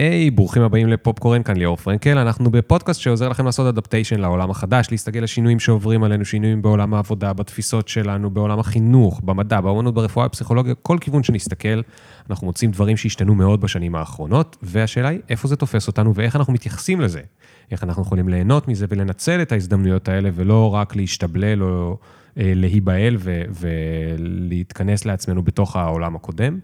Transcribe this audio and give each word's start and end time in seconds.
היי, 0.00 0.28
hey, 0.28 0.30
ברוכים 0.30 0.62
הבאים 0.62 0.88
לפופקורן, 0.88 1.42
כאן 1.42 1.56
ליאור 1.56 1.76
פרנקל. 1.76 2.18
אנחנו 2.18 2.50
בפודקאסט 2.50 3.00
שעוזר 3.00 3.28
לכם 3.28 3.46
לעשות 3.46 3.66
אדפטיישן 3.66 4.20
לעולם 4.20 4.50
החדש, 4.50 4.88
להסתגל 4.90 5.20
לשינויים 5.20 5.60
שעוברים 5.60 6.02
עלינו, 6.02 6.24
שינויים 6.24 6.62
בעולם 6.62 6.94
העבודה, 6.94 7.32
בתפיסות 7.32 7.88
שלנו, 7.88 8.30
בעולם 8.30 8.58
החינוך, 8.58 9.20
במדע, 9.24 9.60
באמנות, 9.60 9.94
ברפואה, 9.94 10.28
בפסיכולוגיה, 10.28 10.74
כל 10.74 10.98
כיוון 11.00 11.22
שנסתכל, 11.22 11.80
אנחנו 12.30 12.46
מוצאים 12.46 12.70
דברים 12.70 12.96
שהשתנו 12.96 13.34
מאוד 13.34 13.60
בשנים 13.60 13.94
האחרונות, 13.94 14.56
והשאלה 14.62 15.08
היא, 15.08 15.20
איפה 15.28 15.48
זה 15.48 15.56
תופס 15.56 15.86
אותנו 15.86 16.14
ואיך 16.14 16.36
אנחנו 16.36 16.52
מתייחסים 16.52 17.00
לזה? 17.00 17.20
איך 17.70 17.84
אנחנו 17.84 18.02
יכולים 18.02 18.28
ליהנות 18.28 18.68
מזה 18.68 18.86
ולנצל 18.88 19.42
את 19.42 19.52
ההזדמנויות 19.52 20.08
האלה, 20.08 20.30
ולא 20.34 20.74
רק 20.74 20.96
להשתבלל 20.96 21.62
או 21.62 21.96
אה, 22.38 22.52
להיבהל 22.54 23.16
ולהתכנס 23.50 25.04
לעצמנו 25.04 25.42
בתוך 25.42 25.76
העולם 25.76 26.16
הקודם. 26.16 26.58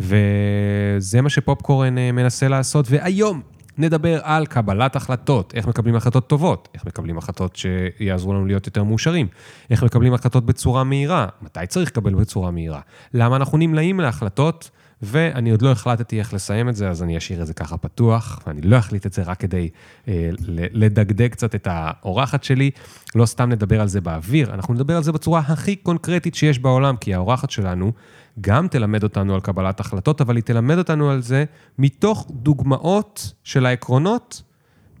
וזה 0.00 1.20
מה 1.20 1.28
שפופקורן 1.28 1.98
אה, 1.98 2.12
מנסה 2.12 2.48
לעשות, 2.48 2.86
והיום 2.90 3.40
נדבר 3.78 4.20
על 4.22 4.46
קבלת 4.46 4.96
החלטות, 4.96 5.52
איך 5.54 5.66
מקבלים 5.66 5.96
החלטות 5.96 6.28
טובות, 6.28 6.68
איך 6.74 6.86
מקבלים 6.86 7.18
החלטות 7.18 7.56
שיעזרו 7.56 8.34
לנו 8.34 8.46
להיות 8.46 8.66
יותר 8.66 8.84
מאושרים, 8.84 9.26
איך 9.70 9.84
מקבלים 9.84 10.14
החלטות 10.14 10.46
בצורה 10.46 10.84
מהירה, 10.84 11.26
מתי 11.42 11.66
צריך 11.68 11.88
לקבל 11.88 12.14
בצורה 12.14 12.50
מהירה, 12.50 12.80
למה 13.14 13.36
אנחנו 13.36 13.58
נמלאים 13.58 14.00
להחלטות, 14.00 14.70
ואני 15.02 15.50
עוד 15.50 15.62
לא 15.62 15.72
החלטתי 15.72 16.18
איך 16.18 16.34
לסיים 16.34 16.68
את 16.68 16.76
זה, 16.76 16.88
אז 16.88 17.02
אני 17.02 17.18
אשאיר 17.18 17.42
את 17.42 17.46
זה 17.46 17.54
ככה 17.54 17.76
פתוח, 17.76 18.40
ואני 18.46 18.60
לא 18.60 18.78
אחליט 18.78 19.06
את 19.06 19.12
זה 19.12 19.22
רק 19.22 19.40
כדי 19.40 19.68
אה, 20.08 20.30
לדגדג 20.48 21.28
קצת 21.30 21.54
את 21.54 21.68
האורחת 21.70 22.44
שלי. 22.44 22.70
לא 23.14 23.26
סתם 23.26 23.48
נדבר 23.48 23.80
על 23.80 23.88
זה 23.88 24.00
באוויר, 24.00 24.54
אנחנו 24.54 24.74
נדבר 24.74 24.96
על 24.96 25.02
זה 25.02 25.12
בצורה 25.12 25.40
הכי 25.40 25.76
קונקרטית 25.76 26.34
שיש 26.34 26.58
בעולם, 26.58 26.96
כי 26.96 27.14
האורחת 27.14 27.50
שלנו 27.50 27.92
גם 28.40 28.68
תלמד 28.68 29.02
אותנו 29.02 29.34
על 29.34 29.40
קבלת 29.40 29.80
החלטות, 29.80 30.20
אבל 30.20 30.36
היא 30.36 30.44
תלמד 30.44 30.78
אותנו 30.78 31.10
על 31.10 31.22
זה 31.22 31.44
מתוך 31.78 32.26
דוגמאות 32.30 33.32
של 33.44 33.66
העקרונות, 33.66 34.42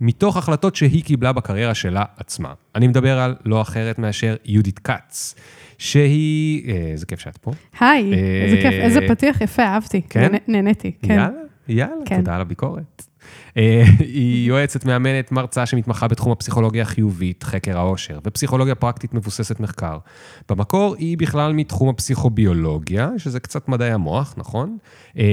מתוך 0.00 0.36
החלטות 0.36 0.76
שהיא 0.76 1.04
קיבלה 1.04 1.32
בקריירה 1.32 1.74
שלה 1.74 2.04
עצמה. 2.16 2.52
אני 2.74 2.88
מדבר 2.88 3.18
על 3.18 3.36
לא 3.44 3.62
אחרת 3.62 3.98
מאשר 3.98 4.36
יהודית 4.44 4.78
כץ. 4.78 5.34
שהיא, 5.78 6.74
איזה 6.74 7.06
כיף 7.06 7.20
שאת 7.20 7.36
פה. 7.36 7.52
היי, 7.80 8.14
איזה 8.44 8.56
כיף, 8.62 8.72
איזה 8.72 9.00
פתיח 9.08 9.40
יפה, 9.40 9.62
אהבתי. 9.62 10.02
כן? 10.10 10.32
נהניתי, 10.48 10.92
כן. 11.02 11.14
יאללה, 11.14 11.40
יאללה, 11.68 11.94
כן. 12.04 12.16
תודה 12.16 12.34
על 12.34 12.40
הביקורת. 12.40 13.09
אה, 13.56 13.84
היא 13.98 14.48
יועצת, 14.48 14.84
מאמנת, 14.84 15.32
מרצה 15.32 15.66
שמתמחה 15.66 16.08
בתחום 16.08 16.32
הפסיכולוגיה 16.32 16.82
החיובית, 16.82 17.42
חקר 17.42 17.78
העושר, 17.78 18.18
ופסיכולוגיה 18.24 18.74
פרקטית 18.74 19.14
מבוססת 19.14 19.60
מחקר. 19.60 19.98
במקור 20.48 20.94
היא 20.98 21.18
בכלל 21.18 21.52
מתחום 21.52 21.88
הפסיכוביולוגיה, 21.88 23.10
שזה 23.18 23.40
קצת 23.40 23.68
מדעי 23.68 23.92
המוח, 23.92 24.34
נכון? 24.36 24.78
אה, 25.18 25.24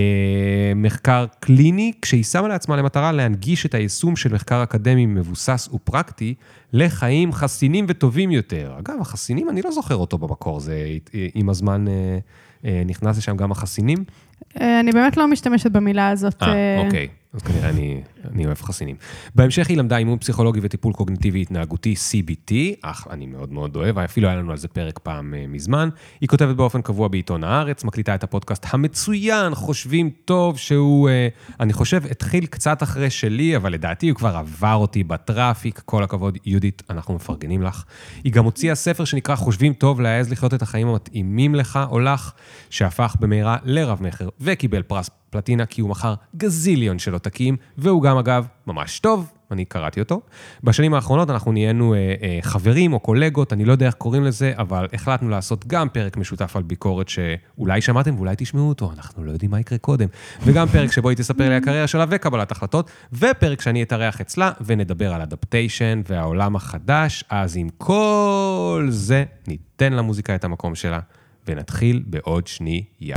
מחקר 0.76 1.26
קליני, 1.40 1.92
כשהיא 2.02 2.24
שמה 2.24 2.48
לעצמה 2.48 2.76
למטרה 2.76 3.12
להנגיש 3.12 3.66
את 3.66 3.74
היישום 3.74 4.16
של 4.16 4.34
מחקר 4.34 4.64
אקדמי 4.64 5.06
מבוסס 5.06 5.70
ופרקטי 5.74 6.34
לחיים 6.74 7.34
חסינים 7.34 7.86
וטובים 7.88 8.32
יותר. 8.32 8.74
אגב, 8.80 8.96
החסינים, 9.02 9.50
אני 9.50 9.62
לא 9.62 9.72
זוכר 9.72 9.96
אותו 9.96 10.18
במקור, 10.18 10.60
זה 10.60 10.88
עם 11.34 11.50
הזמן 11.50 11.86
אה, 12.66 12.82
נכנס 12.86 13.18
לשם 13.18 13.38
גם 13.38 13.52
החסינים. 13.52 14.04
אני 14.56 14.92
באמת 14.92 15.18
לא 15.18 15.28
משתמשת 15.28 15.72
במילה 15.72 16.10
הזאת. 16.10 16.44
אה, 16.44 16.82
אוקיי. 16.86 17.08
אז 17.38 17.42
כנראה 17.44 17.70
אני, 17.70 18.02
אני 18.32 18.46
אוהב 18.46 18.62
חסינים. 18.62 18.96
בהמשך 19.36 19.70
היא 19.70 19.78
למדה 19.78 19.98
אימון 19.98 20.18
פסיכולוגי 20.18 20.60
וטיפול 20.64 20.94
קוגניטיבי 20.94 21.42
התנהגותי, 21.42 21.96
CBT, 22.12 22.54
אך 22.82 23.08
אני 23.10 23.26
מאוד 23.26 23.54
מאוד 23.54 23.76
אוהב, 23.76 24.00
אפילו 24.00 24.28
היה 24.28 24.38
לנו 24.38 24.52
על 24.52 24.58
זה 24.58 24.68
פרק 24.68 25.00
פעם 25.00 25.34
uh, 25.34 25.52
מזמן. 25.52 25.90
היא 26.22 26.30
כותבת 26.30 26.56
באופן 26.56 26.82
קבוע 26.82 27.08
בעיתון 27.08 27.44
הארץ, 27.44 27.84
מקליטה 27.84 28.16
את 28.16 28.24
הפודקאסט 28.24 28.66
המצוין, 28.70 29.56
חושבים 29.56 30.10
טוב, 30.26 30.58
שהוא, 30.58 31.10
uh, 31.10 31.60
אני 31.60 31.74
חושב, 31.74 32.02
התחיל 32.12 32.46
קצת 32.46 32.84
אחרי 32.84 33.10
שלי, 33.10 33.56
אבל 33.56 33.74
לדעתי 33.74 34.10
הוא 34.10 34.16
כבר 34.16 34.38
עבר 34.38 34.76
אותי 34.76 35.04
בטראפיק, 35.04 35.82
כל 35.86 36.04
הכבוד, 36.04 36.38
יהודית, 36.46 36.84
אנחנו 36.90 37.14
מפרגנים 37.14 37.64
לך. 37.64 37.84
היא 38.24 38.34
גם 38.34 38.46
הוציאה 38.46 38.76
ספר 38.76 39.06
שנקרא 39.06 39.36
חושבים 39.36 39.74
טוב, 39.74 40.02
להעז 40.02 40.32
לחיות 40.32 40.54
את 40.54 40.62
החיים 40.62 40.88
המתאימים 40.88 41.56
לך 41.56 41.80
או 41.90 42.00
לך, 42.00 42.32
שהפך 42.70 43.16
במהרה 43.20 43.58
לרב-מכר 43.64 44.30
וקיבל 44.40 44.82
פרס 44.82 45.10
פלטינה 45.30 45.66
כי 45.66 45.82
הוא 45.82 45.90
מכר 45.90 46.14
גזיליון 46.38 47.00
של 47.00 47.14
עותקים, 47.14 47.58
והוא 47.78 48.04
גם 48.04 48.17
אגב 48.18 48.48
ממש 48.68 49.00
טוב, 49.00 49.32
אני 49.52 49.66
קראתי 49.66 50.00
אותו. 50.00 50.22
בשנים 50.64 50.94
האחרונות 50.94 51.30
אנחנו 51.30 51.52
נהיינו 51.52 51.94
אה, 51.94 51.98
אה, 51.98 52.40
חברים 52.42 52.94
או 52.94 53.00
קולגות, 53.00 53.54
אני 53.54 53.66
לא 53.66 53.72
יודע 53.72 53.86
איך 53.86 53.96
קוראים 53.96 54.24
לזה, 54.24 54.54
אבל 54.58 54.88
החלטנו 54.94 55.30
לעשות 55.30 55.68
גם 55.68 55.90
פרק 55.90 56.18
משותף 56.18 56.56
על 56.56 56.64
ביקורת 56.64 57.10
שאולי 57.10 57.82
שמעתם 57.82 58.16
ואולי 58.16 58.36
תשמעו 58.38 58.70
אותו, 58.70 58.92
אנחנו 58.98 59.24
לא 59.24 59.32
יודעים 59.32 59.52
מה 59.52 59.60
יקרה 59.60 59.78
קודם. 59.78 60.08
וגם 60.42 60.68
פרק 60.68 60.92
שבו 60.92 61.10
היא 61.10 61.18
תספר 61.18 61.50
לי 61.50 61.56
הקריירה 61.56 61.88
שלה 61.88 62.06
וקבלת 62.10 62.52
החלטות, 62.52 62.92
ופרק 63.14 63.62
שאני 63.62 63.84
אתארח 63.84 64.22
אצלה 64.22 64.52
ונדבר 64.66 65.14
על 65.14 65.22
אדפטיישן 65.22 66.02
והעולם 66.10 66.56
החדש. 66.56 67.24
אז 67.30 67.58
עם 67.58 67.70
כל 67.78 68.88
זה, 68.90 69.24
ניתן 69.48 69.94
למוזיקה 69.94 70.36
את 70.36 70.44
המקום 70.44 70.76
שלה, 70.76 71.00
ונתחיל 71.48 72.04
בעוד 72.08 72.48
שנייה. 72.48 73.16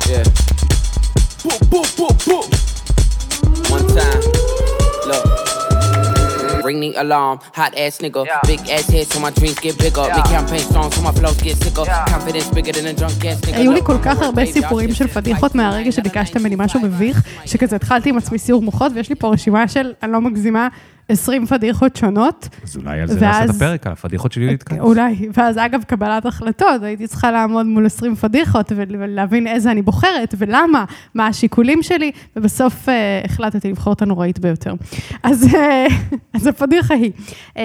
Yeah. 0.00 0.68
One 3.76 3.86
time, 3.96 4.20
look. 5.10 5.24
Ring 6.66 6.80
the 6.80 6.90
alarm, 7.02 7.36
hot 7.58 7.72
ass 7.84 7.98
nigga. 8.04 8.20
Yeah. 8.26 8.40
Big 8.50 8.60
ass 8.76 8.86
head 8.94 9.06
so 9.12 9.20
my 9.20 9.30
dreams 9.38 9.58
get 9.64 9.74
bigger. 9.84 10.04
Yeah. 10.06 10.16
Big 10.16 10.26
campaign 10.34 10.64
songs 10.74 10.92
so 10.94 11.00
my 11.08 11.12
flows 11.18 11.38
get 11.46 11.56
sicker. 11.62 11.84
Yeah. 11.86 12.04
Confidence 12.12 12.48
bigger 12.56 12.72
than 12.76 12.86
a 12.92 12.94
drunk 13.00 13.24
ass 13.24 13.40
nigga. 13.46 13.56
היו 13.56 13.72
לי 13.72 13.80
כל 13.84 13.96
כך 14.02 14.22
הרבה 14.22 14.46
סיפורים 14.46 14.94
של 14.94 15.06
פדיחות 15.06 15.54
מהרגע 15.54 15.92
שביקשתם 15.92 16.40
ממני 16.40 16.54
משהו 16.58 16.80
מביך, 16.80 17.22
שכזה 17.44 17.76
התחלתי 17.76 18.08
עם 18.08 18.18
עצמי 18.18 18.38
סיור 18.38 18.62
מוחות, 18.62 18.92
ויש 18.94 19.08
לי 19.08 19.14
פה 19.14 19.28
רשימה 19.28 19.68
של, 19.68 19.92
אני 20.02 20.12
לא 20.12 20.20
מגזימה, 20.20 20.68
20 21.08 21.46
פדיחות 21.46 21.96
שונות. 21.96 22.48
אז 22.64 22.76
אולי 22.76 23.00
על 23.00 23.06
זה 23.08 23.14
ואז... 23.20 23.22
נעשה 23.22 23.44
את 23.44 23.50
הפרק, 23.50 23.86
על 23.86 23.92
הפדיחות 23.92 24.32
של 24.32 24.40
יהודית 24.40 24.62
כץ. 24.62 24.78
אולי, 24.80 25.28
ואז 25.34 25.58
אגב, 25.58 25.82
קבלת 25.82 26.26
החלטות, 26.26 26.82
הייתי 26.82 27.06
צריכה 27.06 27.30
לעמוד 27.30 27.66
מול 27.66 27.86
20 27.86 28.14
פדיחות 28.14 28.72
ולהבין 28.76 29.46
איזה 29.46 29.70
אני 29.70 29.82
בוחרת 29.82 30.34
ולמה, 30.38 30.84
מה 31.14 31.26
השיקולים 31.26 31.82
שלי, 31.82 32.12
ובסוף 32.36 32.88
אה, 32.88 32.90
החלטתי 33.24 33.70
לבחור 33.70 33.92
את 33.92 34.02
הנוראית 34.02 34.38
ביותר. 34.38 34.74
אז, 35.22 35.44
אה, 35.44 35.56
אז 36.36 36.46
הפדיחה 36.46 36.94
היא, 36.94 37.12
אה, 37.54 37.60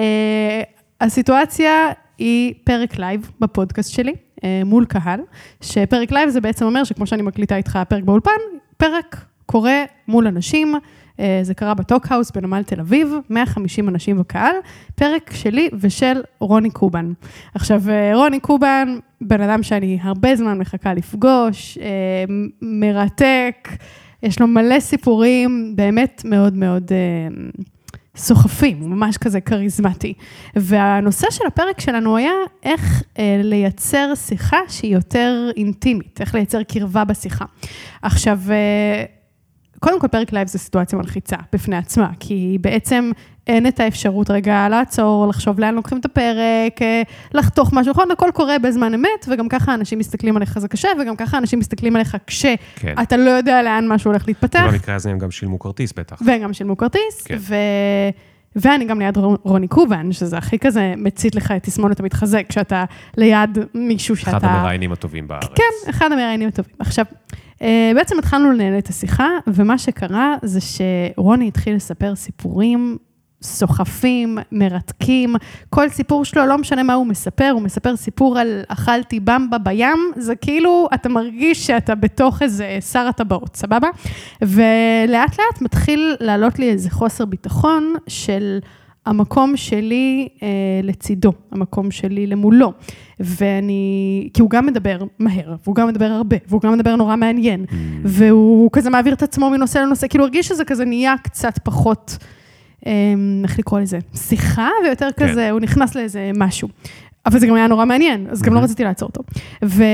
הסיטואציה 1.00 1.72
היא 2.18 2.54
פרק 2.64 2.98
לייב 2.98 3.30
בפודקאסט 3.40 3.90
שלי, 3.90 4.12
אה, 4.36 4.40
מול 4.64 4.84
קהל, 4.84 5.20
שפרק 5.60 6.12
לייב 6.12 6.28
זה 6.28 6.40
בעצם 6.40 6.64
אומר 6.64 6.84
שכמו 6.84 7.06
שאני 7.06 7.22
מקליטה 7.22 7.56
איתך 7.56 7.78
פרק 7.88 8.04
באולפן, 8.04 8.30
פרק 8.76 9.24
קורה 9.46 9.84
מול 10.08 10.26
אנשים, 10.26 10.74
אה, 10.74 10.80
זה 11.42 11.54
קרה 11.54 11.74
בטוקהאוס 11.74 12.30
בנמל 12.30 12.62
תל 12.62 12.80
אביב, 12.80 13.14
150 13.30 13.88
אנשים 13.88 14.18
בקהל, 14.18 14.54
פרק 14.94 15.30
שלי 15.34 15.68
ושל 15.80 16.22
רוני 16.40 16.70
קובן. 16.70 17.12
עכשיו, 17.54 17.82
אה, 17.88 18.10
רוני 18.14 18.40
קובן, 18.40 18.98
בן 19.20 19.40
אדם 19.40 19.62
שאני 19.62 19.98
הרבה 20.02 20.36
זמן 20.36 20.58
מחכה 20.58 20.94
לפגוש, 20.94 21.78
אה, 21.78 22.24
מרתק, 22.62 23.68
יש 24.22 24.40
לו 24.40 24.46
מלא 24.46 24.80
סיפורים, 24.80 25.72
באמת 25.76 26.22
מאוד 26.24 26.54
מאוד... 26.54 26.92
סוחפים, 28.16 28.90
ממש 28.90 29.16
כזה 29.16 29.40
כריזמטי. 29.40 30.14
והנושא 30.56 31.26
של 31.30 31.46
הפרק 31.46 31.80
שלנו 31.80 32.16
היה 32.16 32.32
איך 32.62 33.02
אה, 33.18 33.40
לייצר 33.44 34.12
שיחה 34.14 34.58
שהיא 34.68 34.94
יותר 34.94 35.50
אינטימית, 35.56 36.20
איך 36.20 36.34
לייצר 36.34 36.62
קרבה 36.62 37.04
בשיחה. 37.04 37.44
עכשיו, 38.02 38.40
אה, 38.50 39.04
קודם 39.84 40.00
כל, 40.00 40.08
פרק 40.08 40.32
לייב 40.32 40.48
זה 40.48 40.58
סיטואציה 40.58 40.98
מלחיצה 40.98 41.36
בפני 41.52 41.76
עצמה, 41.76 42.10
כי 42.20 42.58
בעצם 42.60 43.10
אין 43.46 43.66
את 43.66 43.80
האפשרות 43.80 44.30
רגע 44.30 44.68
לעצור, 44.68 45.26
לחשוב 45.28 45.60
לאן 45.60 45.74
לוקחים 45.74 45.98
את 45.98 46.04
הפרק, 46.04 46.82
אה, 46.82 47.02
לחתוך 47.34 47.72
משהו, 47.72 47.90
נכון? 47.90 48.10
הכל 48.10 48.30
קורה 48.34 48.58
בזמן 48.58 48.94
אמת, 48.94 49.26
וגם 49.28 49.48
ככה 49.48 49.74
אנשים 49.74 49.98
מסתכלים 49.98 50.36
עליך 50.36 50.58
זה 50.58 50.68
קשה, 50.68 50.88
וגם 51.00 51.16
ככה 51.16 51.38
אנשים 51.38 51.58
מסתכלים 51.58 51.96
עליך 51.96 52.16
כשאתה 52.26 52.56
כן. 53.08 53.20
לא 53.20 53.30
יודע 53.30 53.62
לאן 53.62 53.88
משהו 53.88 54.10
הולך 54.10 54.28
להתפתח. 54.28 54.66
במקרה 54.72 54.94
הזה 54.94 55.10
הם 55.10 55.18
גם 55.18 55.30
שילמו 55.30 55.58
כרטיס 55.58 55.92
בטח. 55.92 56.22
והם 56.26 56.42
גם 56.42 56.52
שילמו 56.52 56.76
כרטיס, 56.76 57.22
כן. 57.24 57.36
ו... 57.40 57.54
ואני 58.56 58.84
גם 58.84 59.00
ליד 59.00 59.16
רוני 59.42 59.68
קובן, 59.68 60.12
שזה 60.12 60.38
הכי 60.38 60.58
כזה 60.58 60.94
מצית 60.96 61.34
לך 61.34 61.50
את 61.50 61.62
תסמונת 61.62 62.00
המתחזק, 62.00 62.44
כשאתה 62.48 62.84
ליד 63.16 63.58
מישהו 63.74 64.16
שאתה... 64.16 64.36
אחד 64.36 64.44
המראיינים 64.44 64.92
הטובים 64.92 65.28
בארץ. 65.28 65.50
כן, 65.54 65.90
אחד 65.90 66.12
המראיינים 66.12 66.48
הטובים. 66.48 66.74
עכשיו, 66.78 67.04
בעצם 67.94 68.18
התחלנו 68.18 68.52
לנהל 68.52 68.78
את 68.78 68.88
השיחה, 68.88 69.28
ומה 69.46 69.78
שקרה 69.78 70.34
זה 70.42 70.60
שרוני 70.60 71.48
התחיל 71.48 71.76
לספר 71.76 72.14
סיפורים 72.14 72.96
סוחפים, 73.44 74.38
מרתקים. 74.52 75.36
כל 75.70 75.88
סיפור 75.88 76.24
שלו, 76.24 76.46
לא 76.46 76.58
משנה 76.58 76.82
מה 76.82 76.94
הוא 76.94 77.06
מספר, 77.06 77.50
הוא 77.54 77.62
מספר 77.62 77.96
סיפור 77.96 78.38
על 78.38 78.62
אכלתי 78.68 79.20
במבה 79.20 79.58
בים, 79.58 80.12
זה 80.16 80.36
כאילו, 80.36 80.88
אתה 80.94 81.08
מרגיש 81.08 81.66
שאתה 81.66 81.94
בתוך 81.94 82.42
איזה 82.42 82.78
שר 82.92 83.06
הטבעות, 83.08 83.56
סבבה? 83.56 83.88
ולאט 84.42 85.38
לאט 85.38 85.62
מתחיל 85.62 86.16
לעלות 86.20 86.58
לי 86.58 86.70
איזה 86.70 86.90
חוסר 86.90 87.24
ביטחון 87.24 87.94
של... 88.08 88.58
המקום 89.06 89.56
שלי 89.56 90.28
אה, 90.42 90.48
לצידו, 90.82 91.32
המקום 91.52 91.90
שלי 91.90 92.26
למולו. 92.26 92.72
ואני, 93.20 94.28
כי 94.34 94.42
הוא 94.42 94.50
גם 94.50 94.66
מדבר 94.66 94.98
מהר, 95.18 95.54
והוא 95.64 95.74
גם 95.74 95.88
מדבר 95.88 96.04
הרבה, 96.04 96.36
והוא 96.48 96.60
גם 96.60 96.72
מדבר 96.72 96.96
נורא 96.96 97.16
מעניין, 97.16 97.64
mm. 97.68 97.74
והוא 98.04 98.70
כזה 98.72 98.90
מעביר 98.90 99.14
את 99.14 99.22
עצמו 99.22 99.50
מנושא 99.50 99.78
לנושא, 99.78 100.06
כאילו 100.08 100.24
הרגיש 100.24 100.48
שזה 100.48 100.64
כזה 100.64 100.84
נהיה 100.84 101.14
קצת 101.22 101.58
פחות, 101.64 102.18
אה, 102.86 102.92
איך 103.44 103.58
לקרוא 103.58 103.80
לזה, 103.80 103.98
שיחה, 104.14 104.68
ויותר 104.84 105.08
כן. 105.16 105.28
כזה, 105.28 105.50
הוא 105.50 105.60
נכנס 105.60 105.94
לאיזה 105.94 106.30
משהו. 106.34 106.68
אבל 107.26 107.38
זה 107.38 107.46
גם 107.46 107.54
היה 107.54 107.66
נורא 107.66 107.84
מעניין, 107.84 108.26
אז 108.30 108.42
גם 108.42 108.54
לא 108.54 108.60
רציתי 108.60 108.84
לעצור 108.84 109.08
אותו. 109.08 109.22
ו... 109.64 109.84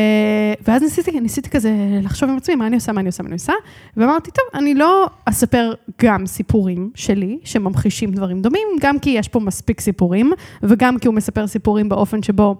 ואז 0.66 0.82
ניסיתי, 0.82 1.20
ניסיתי 1.20 1.50
כזה 1.50 1.72
לחשוב 2.02 2.30
עם 2.30 2.36
עצמי, 2.36 2.54
מה 2.54 2.66
אני 2.66 2.74
עושה, 2.74 2.92
מה 2.92 3.00
אני 3.00 3.08
עושה, 3.08 3.22
מה 3.22 3.26
אני 3.26 3.34
עושה, 3.34 3.52
ואמרתי, 3.96 4.30
טוב, 4.30 4.44
אני 4.54 4.74
לא 4.74 5.06
אספר 5.24 5.72
גם 6.02 6.26
סיפורים 6.26 6.90
שלי, 6.94 7.38
שממחישים 7.44 8.12
דברים 8.12 8.42
דומים, 8.42 8.68
גם 8.80 8.98
כי 8.98 9.10
יש 9.10 9.28
פה 9.28 9.40
מספיק 9.40 9.80
סיפורים, 9.80 10.32
וגם 10.62 10.98
כי 10.98 11.08
הוא 11.08 11.14
מספר 11.14 11.46
סיפורים 11.46 11.88
באופן 11.88 12.22
שבו... 12.22 12.56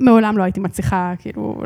מעולם 0.00 0.38
לא 0.38 0.42
הייתי 0.42 0.60
מצליחה, 0.60 1.12
כאילו, 1.18 1.62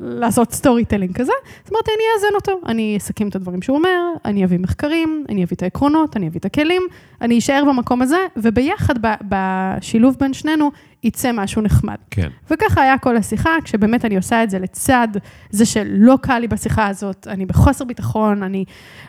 לעשות 0.00 0.52
storytelling 0.52 1.12
כזה. 1.12 1.32
אז 1.66 1.72
אמרתי, 1.72 1.90
אני 1.96 2.02
אאזן 2.16 2.34
אותו, 2.34 2.66
אני 2.66 2.96
אסכם 2.96 3.28
את 3.28 3.36
הדברים 3.36 3.62
שהוא 3.62 3.76
אומר, 3.76 4.00
אני 4.24 4.44
אביא 4.44 4.58
מחקרים, 4.58 5.24
אני 5.28 5.44
אביא 5.44 5.56
את 5.56 5.62
העקרונות, 5.62 6.16
אני 6.16 6.28
אביא 6.28 6.40
את 6.40 6.44
הכלים, 6.44 6.82
אני 7.20 7.38
אשאר 7.38 7.64
במקום 7.68 8.02
הזה, 8.02 8.16
וביחד, 8.36 8.94
בשילוב 9.28 10.16
בין 10.20 10.32
שנינו, 10.32 10.70
יצא 11.04 11.32
משהו 11.32 11.62
נחמד. 11.62 11.96
כן. 12.10 12.28
וככה 12.50 12.82
היה 12.82 12.98
כל 12.98 13.16
השיחה, 13.16 13.50
כשבאמת 13.64 14.04
אני 14.04 14.16
עושה 14.16 14.42
את 14.42 14.50
זה 14.50 14.58
לצד 14.58 15.08
זה 15.50 15.66
שלא 15.66 16.18
קל 16.22 16.38
לי 16.38 16.48
בשיחה 16.48 16.86
הזאת, 16.86 17.26
אני 17.30 17.46
בחוסר 17.46 17.84
ביטחון, 17.84 18.42
אני, 18.42 18.64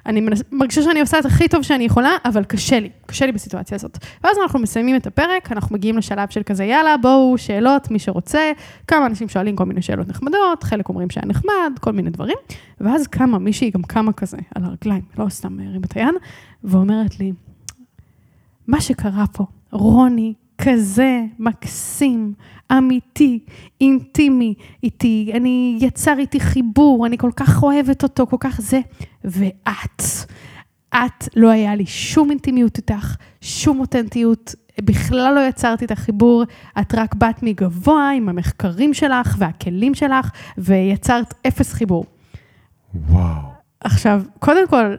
אני 0.06 0.21
מנס, 0.21 0.44
מרגישה 0.51 0.81
שאני 0.81 1.01
עושה 1.01 1.19
את 1.19 1.25
הכי 1.25 1.47
טוב 1.47 1.62
שאני 1.62 1.83
יכולה, 1.83 2.12
אבל 2.25 2.44
קשה 2.44 2.80
לי, 2.80 2.89
קשה 3.06 3.25
לי 3.25 3.31
בסיטואציה 3.31 3.75
הזאת. 3.75 3.97
ואז 4.24 4.38
אנחנו 4.44 4.59
מסיימים 4.59 4.95
את 4.95 5.07
הפרק, 5.07 5.51
אנחנו 5.51 5.75
מגיעים 5.75 5.97
לשלב 5.97 6.30
של 6.30 6.44
כזה, 6.44 6.65
יאללה, 6.65 6.97
בואו, 6.97 7.38
שאלות, 7.38 7.92
מי 7.92 8.00
שרוצה. 8.00 8.51
כמה 8.88 9.06
אנשים 9.06 9.30
שואלים 9.30 9.56
כל 9.56 9.65
מיני 9.65 9.81
שאלות 9.81 10.07
נחמדות, 10.07 10.63
חלק 10.63 10.89
אומרים 10.89 11.09
שהיה 11.09 11.25
נחמד, 11.25 11.74
כל 11.80 11.92
מיני 11.92 12.09
דברים. 12.09 12.38
ואז 12.81 13.07
קמה 13.07 13.39
מישהי, 13.39 13.69
גם 13.69 13.81
קמה 13.83 14.13
כזה, 14.13 14.38
על 14.56 14.63
הרגליים, 14.63 15.01
לא 15.18 15.30
סתם 15.30 15.59
הרים 15.59 15.81
את 15.83 15.94
היד, 15.94 16.13
ואומרת 16.63 17.19
לי, 17.19 17.33
מה 18.68 18.81
שקרה 18.81 19.25
פה, 19.31 19.45
רוני 19.71 20.33
כזה 20.57 21.22
מקסים, 21.40 22.34
אמיתי, 22.72 23.40
אינטימי 23.81 24.54
איתי, 24.84 25.31
אני 25.34 25.78
יצר 25.81 26.18
איתי 26.19 26.40
חיבור, 26.40 27.06
אני 27.06 27.18
כל 27.18 27.31
כך 27.36 27.63
אוהבת 27.63 28.04
אותו, 28.04 28.28
כל 28.28 28.38
כך 28.40 28.62
זה. 28.62 28.80
ואת, 29.24 30.02
את, 30.94 31.30
לא 31.36 31.50
היה 31.50 31.75
לי 31.75 31.86
שום 31.86 32.30
אינטימיות 32.30 32.78
איתך, 32.78 33.16
שום 33.42 33.80
אותנטיות, 33.80 34.56
בכלל 34.81 35.34
לא 35.36 35.40
יצרתי 35.50 35.86
את 35.86 35.92
החיבור, 35.92 36.44
את 36.81 36.96
רק 36.96 37.16
באת 37.16 37.44
מגבוה 37.44 38.12
עם 38.12 38.30
המחקרים 38.30 38.94
שלך 38.94 39.36
והכלים 39.40 39.96
שלך, 39.96 40.30
ויצרת 40.57 41.34
אפס 41.48 41.74
חיבור. 41.74 42.06
וואו. 43.10 43.42
עכשיו, 43.80 44.22
קודם 44.40 44.68
כל, 44.68 44.96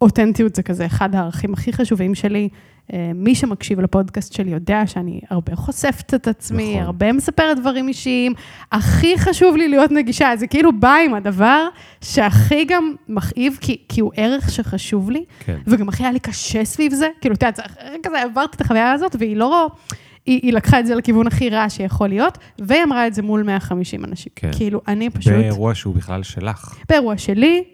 אותנטיות 0.00 0.54
זה 0.54 0.62
כזה 0.62 0.86
אחד 0.86 1.14
הערכים 1.14 1.52
הכי 1.52 1.72
חשובים 1.72 2.14
שלי. 2.14 2.48
אה, 2.92 3.10
מי 3.14 3.34
שמקשיב 3.34 3.80
לפודקאסט 3.80 4.32
שלי 4.32 4.50
יודע 4.50 4.86
שאני 4.86 5.20
הרבה 5.30 5.56
חושפת 5.56 6.14
את 6.14 6.28
עצמי, 6.28 6.72
נכון. 6.74 6.86
הרבה 6.86 7.12
מספרת 7.12 7.58
דברים 7.60 7.88
אישיים. 7.88 8.34
הכי 8.72 9.18
חשוב 9.18 9.56
לי 9.56 9.68
להיות 9.68 9.90
נגישה, 9.90 10.36
זה 10.36 10.46
כאילו 10.46 10.80
בא 10.80 10.94
עם 11.06 11.14
הדבר 11.14 11.68
שהכי 12.00 12.64
גם 12.64 12.94
מכאיב, 13.08 13.58
כי, 13.60 13.76
כי 13.88 14.00
הוא 14.00 14.12
ערך 14.16 14.50
שחשוב 14.50 15.10
לי, 15.10 15.24
כן. 15.40 15.58
וגם 15.66 15.88
הכי 15.88 16.02
היה 16.02 16.12
לי 16.12 16.20
קשה 16.20 16.64
סביב 16.64 16.94
זה. 16.94 17.08
כאילו, 17.20 17.34
אתה 17.34 17.46
יודע, 17.46 17.62
כזה 18.02 18.22
עברתי 18.22 18.56
את 18.56 18.60
החוויה 18.60 18.92
הזאת, 18.92 19.16
והיא 19.18 19.36
לא... 19.36 19.68
היא, 20.26 20.40
היא 20.42 20.52
לקחה 20.52 20.80
את 20.80 20.86
זה 20.86 20.94
לכיוון 20.94 21.26
הכי 21.26 21.50
רע 21.50 21.68
שיכול 21.68 22.08
להיות, 22.08 22.38
והיא 22.58 22.82
אמרה 22.84 23.06
את 23.06 23.14
זה 23.14 23.22
מול 23.22 23.42
150 23.42 24.04
אנשים. 24.04 24.32
כן. 24.36 24.50
כאילו, 24.52 24.80
אני 24.88 25.10
פשוט... 25.10 25.32
באירוע 25.32 25.74
שהוא 25.74 25.94
בכלל 25.94 26.22
שלך. 26.22 26.74
באירוע 26.88 27.18
שלי, 27.18 27.64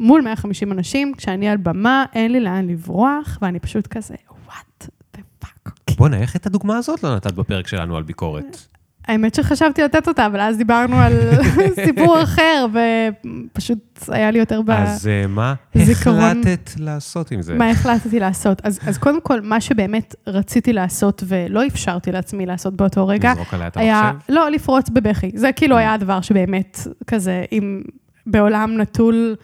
מול 0.00 0.20
150 0.20 0.72
אנשים, 0.72 1.12
כשאני 1.16 1.48
על 1.48 1.56
במה, 1.56 2.04
אין 2.14 2.32
לי 2.32 2.40
לאן 2.40 2.66
לברוח, 2.68 3.38
ואני 3.42 3.58
פשוט 3.58 3.86
כזה, 3.86 4.14
what 4.54 4.88
the 5.16 5.20
fuck. 5.44 5.94
בוא'נה, 5.96 6.16
איך 6.16 6.36
את 6.36 6.46
הדוגמה 6.46 6.76
הזאת 6.76 7.02
לא 7.02 7.16
נתת 7.16 7.32
בפרק 7.32 7.68
שלנו 7.68 7.96
על 7.96 8.02
ביקורת? 8.02 8.66
האמת 9.08 9.34
שחשבתי 9.34 9.82
לתת 9.82 10.08
אותה, 10.08 10.26
אבל 10.26 10.40
אז 10.40 10.56
דיברנו 10.56 10.96
על 10.96 11.12
סיפור 11.86 12.22
אחר, 12.22 12.66
ופשוט 12.72 13.78
היה 14.08 14.30
לי 14.30 14.38
יותר 14.38 14.60
בזיכרון. 14.62 14.86
אז 14.86 15.06
אה, 15.06 15.26
מה 15.26 15.54
החלטת 15.74 16.70
לעשות 16.78 17.30
עם 17.30 17.42
זה? 17.42 17.54
מה 17.54 17.70
החלטתי 17.70 18.20
לעשות? 18.20 18.60
אז, 18.64 18.78
אז 18.86 18.98
קודם 18.98 19.20
כל, 19.20 19.40
מה 19.40 19.60
שבאמת 19.60 20.14
רציתי 20.26 20.72
לעשות 20.72 21.24
ולא 21.26 21.66
אפשרתי 21.66 22.12
לעצמי 22.12 22.46
לעשות 22.46 22.74
באותו 22.76 23.06
רגע, 23.06 23.32
לזרוק 23.32 23.54
עליה 23.54 23.66
את 23.66 23.76
היה, 23.76 24.00
המחשב? 24.00 24.32
לא, 24.32 24.50
לפרוץ 24.50 24.88
בבכי. 24.88 25.30
זה 25.34 25.52
כאילו 25.52 25.76
היה 25.76 25.94
הדבר 25.94 26.20
שבאמת, 26.20 26.78
כזה, 27.06 27.44
אם 27.52 27.82
בעולם 28.26 28.80
נטול... 28.80 29.36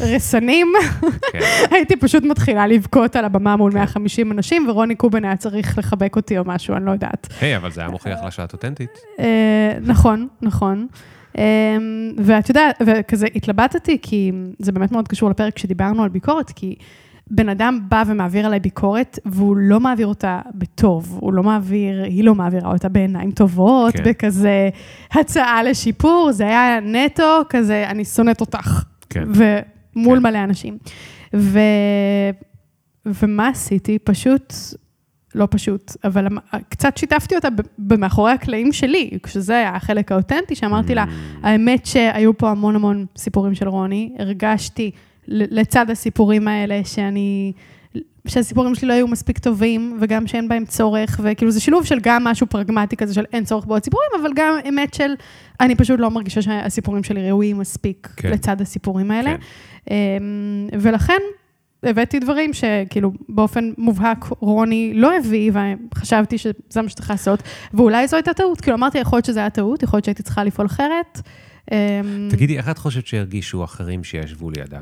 רסנים, 0.00 0.72
כן. 1.32 1.38
הייתי 1.74 1.96
פשוט 1.96 2.24
מתחילה 2.24 2.66
לבכות 2.66 3.16
על 3.16 3.24
הבמה 3.24 3.56
מול 3.56 3.72
150 3.74 4.32
אנשים, 4.32 4.68
ורוני 4.68 4.94
קובן 4.94 5.24
היה 5.24 5.36
צריך 5.36 5.78
לחבק 5.78 6.16
אותי 6.16 6.38
או 6.38 6.44
משהו, 6.46 6.76
אני 6.76 6.86
לא 6.86 6.90
יודעת. 6.90 7.26
היי, 7.40 7.56
אבל 7.56 7.70
זה 7.70 7.80
היה 7.80 7.90
מוכיח 7.90 8.18
לה 8.24 8.30
שאת 8.30 8.52
אותנטית. 8.52 8.98
אה, 9.20 9.72
נכון, 9.80 10.28
נכון. 10.42 10.86
אה, 11.38 11.76
ואת 12.18 12.48
יודעת, 12.48 12.82
וכזה 12.86 13.26
התלבטתי, 13.34 13.98
כי 14.02 14.32
זה 14.58 14.72
באמת 14.72 14.92
מאוד 14.92 15.08
קשור 15.08 15.30
לפרק 15.30 15.58
שדיברנו 15.58 16.02
על 16.02 16.08
ביקורת, 16.08 16.50
כי 16.50 16.74
בן 17.30 17.48
אדם 17.48 17.80
בא 17.88 18.02
ומעביר 18.06 18.46
עליי 18.46 18.60
ביקורת, 18.60 19.18
והוא 19.26 19.56
לא 19.56 19.80
מעביר 19.80 20.06
אותה 20.06 20.40
בטוב, 20.54 21.18
הוא 21.20 21.32
לא 21.32 21.42
מעביר, 21.42 22.02
היא 22.02 22.24
לא 22.24 22.34
מעבירה 22.34 22.72
אותה 22.72 22.88
בעיניים 22.88 23.30
טובות, 23.30 23.96
כן. 23.96 24.04
בכזה 24.04 24.68
הצעה 25.12 25.62
לשיפור, 25.62 26.32
זה 26.32 26.44
היה 26.44 26.80
נטו 26.80 27.42
כזה, 27.48 27.84
אני 27.88 28.04
שונאת 28.04 28.40
אותך. 28.40 28.82
כן. 29.10 29.24
מול 29.96 30.18
כן. 30.18 30.22
מלא 30.22 30.44
אנשים. 30.44 30.78
ו... 31.36 31.58
ומה 33.06 33.48
עשיתי? 33.48 33.98
פשוט, 33.98 34.54
לא 35.34 35.48
פשוט, 35.50 35.92
אבל 36.04 36.26
קצת 36.68 36.96
שיתפתי 36.96 37.36
אותה 37.36 37.48
במאחורי 37.78 38.32
הקלעים 38.32 38.72
שלי, 38.72 39.10
כשזה 39.22 39.56
היה 39.56 39.76
החלק 39.76 40.12
האותנטי, 40.12 40.54
שאמרתי 40.54 40.94
לה, 40.94 41.04
Mm. 41.04 41.46
האמת 41.46 41.86
שהיו 41.86 42.38
פה 42.38 42.50
המון 42.50 42.74
המון 42.76 43.06
סיפורים 43.16 43.54
של 43.54 43.68
רוני, 43.68 44.12
הרגשתי 44.18 44.90
לצד 45.28 45.90
הסיפורים 45.90 46.48
האלה 46.48 46.80
שאני... 46.84 47.52
שהסיפורים 48.26 48.74
שלי 48.74 48.88
לא 48.88 48.92
היו 48.92 49.08
מספיק 49.08 49.38
טובים, 49.38 49.98
וגם 50.00 50.26
שאין 50.26 50.48
בהם 50.48 50.64
צורך, 50.64 51.20
וכאילו 51.22 51.50
זה 51.50 51.60
שילוב 51.60 51.84
של 51.84 51.98
גם 52.02 52.24
משהו 52.24 52.46
פרגמטי 52.46 52.96
כזה 52.96 53.14
של 53.14 53.24
אין 53.32 53.44
צורך 53.44 53.66
בעוד 53.66 53.84
סיפורים, 53.84 54.08
אבל 54.22 54.30
גם 54.34 54.54
אמת 54.68 54.94
של, 54.94 55.14
אני 55.60 55.74
פשוט 55.74 56.00
לא 56.00 56.10
מרגישה 56.10 56.42
שהסיפורים 56.42 57.04
שלי 57.04 57.30
ראויים 57.30 57.58
מספיק 57.58 58.08
כן. 58.16 58.30
לצד 58.30 58.60
הסיפורים 58.60 59.10
האלה. 59.10 59.30
כן. 59.30 59.40
אמ, 59.90 60.68
ולכן 60.72 61.18
הבאתי 61.82 62.18
דברים 62.18 62.52
שכאילו 62.52 63.12
באופן 63.28 63.72
מובהק 63.78 64.24
רוני 64.40 64.92
לא 64.94 65.16
הביא, 65.16 65.52
וחשבתי 65.94 66.38
שזה 66.38 66.82
מה 66.82 66.88
שצריך 66.88 67.10
לעשות, 67.10 67.42
ואולי 67.74 68.08
זו 68.08 68.16
הייתה 68.16 68.34
טעות, 68.34 68.60
כאילו 68.60 68.76
אמרתי, 68.76 68.98
יכול 68.98 69.16
להיות 69.16 69.26
שזה 69.26 69.40
היה 69.40 69.50
טעות, 69.50 69.82
יכול 69.82 69.96
להיות 69.96 70.04
שהייתי 70.04 70.22
צריכה 70.22 70.44
לפעול 70.44 70.66
אחרת. 70.66 71.20
אמ, 71.72 72.28
תגידי, 72.30 72.58
איך 72.58 72.68
את 72.68 72.78
חושבת 72.78 73.06
שהרגישו 73.06 73.64
אחרים 73.64 74.04
שישבו 74.04 74.50
לידה? 74.50 74.80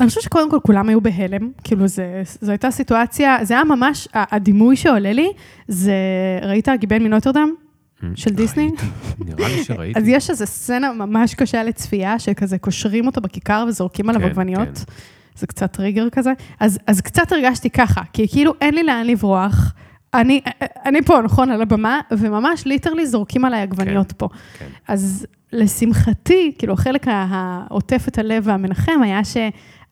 אני 0.00 0.08
חושבת 0.08 0.22
שקודם 0.22 0.50
כל 0.50 0.58
כולם 0.62 0.88
היו 0.88 1.00
בהלם, 1.00 1.50
כאילו 1.64 1.88
זה, 1.88 2.22
זו 2.40 2.50
הייתה 2.50 2.70
סיטואציה, 2.70 3.36
זה 3.42 3.54
היה 3.54 3.64
ממש, 3.64 4.08
הדימוי 4.14 4.76
שעולה 4.76 5.12
לי, 5.12 5.32
זה, 5.68 5.94
ראית 6.42 6.68
גיבן 6.78 7.02
מנוטרדם? 7.02 7.54
של 8.14 8.30
דיסני? 8.30 8.70
נראה 9.18 9.48
לי 9.48 9.64
שראיתי. 9.64 9.98
אז 9.98 10.08
יש 10.08 10.30
איזו 10.30 10.46
סצנה 10.46 10.92
ממש 10.92 11.34
קשה 11.34 11.62
לצפייה, 11.62 12.18
שכזה 12.18 12.58
קושרים 12.58 13.06
אותו 13.06 13.20
בכיכר 13.20 13.64
וזורקים 13.68 14.08
עליו 14.08 14.20
כן, 14.20 14.26
עגבניות. 14.26 14.78
כן. 14.78 14.92
זה 15.34 15.46
קצת 15.46 15.72
טריגר 15.72 16.10
כזה. 16.10 16.32
אז, 16.60 16.78
אז 16.86 17.00
קצת 17.00 17.32
הרגשתי 17.32 17.70
ככה, 17.70 18.00
כי 18.12 18.28
כאילו 18.28 18.52
אין 18.60 18.74
לי 18.74 18.82
לאן 18.82 19.06
לברוח. 19.06 19.72
אני, 20.14 20.40
אני 20.86 21.02
פה, 21.02 21.20
נכון, 21.24 21.50
על 21.50 21.62
הבמה, 21.62 22.00
וממש 22.10 22.66
literally 22.66 23.06
זורקים 23.06 23.44
עליי 23.44 23.62
עגבניות 23.62 24.12
כן, 24.12 24.18
פה. 24.18 24.28
כן. 24.58 24.66
אז 24.88 25.26
לשמחתי, 25.52 26.52
כאילו, 26.58 26.72
החלק 26.72 27.06
העוטף 27.08 28.04
את 28.08 28.18
הלב 28.18 28.42
והמנחם 28.46 29.02
היה 29.02 29.24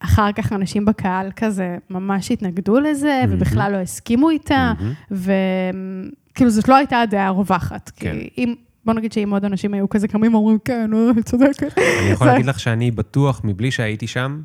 שאחר 0.02 0.32
כך 0.32 0.52
אנשים 0.52 0.84
בקהל 0.84 1.30
כזה 1.36 1.76
ממש 1.90 2.30
התנגדו 2.30 2.80
לזה, 2.80 3.20
מהמם. 3.26 3.36
ובכלל 3.36 3.72
לא 3.72 3.76
הסכימו 3.76 4.30
איתה, 4.30 4.72
מהמם. 4.78 4.92
וכאילו, 5.10 6.50
זאת 6.50 6.68
לא 6.68 6.76
הייתה 6.76 7.00
הדעה 7.00 7.26
הרווחת. 7.26 7.90
כן. 7.96 8.16
כי 8.18 8.30
אם, 8.38 8.54
בוא 8.84 8.94
נגיד 8.94 9.12
שאם 9.12 9.30
עוד 9.32 9.44
אנשים 9.44 9.74
היו 9.74 9.88
כזה 9.88 10.08
קמים 10.08 10.34
ואומרים, 10.34 10.58
כן, 10.64 10.90
אה, 10.94 11.10
היא 11.16 11.22
צודקת. 11.22 11.78
אני 11.78 12.10
יכול 12.10 12.26
להגיד 12.26 12.46
לך 12.46 12.60
שאני 12.60 12.90
בטוח, 12.90 13.40
מבלי 13.44 13.70
שהייתי 13.70 14.06
שם, 14.06 14.42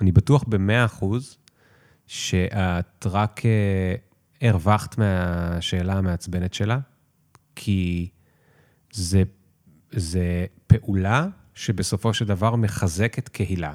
אני 0.00 0.12
בטוח 0.12 0.44
במאה 0.48 0.84
אחוז, 0.84 1.36
שאת 2.06 3.06
רק 3.06 3.40
אה, 3.46 3.94
הרווחת 4.48 4.98
מהשאלה 4.98 5.94
המעצבנת 5.94 6.54
שלה, 6.54 6.78
כי 7.56 8.08
זה, 8.92 9.22
זה 9.90 10.46
פעולה 10.66 11.26
שבסופו 11.54 12.14
של 12.14 12.24
דבר 12.24 12.56
מחזקת 12.56 13.28
קהילה. 13.28 13.74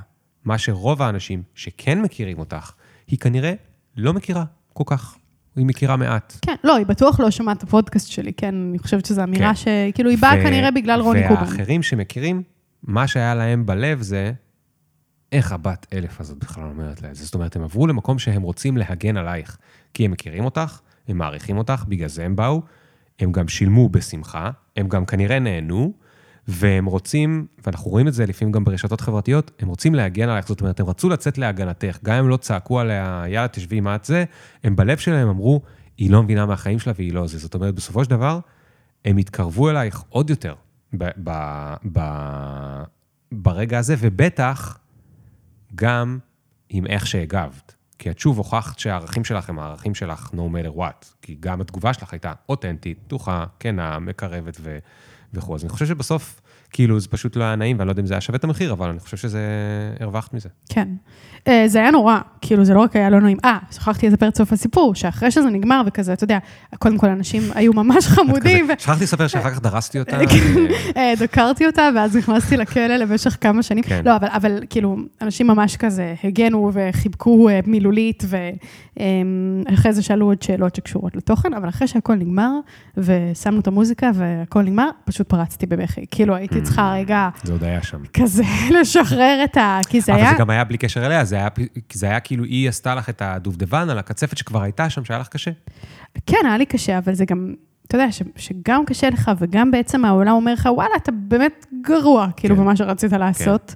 מה 0.50 0.58
שרוב 0.58 1.02
האנשים 1.02 1.44
שכן 1.56 2.02
מכירים 2.02 2.40
אותך, 2.40 2.72
היא 3.08 3.20
כנראה 3.20 3.54
לא 3.98 4.14
מכירה 4.14 4.44
כל 4.74 4.84
כך. 4.88 5.18
היא 5.56 5.66
מכירה 5.66 5.96
מעט. 5.96 6.38
כן, 6.42 6.56
לא, 6.64 6.76
היא 6.76 6.86
בטוח 6.86 7.20
לא 7.20 7.32
שומעת 7.32 7.58
את 7.58 7.64
הפודקאסט 7.64 8.08
שלי, 8.08 8.34
כן, 8.34 8.56
אני 8.70 8.80
חושבת 8.80 9.06
שזו 9.06 9.24
אמירה 9.24 9.50
כן. 9.50 9.92
שכאילו 9.92 10.10
היא 10.10 10.18
באה 10.18 10.36
ו- 10.40 10.44
כנראה 10.44 10.72
בגלל 10.72 11.02
רוני 11.02 11.28
קובן. 11.28 11.42
והאחרים 11.42 11.84
שמכירים, 11.84 12.44
מה 12.84 13.08
שהיה 13.08 13.36
להם 13.36 13.66
בלב 13.66 14.02
זה, 14.02 14.32
איך 15.32 15.52
הבת 15.52 15.86
אלף 15.94 16.22
הזאת 16.22 16.38
בכלל 16.38 16.64
אומרת 16.64 17.02
לה 17.02 17.10
את 17.10 17.16
זה? 17.16 17.26
זאת 17.26 17.34
אומרת, 17.34 17.56
הם 17.56 17.64
עברו 17.64 17.88
למקום 17.88 18.20
שהם 18.20 18.42
רוצים 18.42 18.78
להגן 18.78 19.18
עלייך, 19.18 19.58
כי 19.94 20.06
הם 20.06 20.12
מכירים 20.12 20.46
אותך, 20.46 20.80
הם 21.08 21.18
מעריכים 21.18 21.58
אותך, 21.58 21.84
בגלל 21.88 22.10
זה 22.10 22.26
הם 22.26 22.36
באו, 22.36 22.62
הם 23.20 23.32
גם 23.32 23.48
שילמו 23.48 23.90
בשמחה, 23.90 24.52
הם 24.78 24.88
גם 24.88 25.06
כנראה 25.06 25.40
נהנו, 25.40 25.94
והם 26.52 26.86
רוצים, 26.86 27.48
ואנחנו 27.66 27.92
רואים 27.92 28.08
את 28.08 28.14
זה 28.14 28.26
לפעמים 28.26 28.52
גם 28.52 28.64
ברשתות 28.64 29.02
חברתיות, 29.02 29.52
הם 29.60 29.68
רוצים 29.68 29.96
להגן 29.96 30.30
עלייך, 30.30 30.48
זאת 30.48 30.62
אומרת, 30.62 30.80
הם 30.80 30.86
רצו 30.86 31.10
לצאת 31.10 31.38
להגנתך, 31.38 31.98
גם 32.04 32.16
אם 32.16 32.30
לא 32.30 32.38
צעקו 32.38 32.80
עליה, 32.80 33.24
יאללה, 33.28 33.48
תשבי, 33.48 33.80
מה 33.80 33.96
את 33.96 34.06
זה, 34.06 34.24
הם 34.64 34.76
בלב 34.76 34.98
שלהם 34.98 35.28
אמרו, 35.28 35.62
היא 35.98 36.12
לא 36.12 36.24
מבינה 36.24 36.46
מהחיים 36.46 36.80
שלה 36.80 36.94
והיא 36.96 37.14
לא 37.14 37.28
זה. 37.28 37.38
זאת 37.38 37.56
אומרת, 37.56 37.76
בסופו 37.76 38.04
של 38.04 38.10
דבר, 38.10 38.40
הם 39.06 39.18
התקרבו 39.18 39.70
אלייך 39.70 40.04
עוד 40.10 40.30
יותר 40.30 40.54
ב- 40.94 41.10
ב- 41.24 41.74
ב- 41.92 42.84
ברגע 43.32 43.80
הזה, 43.80 43.96
ובטח 44.00 44.78
גם 45.76 46.20
עם 46.70 46.88
איך 46.88 47.08
שהגבת. 47.08 47.76
כי 48.00 48.10
את 48.10 48.20
שוב 48.20 48.38
הוכחת 48.38 48.80
שהערכים 48.80 49.24
שלך 49.24 49.50
הם 49.50 49.60
הערכים 49.60 49.96
שלך 49.96 50.30
no 50.34 50.38
matter 50.38 50.78
what. 50.78 51.06
כי 51.22 51.38
גם 51.40 51.62
התגובה 51.62 51.94
שלך 51.94 52.14
הייתה 52.14 52.34
אותנטית, 52.50 53.00
פתוחה, 53.04 53.46
כנה, 53.60 54.00
מקרבת 54.00 54.58
ו... 54.62 54.78
וכו'. 55.34 55.56
אז 55.56 55.64
אני 55.64 55.70
חושב 55.70 55.86
שבסוף, 55.86 56.42
כאילו, 56.72 57.00
זה 57.00 57.08
פשוט 57.08 57.36
לא 57.36 57.44
היה 57.44 57.56
נעים, 57.56 57.80
ואני 57.80 57.88
לא 57.88 57.92
יודע 57.92 58.02
אם 58.02 58.08
זה 58.08 58.14
היה 58.14 58.22
שווה 58.22 58.38
את 58.38 58.44
המחיר, 58.44 58.72
אבל 58.72 58.90
אני 58.90 59.00
חושב 59.00 59.18
שזה... 59.18 59.40
הרווחת 60.00 60.34
מזה. 60.34 60.50
כן. 60.70 60.88
אה, 61.48 61.64
זה 61.68 61.80
היה 61.80 61.92
נורא, 61.92 62.18
כאילו 62.42 62.66
זה 62.66 62.74
לא 62.74 62.80
רק 62.80 62.96
היה 62.96 63.10
לא 63.10 63.22
נעים. 63.22 63.38
אה, 63.46 63.58
שכחתי 63.72 64.10
לספר 64.10 64.28
את 64.28 64.38
סוף 64.38 64.54
הסיפור, 64.54 64.96
שאחרי 64.96 65.32
שזה 65.32 65.50
נגמר 65.50 65.82
וכזה, 65.86 66.14
אתה 66.14 66.24
יודע, 66.24 66.38
קודם 66.80 66.98
כל 66.98 67.08
אנשים 67.08 67.42
היו 67.56 67.74
ממש 67.74 68.08
חמודים, 68.08 68.68
שכחתי 68.78 69.04
לספר 69.04 69.28
שאחר 69.28 69.50
כך 69.50 69.62
דרסתי 69.62 70.00
אותה. 70.00 70.18
אה, 70.98 71.14
דקרתי 71.20 71.66
אותה, 71.66 71.90
ואז 71.96 72.16
נכנסתי 72.16 72.58
לכלא 72.58 72.98
למשך 72.98 73.38
כמה 73.42 73.64
שנים. 73.64 73.84
כן. 73.84 74.02
לא, 74.06 74.16
אבל, 74.16 74.28
אבל 74.32 74.60
כאילו, 74.70 74.98
אנשים 75.22 75.48
ממש 75.48 75.78
כזה 75.78 76.16
הגנו 76.24 76.72
וחיבקו 76.74 77.50
אה, 77.50 77.60
מילולית, 77.66 78.24
ואחרי 78.28 79.94
זה 79.94 80.02
שאלו 80.02 80.26
עוד 80.26 80.42
שאלות 80.42 80.76
שקשורות 80.76 81.16
לתוכן, 81.16 81.54
אבל 81.54 81.70
אחרי 81.70 81.88
שהכל 81.88 82.16
נגמר, 82.16 82.52
ושמנו 82.98 83.60
את 83.60 83.68
המוזיקה 83.68 84.12
והכל 84.14 84.62
נגמר, 84.62 84.90
פשוט 85.06 85.30
פרצתי 85.30 85.66
בבכי. 85.66 86.06
כאילו, 86.12 86.36
הייתי 86.36 86.59
צריכה 86.62 86.94
רגע 86.94 87.30
זה 87.44 87.52
עוד 87.52 87.64
היה 87.64 87.84
שם. 87.84 88.02
כזה 88.14 88.44
לשחרר 88.82 89.42
את 89.44 89.58
ה... 89.58 89.80
כי 89.90 90.02
זה 90.02 90.14
אבל 90.14 90.22
היה... 90.22 90.32
זה 90.32 90.38
גם 90.40 90.50
היה 90.50 90.64
בלי 90.64 90.78
קשר 90.78 91.06
אליה, 91.06 91.26
זה 91.26 91.36
היה, 91.36 91.48
זה 91.94 92.06
היה 92.06 92.20
כאילו 92.20 92.44
היא 92.44 92.70
עשתה 92.70 92.96
לך 92.96 93.10
את 93.10 93.22
הדובדבן 93.22 93.90
על 93.90 94.00
הקצפת 94.00 94.38
שכבר 94.38 94.62
הייתה 94.62 94.90
שם, 94.90 95.06
שהיה 95.06 95.20
לך 95.20 95.28
קשה. 95.28 95.52
כן, 96.26 96.38
היה 96.46 96.58
לי 96.58 96.66
קשה, 96.66 96.98
אבל 96.98 97.14
זה 97.14 97.26
גם, 97.26 97.54
אתה 97.88 97.96
יודע, 97.96 98.12
ש, 98.12 98.22
שגם 98.36 98.86
קשה 98.86 99.10
לך, 99.10 99.32
וגם 99.40 99.72
בעצם 99.72 100.06
העולם 100.06 100.32
אומר 100.32 100.54
לך, 100.54 100.70
וואלה, 100.72 100.96
אתה 100.98 101.12
באמת 101.12 101.66
גרוע, 101.82 102.28
כאילו, 102.38 102.56
כן. 102.56 102.62
במה 102.62 102.76
שרצית 102.76 103.14
לעשות. 103.14 103.76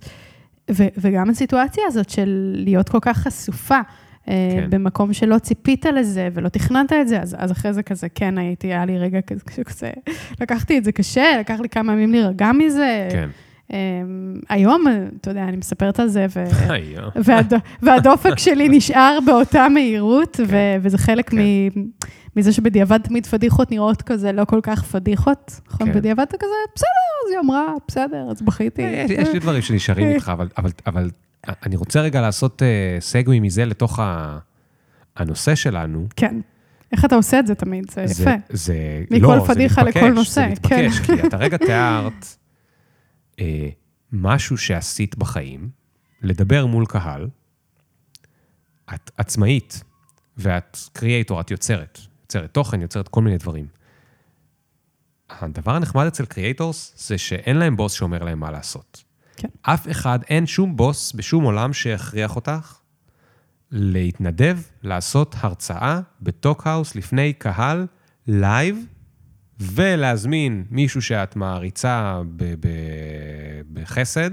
ו, 0.72 0.84
וגם 0.98 1.30
הסיטואציה 1.30 1.84
הזאת 1.88 2.10
של 2.10 2.54
להיות 2.56 2.90
כל 2.90 3.00
כך 3.02 3.18
חשופה, 3.18 3.80
כן. 4.26 4.32
כן. 4.62 4.70
במקום 4.70 5.14
שלא 5.14 5.38
ציפית 5.38 5.86
לזה 5.86 6.30
ולא 6.34 6.50
תכננת 6.50 6.94
את 6.94 7.08
זה, 7.08 7.22
אז, 7.22 7.36
אז 7.40 7.52
אחרי 7.52 7.74
זה 7.74 7.84
כזה, 7.84 8.10
כן, 8.10 8.38
הייתי, 8.38 8.68
היה 8.68 8.86
לי 8.86 8.98
רגע 8.98 9.22
כזה, 9.22 9.64
כזה, 9.64 9.92
לקחתי 10.42 10.78
את 10.78 10.84
זה 10.84 10.92
קשה, 10.92 11.38
לקח 11.40 11.60
לי 11.60 11.70
כמה 11.70 11.94
ימים 11.94 12.12
להירגע 12.12 12.52
מזה. 12.52 13.08
כן. 13.12 13.30
אמ, 13.74 14.36
היום, 14.50 14.86
אתה 15.22 15.32
יודע, 15.32 15.44
אני 15.44 15.58
מספרת 15.58 16.00
על 16.00 16.08
זה, 16.08 16.26
ו... 16.36 16.44
והד... 17.26 17.54
והדופק 17.82 18.38
שלי 18.38 18.70
נשאר 18.70 19.20
באותה 19.26 19.70
מהירות, 19.70 20.40
ו... 20.48 20.58
וזה 20.82 20.98
חלק 20.98 21.30
כן. 21.30 21.38
מ... 21.38 21.70
מזה 22.36 22.54
שבדיעבד 22.54 22.98
תמיד 22.98 23.26
פדיחות 23.26 23.72
נראות 23.72 24.02
כזה 24.02 24.32
לא 24.32 24.46
כל 24.46 24.60
כך 24.64 24.84
פדיחות, 24.84 25.60
נכון? 25.68 25.88
כן. 25.88 26.00
בדיעבד 26.00 26.24
אתה 26.24 26.38
כזה, 26.38 26.54
בסדר, 26.76 26.88
אז 27.26 27.32
היא 27.32 27.40
אמרה, 27.40 27.74
בסדר, 27.88 28.28
אז 28.32 28.42
בכיתי. 28.42 28.82
יש 28.82 29.12
יש 29.12 29.30
לי 29.34 29.40
דברים 29.40 29.62
שנשארים 29.62 30.08
איתך, 30.16 30.32
אבל, 30.34 30.48
אבל, 30.58 30.70
אבל 30.88 31.10
אני 31.48 31.76
רוצה 31.76 32.02
רגע 32.02 32.22
לעשות 32.22 32.62
סגווי 33.00 33.40
מזה 33.40 33.66
לתוך 33.66 34.00
הנושא 35.16 35.56
שלנו. 35.56 36.08
כן. 36.16 36.40
איך 36.92 37.06
אתה 37.06 37.16
עושה 37.16 37.40
את 37.40 37.48
זה 37.48 37.56
תמיד? 37.56 37.92
זה 37.92 38.08
זה, 38.08 38.24
יפה. 38.24 38.36
זה, 38.50 39.04
מכל 39.12 39.36
לא, 39.36 39.40
זה 39.40 39.54
פדיחה 39.54 39.82
מתבקש, 39.84 39.98
לכל 39.98 40.14
נושא, 40.14 40.42
זה 40.42 40.48
מתבקש, 40.48 41.00
כן. 41.00 41.18
כי 41.18 41.28
את 41.28 41.34
הרגע 41.34 41.58
תיארת 41.66 42.26
אה, 43.40 43.70
משהו 44.12 44.58
שעשית 44.58 45.18
בחיים, 45.18 45.70
לדבר 46.22 46.66
מול 46.66 46.86
קהל, 46.86 47.28
את 48.94 49.12
עצמאית, 49.18 49.84
ואת 50.38 50.78
creator, 50.94 51.42
את 51.42 51.52
יוצרת, 51.52 52.00
יוצרת 52.22 52.54
תוכן, 52.54 52.82
יוצרת 52.82 53.08
כל 53.08 53.22
מיני 53.22 53.38
דברים. 53.38 53.68
הדבר 55.30 55.76
הנחמד 55.76 56.06
אצל 56.06 56.26
creators 56.26 57.08
זה 57.08 57.18
שאין 57.18 57.58
להם 57.58 57.76
בוס 57.76 57.94
שאומר 57.94 58.24
להם 58.24 58.40
מה 58.40 58.52
לעשות. 58.52 59.04
כן. 59.38 59.48
אף 59.62 59.92
אחד, 59.92 60.20
אין 60.30 60.46
שום 60.46 60.78
בוס 60.78 61.14
בשום 61.14 61.44
עולם 61.44 61.74
שיכריח 61.74 62.36
אותך 62.36 62.78
להתנדב 63.72 64.60
לעשות 64.84 65.36
הרצאה 65.40 66.00
בטוקהאוס 66.22 66.96
לפני 66.96 67.34
קהל, 67.34 67.88
לייב, 68.28 68.86
ולהזמין 69.60 70.66
מישהו 70.70 71.02
שאת 71.02 71.36
מעריצה 71.36 72.22
ב- 72.36 72.54
ב- 72.60 73.62
בחסד, 73.74 74.32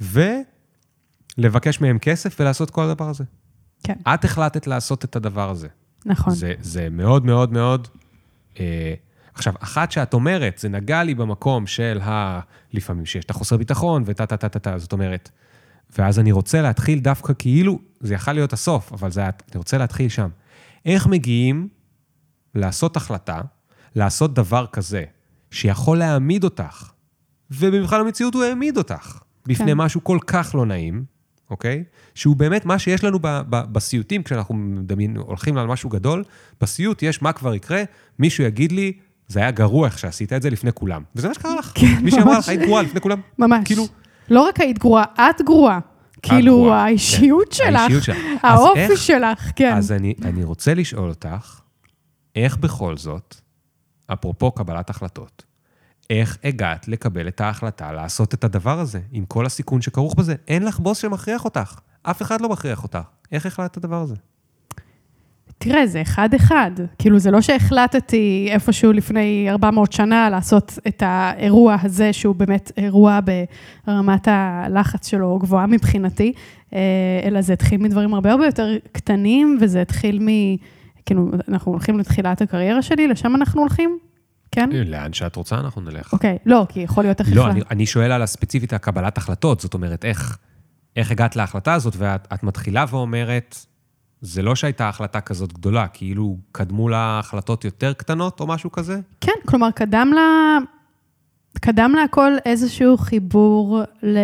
ולבקש 0.00 1.80
מהם 1.80 1.98
כסף 1.98 2.40
ולעשות 2.40 2.70
כל 2.70 2.82
הדבר 2.82 3.08
הזה. 3.08 3.24
כן, 3.82 3.94
את 4.14 4.24
החלטת 4.24 4.66
לעשות 4.66 5.04
את 5.04 5.16
הדבר 5.16 5.50
הזה. 5.50 5.68
נכון. 6.06 6.34
זה, 6.34 6.54
זה 6.60 6.88
מאוד 6.90 7.24
מאוד 7.24 7.52
מאוד... 7.52 7.88
אה, 8.60 8.94
עכשיו, 9.34 9.54
אחת 9.60 9.92
שאת 9.92 10.14
אומרת, 10.14 10.58
זה 10.58 10.68
נגע 10.68 11.02
לי 11.02 11.14
במקום 11.14 11.66
של 11.66 12.00
ה... 12.02 12.40
לפעמים 12.72 13.06
שיש 13.06 13.24
את 13.24 13.30
החוסר 13.30 13.56
ביטחון 13.56 14.02
וטה 14.06 14.26
טה 14.26 14.36
טה 14.36 14.48
טה 14.48 14.58
טה, 14.58 14.78
זאת 14.78 14.92
אומרת, 14.92 15.30
ואז 15.98 16.18
אני 16.18 16.32
רוצה 16.32 16.62
להתחיל 16.62 16.98
דווקא 16.98 17.32
כאילו, 17.38 17.78
זה 18.00 18.14
יכול 18.14 18.32
להיות 18.32 18.52
הסוף, 18.52 18.92
אבל 18.92 19.10
זה, 19.10 19.24
אני 19.24 19.32
רוצה 19.54 19.78
להתחיל 19.78 20.08
שם. 20.08 20.28
איך 20.84 21.06
מגיעים 21.06 21.68
לעשות 22.54 22.96
החלטה, 22.96 23.40
לעשות 23.94 24.34
דבר 24.34 24.66
כזה, 24.66 25.04
שיכול 25.50 25.98
להעמיד 25.98 26.44
אותך, 26.44 26.90
ובמבחן 27.50 28.00
המציאות 28.00 28.34
הוא 28.34 28.44
העמיד 28.44 28.76
אותך, 28.76 29.18
בפני 29.46 29.66
כן. 29.66 29.74
משהו 29.74 30.04
כל 30.04 30.18
כך 30.26 30.54
לא 30.54 30.66
נעים, 30.66 31.04
אוקיי? 31.50 31.84
שהוא 32.14 32.36
באמת 32.36 32.64
מה 32.64 32.78
שיש 32.78 33.04
לנו 33.04 33.18
ב- 33.18 33.40
ב- 33.50 33.72
בסיוטים, 33.72 34.22
כשאנחנו 34.22 34.54
מדמיין, 34.54 35.16
הולכים 35.16 35.56
על 35.56 35.66
משהו 35.66 35.90
גדול, 35.90 36.24
בסיוט 36.60 37.02
יש 37.02 37.22
מה 37.22 37.32
כבר 37.32 37.54
יקרה, 37.54 37.82
מישהו 38.18 38.44
יגיד 38.44 38.72
לי, 38.72 38.92
זה 39.32 39.40
היה 39.40 39.50
גרוע 39.50 39.86
איך 39.86 39.98
שעשית 39.98 40.32
את 40.32 40.42
זה 40.42 40.50
לפני 40.50 40.72
כולם. 40.72 41.02
וזה 41.16 41.28
מה 41.28 41.34
שקרה 41.34 41.54
לך. 41.56 41.72
כן, 41.74 41.86
מישהו 42.02 42.20
אמר 42.22 42.32
ממש. 42.32 42.38
לך, 42.44 42.48
היית 42.48 42.60
גרועה 42.62 42.82
לפני 42.82 43.00
כולם. 43.00 43.20
ממש. 43.38 43.66
כאילו, 43.66 43.84
לא 44.30 44.40
רק 44.48 44.60
היית 44.60 44.78
גרועה, 44.78 45.04
את 45.20 45.42
גרועה. 45.44 45.78
כאילו, 46.22 46.56
גרועה, 46.56 46.84
האישיות 46.84 47.48
כן. 47.48 47.54
שלך, 47.54 47.80
האישיות 47.80 48.02
שלך. 48.02 48.16
האופי 48.42 48.78
איך- 48.80 49.02
שלך, 49.02 49.50
כן. 49.56 49.76
אז 49.76 49.92
אני, 49.92 50.14
אני 50.24 50.44
רוצה 50.44 50.74
לשאול 50.74 51.08
אותך, 51.08 51.60
איך 52.36 52.56
בכל 52.56 52.96
זאת, 52.96 53.36
אפרופו 54.12 54.50
קבלת 54.50 54.90
החלטות, 54.90 55.44
איך 56.10 56.38
הגעת 56.44 56.88
לקבל 56.88 57.28
את 57.28 57.40
ההחלטה 57.40 57.92
לעשות 57.92 58.34
את 58.34 58.44
הדבר 58.44 58.78
הזה, 58.80 59.00
עם 59.12 59.24
כל 59.24 59.46
הסיכון 59.46 59.82
שכרוך 59.82 60.14
בזה? 60.14 60.34
אין 60.48 60.62
לך 60.62 60.78
בוס 60.80 60.98
שמכריח 60.98 61.44
אותך. 61.44 61.78
אף 62.02 62.22
אחד 62.22 62.40
לא 62.40 62.48
מכריח 62.48 62.82
אותך. 62.82 62.98
איך 63.32 63.46
החלטת 63.46 63.70
את 63.72 63.76
הדבר 63.76 64.02
הזה? 64.02 64.14
תראה, 65.62 65.86
זה 65.86 66.02
אחד-אחד. 66.02 66.70
כאילו, 66.98 67.18
זה 67.18 67.30
לא 67.30 67.40
שהחלטתי 67.40 68.48
איפשהו 68.50 68.92
לפני 68.92 69.46
400 69.50 69.92
שנה 69.92 70.30
לעשות 70.30 70.78
את 70.88 71.02
האירוע 71.06 71.76
הזה, 71.82 72.12
שהוא 72.12 72.34
באמת 72.34 72.72
אירוע 72.76 73.18
ברמת 73.86 74.28
הלחץ 74.28 75.08
שלו 75.08 75.38
גבוהה 75.38 75.66
מבחינתי, 75.66 76.32
אה, 76.74 76.78
אלא 77.24 77.40
זה 77.40 77.52
התחיל 77.52 77.80
מדברים 77.80 78.14
הרבה 78.14 78.30
הרבה 78.30 78.46
יותר 78.46 78.76
קטנים, 78.92 79.58
וזה 79.60 79.82
התחיל 79.82 80.18
מ... 80.22 80.26
כאילו, 81.06 81.30
אנחנו 81.48 81.72
הולכים 81.72 81.98
לתחילת 81.98 82.42
הקריירה 82.42 82.82
שלי, 82.82 83.08
לשם 83.08 83.36
אנחנו 83.36 83.60
הולכים? 83.60 83.98
כן? 84.52 84.70
לאן 84.72 85.12
שאת 85.12 85.36
רוצה, 85.36 85.58
אנחנו 85.58 85.82
נלך. 85.82 86.12
אוקיי, 86.12 86.38
לא, 86.46 86.66
כי 86.68 86.80
יכול 86.80 87.04
להיות 87.04 87.20
איך 87.20 87.28
לא. 87.32 87.50
אני, 87.50 87.60
אני 87.70 87.86
שואל 87.86 88.12
על 88.12 88.22
הספציפית 88.22 88.72
הקבלת 88.72 89.18
החלטות, 89.18 89.60
זאת 89.60 89.74
אומרת, 89.74 90.04
איך, 90.04 90.38
איך 90.96 91.10
הגעת 91.10 91.36
להחלטה 91.36 91.74
הזאת, 91.74 91.94
ואת 91.98 92.28
את 92.34 92.42
מתחילה 92.42 92.84
ואומרת, 92.90 93.66
זה 94.22 94.42
לא 94.42 94.54
שהייתה 94.54 94.88
החלטה 94.88 95.20
כזאת 95.20 95.52
גדולה, 95.52 95.86
כאילו 95.86 96.36
קדמו 96.52 96.88
לה 96.88 97.18
החלטות 97.18 97.64
יותר 97.64 97.92
קטנות 97.92 98.40
או 98.40 98.46
משהו 98.46 98.72
כזה? 98.72 99.00
כן, 99.20 99.32
כלומר, 99.46 99.70
קדם 99.70 100.12
לה, 100.14 100.58
קדם 101.60 101.92
להכל 101.96 102.32
איזשהו 102.44 102.96
חיבור 102.96 103.80
ל, 104.02 104.18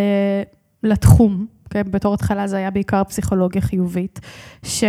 לתחום. 0.83 1.47
Okay, 1.69 1.83
בתור 1.91 2.15
התחלה 2.15 2.47
זה 2.47 2.57
היה 2.57 2.71
בעיקר 2.71 3.05
פסיכולוגיה 3.05 3.61
חיובית, 3.61 4.21
ש, 4.63 4.85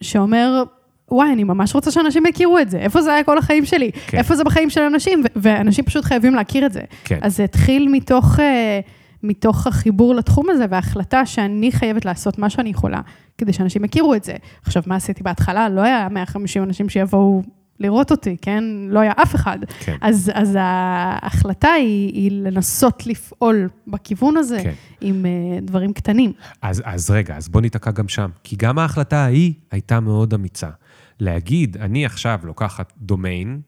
שאומר, 0.00 0.62
וואי, 1.10 1.32
אני 1.32 1.44
ממש 1.44 1.74
רוצה 1.74 1.90
שאנשים 1.90 2.26
יכירו 2.26 2.58
את 2.58 2.70
זה. 2.70 2.78
איפה 2.78 3.02
זה 3.02 3.14
היה 3.14 3.24
כל 3.24 3.38
החיים 3.38 3.64
שלי? 3.64 3.90
כן. 4.06 4.18
איפה 4.18 4.36
זה 4.36 4.44
בחיים 4.44 4.70
של 4.70 4.80
אנשים? 4.80 5.20
ו- 5.24 5.38
ואנשים 5.42 5.84
פשוט 5.84 6.04
חייבים 6.04 6.34
להכיר 6.34 6.66
את 6.66 6.72
זה. 6.72 6.80
כן. 7.04 7.18
אז 7.22 7.36
זה 7.36 7.44
התחיל 7.44 7.88
מתוך, 7.90 8.40
אה, 8.40 8.80
מתוך 9.22 9.66
החיבור 9.66 10.14
לתחום 10.14 10.50
הזה 10.50 10.64
וההחלטה 10.70 11.26
שאני 11.26 11.72
חייבת 11.72 12.04
לעשות 12.04 12.38
מה 12.38 12.50
שאני 12.50 12.70
יכולה, 12.70 13.00
כדי 13.38 13.52
שאנשים 13.52 13.84
יכירו 13.84 14.14
את 14.14 14.24
זה. 14.24 14.36
עכשיו, 14.62 14.82
מה 14.86 14.96
עשיתי 14.96 15.22
בהתחלה? 15.22 15.68
לא 15.68 15.80
היה 15.80 16.08
150 16.10 16.62
אנשים 16.62 16.88
שיבואו 16.88 17.42
לראות 17.80 18.10
אותי, 18.10 18.36
כן? 18.42 18.64
לא 18.88 19.00
היה 19.00 19.12
אף 19.22 19.34
אחד. 19.34 19.58
כן. 19.80 19.96
אז, 20.00 20.30
אז 20.34 20.56
ההחלטה 20.60 21.68
היא, 21.68 22.12
היא 22.12 22.30
לנסות 22.32 23.06
לפעול 23.06 23.68
בכיוון 23.86 24.36
הזה 24.36 24.60
כן. 24.62 24.72
עם 25.00 25.24
uh, 25.24 25.64
דברים 25.64 25.92
קטנים. 25.92 26.32
אז, 26.62 26.82
אז 26.84 27.10
רגע, 27.10 27.36
אז 27.36 27.48
בוא 27.48 27.60
ניתקע 27.60 27.90
גם 27.90 28.08
שם. 28.08 28.30
כי 28.44 28.56
גם 28.56 28.78
ההחלטה 28.78 29.16
ההיא 29.16 29.52
הייתה 29.70 30.00
מאוד 30.00 30.34
אמיצה. 30.34 30.70
להגיד, 31.20 31.76
אני 31.76 32.06
עכשיו 32.06 32.40
לוקחת 32.44 32.92
דומיין 32.98 33.60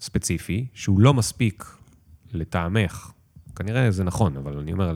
ספציפי, 0.00 0.66
שהוא 0.74 1.00
לא 1.00 1.14
מספיק 1.14 1.64
לטעמך, 2.32 3.11
כנראה 3.56 3.90
זה 3.90 4.04
נכון, 4.04 4.36
אבל 4.36 4.58
אני 4.58 4.72
אומר, 4.72 4.92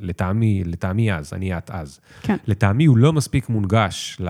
לטעמי, 0.00 0.64
לטעמי 0.64 1.12
אז, 1.12 1.32
אני 1.32 1.58
את 1.58 1.70
אז. 1.70 2.00
כן. 2.20 2.36
לטעמי 2.46 2.84
הוא 2.84 2.98
לא 2.98 3.12
מספיק 3.12 3.48
מונגש 3.48 4.20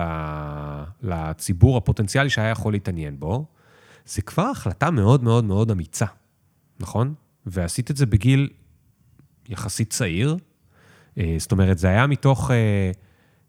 לציבור 1.01 1.77
הפוטנציאלי 1.77 2.29
שהיה 2.29 2.49
יכול 2.49 2.73
להתעניין 2.73 3.19
בו. 3.19 3.45
זה 4.05 4.21
כבר 4.21 4.43
החלטה 4.43 4.91
מאוד 4.91 5.23
מאוד 5.23 5.43
מאוד 5.43 5.71
אמיצה, 5.71 6.05
נכון? 6.79 7.13
ועשית 7.45 7.91
את 7.91 7.97
זה 7.97 8.05
בגיל 8.05 8.49
יחסית 9.49 9.89
צעיר. 9.89 10.37
אה, 11.17 11.35
זאת 11.37 11.51
אומרת, 11.51 11.77
זה 11.77 11.87
היה 11.87 12.07
מתוך 12.07 12.51
אה, 12.51 12.91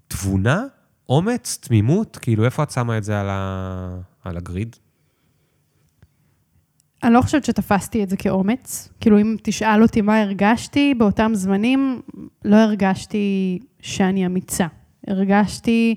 תבונה, 0.08 0.64
אומץ, 1.08 1.58
תמימות, 1.62 2.18
כאילו, 2.22 2.44
איפה 2.44 2.62
את 2.62 2.70
שמה 2.70 2.98
את 2.98 3.04
זה 3.04 3.20
על, 3.20 3.26
ה... 3.30 3.98
על 4.24 4.36
הגריד? 4.36 4.76
אני 7.02 7.14
לא 7.14 7.20
חושבת 7.20 7.44
שתפסתי 7.44 8.02
את 8.02 8.10
זה 8.10 8.16
כאומץ. 8.16 8.88
כאילו, 9.00 9.20
אם 9.20 9.36
תשאל 9.42 9.82
אותי 9.82 10.00
מה 10.00 10.20
הרגשתי 10.20 10.94
באותם 10.94 11.30
זמנים, 11.34 12.00
לא 12.44 12.56
הרגשתי 12.56 13.58
שאני 13.80 14.26
אמיצה. 14.26 14.66
הרגשתי 15.06 15.94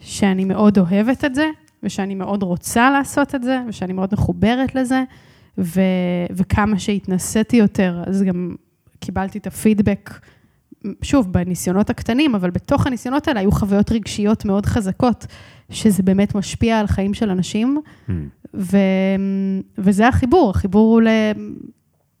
שאני 0.00 0.44
מאוד 0.44 0.78
אוהבת 0.78 1.24
את 1.24 1.34
זה, 1.34 1.46
ושאני 1.82 2.14
מאוד 2.14 2.42
רוצה 2.42 2.90
לעשות 2.90 3.34
את 3.34 3.42
זה, 3.42 3.60
ושאני 3.68 3.92
מאוד 3.92 4.10
מחוברת 4.12 4.74
לזה, 4.74 5.02
ו, 5.58 5.80
וכמה 6.30 6.78
שהתנסיתי 6.78 7.56
יותר, 7.56 8.02
אז 8.06 8.22
גם 8.22 8.54
קיבלתי 9.00 9.38
את 9.38 9.46
הפידבק, 9.46 10.10
שוב, 11.02 11.32
בניסיונות 11.32 11.90
הקטנים, 11.90 12.34
אבל 12.34 12.50
בתוך 12.50 12.86
הניסיונות 12.86 13.28
האלה 13.28 13.40
היו 13.40 13.52
חוויות 13.52 13.92
רגשיות 13.92 14.44
מאוד 14.44 14.66
חזקות, 14.66 15.26
שזה 15.70 16.02
באמת 16.02 16.34
משפיע 16.34 16.80
על 16.80 16.86
חיים 16.86 17.14
של 17.14 17.30
אנשים, 17.30 17.80
mm. 18.08 18.12
ו, 18.56 18.76
וזה 19.78 20.08
החיבור, 20.08 20.50
החיבור 20.50 20.94
הוא 20.94 21.02
ל, 21.02 21.08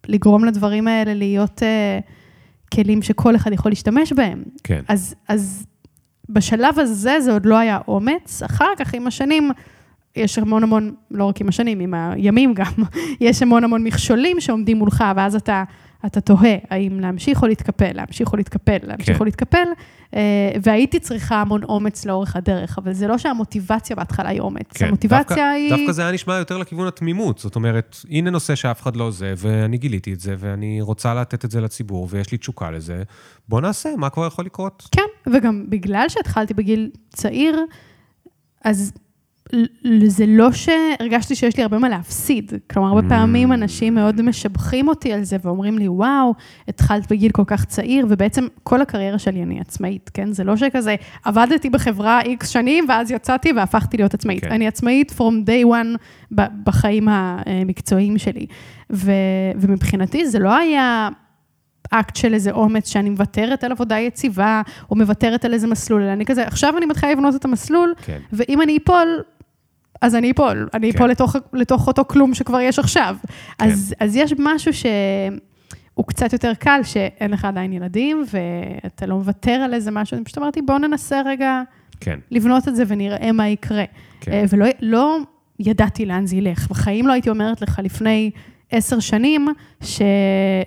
לגרום 0.08 0.44
לדברים 0.44 0.88
האלה 0.88 1.14
להיות 1.14 1.62
uh, 1.62 2.74
כלים 2.74 3.02
שכל 3.02 3.36
אחד 3.36 3.52
יכול 3.52 3.70
להשתמש 3.72 4.12
בהם. 4.12 4.42
כן. 4.64 4.80
אז, 4.88 5.14
אז 5.28 5.66
בשלב 6.28 6.78
הזה 6.78 7.20
זה 7.20 7.32
עוד 7.32 7.46
לא 7.46 7.58
היה 7.58 7.78
אומץ, 7.88 8.42
אחר 8.42 8.72
כך 8.78 8.94
עם 8.94 9.06
השנים, 9.06 9.50
יש 10.16 10.38
המון 10.38 10.62
המון, 10.62 10.94
לא 11.10 11.24
רק 11.24 11.40
עם 11.40 11.48
השנים, 11.48 11.80
עם 11.80 11.94
הימים 11.94 12.54
גם, 12.54 12.72
יש 13.20 13.42
המון 13.42 13.64
המון 13.64 13.84
מכשולים 13.84 14.40
שעומדים 14.40 14.76
מולך, 14.76 15.04
ואז 15.16 15.34
אתה, 15.34 15.64
אתה 16.06 16.20
תוהה 16.20 16.56
האם 16.70 17.00
להמשיך 17.00 17.42
או 17.42 17.48
להתקפל, 17.48 17.92
להמשיך 17.94 18.32
או 18.32 18.36
להתקפל, 18.36 18.78
להמשיך 18.82 19.16
כן. 19.16 19.20
או 19.20 19.24
להתקפל, 19.24 19.66
אה, 20.14 20.20
והייתי 20.62 20.98
צריכה 20.98 21.40
המון 21.40 21.64
אומץ 21.64 22.04
לאורך 22.04 22.36
הדרך, 22.36 22.78
אבל 22.78 22.92
זה 22.92 23.06
לא 23.06 23.18
שהמוטיבציה 23.18 23.96
בהתחלה 23.96 24.28
היא 24.28 24.40
אומץ, 24.40 24.72
כן, 24.74 24.86
המוטיבציה 24.86 25.22
דווקא, 25.22 25.40
היא... 25.40 25.70
דווקא 25.70 25.92
זה 25.92 26.02
היה 26.02 26.12
נשמע 26.12 26.34
יותר 26.34 26.58
לכיוון 26.58 26.86
התמימות, 26.86 27.38
זאת 27.38 27.56
אומרת, 27.56 27.96
הנה 28.10 28.30
נושא 28.30 28.54
שאף 28.54 28.82
אחד 28.82 28.96
לא 28.96 29.10
זה, 29.10 29.34
ואני 29.36 29.78
גיליתי 29.78 30.12
את 30.12 30.20
זה, 30.20 30.34
ואני 30.38 30.80
רוצה 30.80 31.14
לתת 31.14 31.44
את 31.44 31.50
זה 31.50 31.60
לציבור, 31.60 32.08
ויש 32.10 32.32
לי 32.32 32.38
תשוקה 32.38 32.70
לזה, 32.70 33.02
בוא 33.48 33.60
נעשה, 33.60 33.88
מה 33.96 34.10
כבר 34.10 34.26
יכול 34.26 34.44
לקרות? 34.44 34.88
כן, 34.92 35.32
וגם 35.32 35.64
בגלל 35.68 36.06
שהתחלתי 36.08 36.54
בגיל 36.54 36.90
צעיר, 37.08 37.60
אז 38.64 38.92
זה 40.06 40.24
לא 40.28 40.48
שהרגשתי 40.52 41.34
שיש 41.34 41.56
לי 41.56 41.62
הרבה 41.62 41.78
מה 41.78 41.88
להפסיד. 41.88 42.52
כלומר, 42.70 42.88
הרבה 42.88 43.08
פעמים 43.08 43.52
אנשים 43.52 43.94
מאוד 43.94 44.22
משבחים 44.22 44.88
אותי 44.88 45.12
על 45.12 45.24
זה 45.24 45.36
ואומרים 45.42 45.78
לי, 45.78 45.88
וואו, 45.88 46.34
התחלת 46.68 47.12
בגיל 47.12 47.32
כל 47.32 47.42
כך 47.46 47.64
צעיר, 47.64 48.06
ובעצם 48.10 48.46
כל 48.62 48.82
הקריירה 48.82 49.18
שלי 49.18 49.42
אני 49.42 49.60
עצמאית, 49.60 50.10
כן? 50.14 50.32
זה 50.32 50.44
לא 50.44 50.56
שכזה, 50.56 50.94
עבדתי 51.24 51.70
בחברה 51.70 52.20
איקס 52.22 52.48
שנים, 52.48 52.84
ואז 52.88 53.10
יצאתי 53.10 53.52
והפכתי 53.52 53.96
להיות 53.96 54.14
עצמאית. 54.14 54.44
כן. 54.44 54.52
אני 54.52 54.66
עצמאית 54.66 55.12
from 55.18 55.48
day 55.48 55.66
one 55.66 55.98
בחיים 56.64 57.08
המקצועיים 57.10 58.18
שלי. 58.18 58.46
ו, 58.92 59.12
ומבחינתי 59.56 60.26
זה 60.26 60.38
לא 60.38 60.56
היה... 60.56 61.08
אקט 61.90 62.16
של 62.16 62.34
איזה 62.34 62.50
אומץ 62.50 62.88
שאני 62.88 63.10
מוותרת 63.10 63.64
על 63.64 63.72
עבודה 63.72 63.98
יציבה, 63.98 64.62
או 64.90 64.96
מוותרת 64.96 65.44
על 65.44 65.54
איזה 65.54 65.66
מסלול, 65.66 66.02
אלא 66.02 66.12
אני 66.12 66.24
כזה, 66.24 66.46
עכשיו 66.46 66.78
אני 66.78 66.86
מתחילה 66.86 67.12
לבנות 67.12 67.34
את 67.34 67.44
המסלול, 67.44 67.94
כן. 68.02 68.18
ואם 68.32 68.62
אני 68.62 68.78
אפול, 68.84 69.22
אז 70.02 70.14
אני 70.14 70.30
אפול, 70.30 70.68
אני 70.74 70.90
אפול 70.90 71.06
כן. 71.06 71.10
לתוך, 71.10 71.36
לתוך 71.52 71.86
אותו 71.86 72.04
כלום 72.08 72.34
שכבר 72.34 72.60
יש 72.60 72.78
עכשיו. 72.78 73.16
כן. 73.58 73.64
אז, 73.64 73.94
אז 74.00 74.16
יש 74.16 74.34
משהו 74.38 74.72
שהוא 74.72 76.06
קצת 76.06 76.32
יותר 76.32 76.54
קל, 76.54 76.80
שאין 76.82 77.30
לך 77.30 77.44
עדיין 77.44 77.72
ילדים, 77.72 78.24
ואתה 78.30 79.06
לא 79.06 79.16
מוותר 79.16 79.52
על 79.52 79.74
איזה 79.74 79.90
משהו, 79.90 80.16
אני 80.16 80.24
פשוט 80.24 80.38
אמרתי, 80.38 80.62
בוא 80.62 80.78
ננסה 80.78 81.22
רגע 81.24 81.62
כן. 82.00 82.18
לבנות 82.30 82.68
את 82.68 82.76
זה 82.76 82.84
ונראה 82.86 83.32
מה 83.32 83.48
יקרה. 83.48 83.84
כן. 84.20 84.32
אה, 84.32 84.44
ולא 84.50 84.66
לא 84.80 85.18
ידעתי 85.60 86.06
לאן 86.06 86.26
זה 86.26 86.36
ילך. 86.36 86.68
בחיים 86.70 87.06
לא 87.06 87.12
הייתי 87.12 87.30
אומרת 87.30 87.62
לך 87.62 87.80
לפני 87.84 88.30
עשר 88.70 89.00
שנים, 89.00 89.48
ש... 89.82 90.02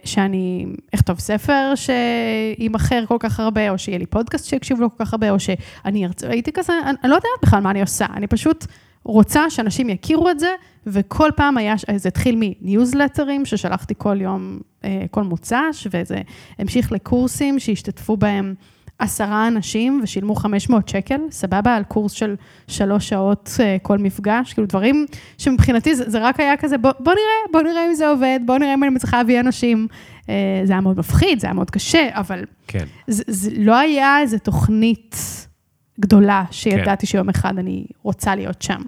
שאני 0.04 0.66
אכתוב 0.96 1.20
ספר 1.20 1.74
שיימכר 1.76 3.06
כל 3.06 3.18
כך 3.20 3.40
הרבה, 3.40 3.70
או 3.70 3.78
שיהיה 3.78 3.98
לי 3.98 4.06
פודקאסט 4.06 4.46
שיקשיבו 4.46 4.82
לו 4.82 4.98
כל 4.98 5.06
כך 5.06 5.14
הרבה, 5.14 5.30
או 5.30 5.40
שאני 5.40 6.06
ארצה, 6.06 6.30
הייתי 6.30 6.52
כזה, 6.52 6.74
אני, 6.84 6.98
אני 7.04 7.10
לא 7.10 7.16
יודעת 7.16 7.30
בכלל 7.42 7.60
מה 7.60 7.72
אני 7.72 7.82
עושה, 7.82 8.06
אני 8.16 8.28
פשוט... 8.28 8.66
רוצה 9.04 9.50
שאנשים 9.50 9.90
יכירו 9.90 10.30
את 10.30 10.40
זה, 10.40 10.50
וכל 10.88 11.30
פעם 11.36 11.58
היה, 11.58 11.76
זה 11.96 12.10
התחיל 12.10 12.36
מניוזלטרים 12.40 13.46
ששלחתי 13.46 13.94
כל 13.98 14.22
יום, 14.22 14.60
אה, 14.84 15.06
כל 15.12 15.24
מוצ"ש, 15.24 15.88
וזה 15.92 16.22
המשיך 16.60 16.92
לקורסים 16.92 17.60
שהשתתפו 17.60 18.18
בהם 18.18 18.54
עשרה 19.00 19.48
אנשים 19.48 20.00
ושילמו 20.04 20.36
500 20.36 20.90
שקל, 20.90 21.20
סבבה, 21.32 21.76
על 21.76 21.84
קורס 21.84 22.12
של 22.12 22.36
שלוש 22.68 23.10
שעות 23.10 23.50
אה, 23.60 23.78
כל 23.82 23.98
מפגש, 23.98 24.54
כאילו 24.54 24.68
דברים 24.68 25.06
שמבחינתי 25.38 25.96
זה, 25.96 26.10
זה 26.10 26.20
רק 26.20 26.40
היה 26.40 26.58
כזה, 26.58 26.78
בוא, 26.78 26.92
בוא 27.00 27.14
נראה, 27.14 27.52
בוא 27.52 27.62
נראה 27.62 27.88
אם 27.88 27.94
זה 27.94 28.08
עובד, 28.10 28.40
בוא 28.46 28.58
נראה 28.58 28.74
אם 28.74 28.84
אני 28.84 28.92
מצליחה 28.92 29.18
להביא 29.18 29.40
אנשים. 29.40 29.88
אה, 30.30 30.62
זה 30.64 30.74
היה 30.74 30.82
מאוד 30.82 30.98
מפחיד, 31.00 31.40
זה 31.40 31.48
היה 31.48 31.54
מאוד 31.54 31.72
קשה, 31.72 32.10
אבל 32.12 32.44
כן. 32.68 32.86
זה, 33.08 33.24
זה 33.28 33.52
לא 33.58 33.78
היה 33.78 34.20
איזה 34.22 34.40
תוכנית... 34.40 35.16
גדולה, 36.00 36.44
שידעתי 36.52 37.06
כן. 37.06 37.12
שיום 37.12 37.30
אחד 37.30 37.58
אני 37.58 37.86
רוצה 38.04 38.36
להיות 38.36 38.62
שם. 38.62 38.82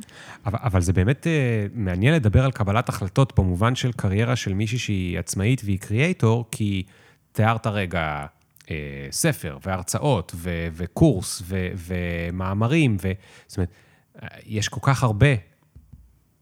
אבל, 0.45 0.59
אבל 0.63 0.81
זה 0.81 0.93
באמת 0.93 1.27
uh, 1.27 1.71
מעניין 1.73 2.13
לדבר 2.13 2.45
על 2.45 2.51
קבלת 2.51 2.89
החלטות 2.89 3.39
במובן 3.39 3.75
של 3.75 3.91
קריירה 3.91 4.35
של 4.35 4.53
מישהי 4.53 4.77
שהיא 4.77 5.19
עצמאית 5.19 5.61
והיא 5.65 5.79
קריאייטור, 5.79 6.45
כי 6.51 6.83
תיארת 7.31 7.67
רגע 7.67 8.25
uh, 8.61 8.67
ספר 9.11 9.57
והרצאות 9.65 10.31
ו- 10.35 10.67
וקורס 10.73 11.41
ו- 11.45 11.69
ומאמרים, 11.75 12.97
ו... 13.01 13.11
זאת 13.47 13.57
אומרת, 13.57 13.69
uh, 14.17 14.25
יש 14.45 14.67
כל 14.67 14.79
כך 14.83 15.03
הרבה 15.03 15.27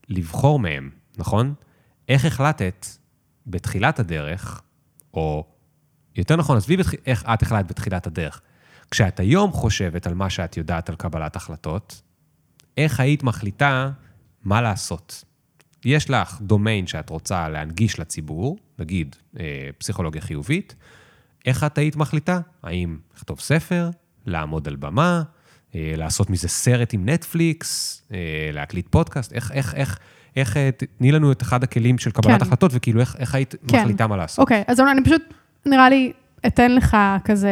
לבחור 0.10 0.60
מהם, 0.60 0.90
נכון? 1.18 1.54
איך 2.10 2.26
החלטת 2.26 2.86
בתחילת 3.48 4.00
הדרך, 4.00 4.62
או 5.14 5.44
יותר 6.16 6.36
נכון, 6.36 6.58
עזבי 6.58 6.78
בתח... 6.78 6.94
איך 7.06 7.26
את 7.34 7.42
החלטת 7.42 7.70
בתחילת 7.70 8.08
הדרך, 8.08 8.42
כשאת 8.92 9.20
היום 9.20 9.52
חושבת 9.52 10.08
על 10.08 10.14
מה 10.14 10.30
שאת 10.30 10.58
יודעת 10.58 10.90
על 10.90 10.96
קבלת 10.96 11.36
החלטות, 11.36 12.02
איך 12.78 13.00
היית 13.00 13.24
מחליטה 13.24 13.92
מה 14.44 14.62
לעשות? 14.62 15.24
יש 15.86 16.10
לך 16.10 16.42
דומיין 16.42 16.88
שאת 16.88 17.10
רוצה 17.10 17.50
להנגיש 17.50 18.00
לציבור, 18.00 18.58
נגיד 18.80 19.16
אה, 19.40 19.70
פסיכולוגיה 19.78 20.22
חיובית, 20.22 20.76
איך 21.46 21.64
את 21.64 21.78
היית 21.78 21.96
מחליטה? 21.96 22.40
האם 22.64 22.98
לכתוב 23.16 23.40
ספר, 23.40 23.90
לעמוד 24.26 24.68
על 24.68 24.76
במה, 24.76 25.24
אה, 25.76 25.94
לעשות 25.98 26.30
מזה 26.30 26.48
סרט 26.48 26.94
עם 26.94 27.10
נטפליקס, 27.10 28.02
אה, 28.14 28.50
להקליט 28.54 28.88
פודקאסט? 28.90 29.34
איך, 29.34 29.52
איך, 29.52 29.76
איך, 29.76 30.00
איך, 30.36 30.58
אה, 30.58 30.70
תני 30.98 31.12
לנו 31.12 31.32
את 31.32 31.42
אחד 31.42 31.64
הכלים 31.64 31.98
של 31.98 32.12
קבלת 32.12 32.40
כן. 32.40 32.48
החלטות, 32.48 32.72
וכאילו 32.74 33.02
איך, 33.02 33.16
איך 33.20 33.36
היית 33.36 33.56
כן. 33.68 33.82
מחליטה 33.82 34.08
מה 34.08 34.18
לעשות? 34.18 34.40
אוקיי, 34.40 34.64
אז 34.68 34.80
אני 34.80 35.04
פשוט, 35.04 35.22
נראה 35.66 35.90
לי, 35.90 36.14
אתן 36.48 36.72
לך 36.72 36.98
כזה 37.24 37.50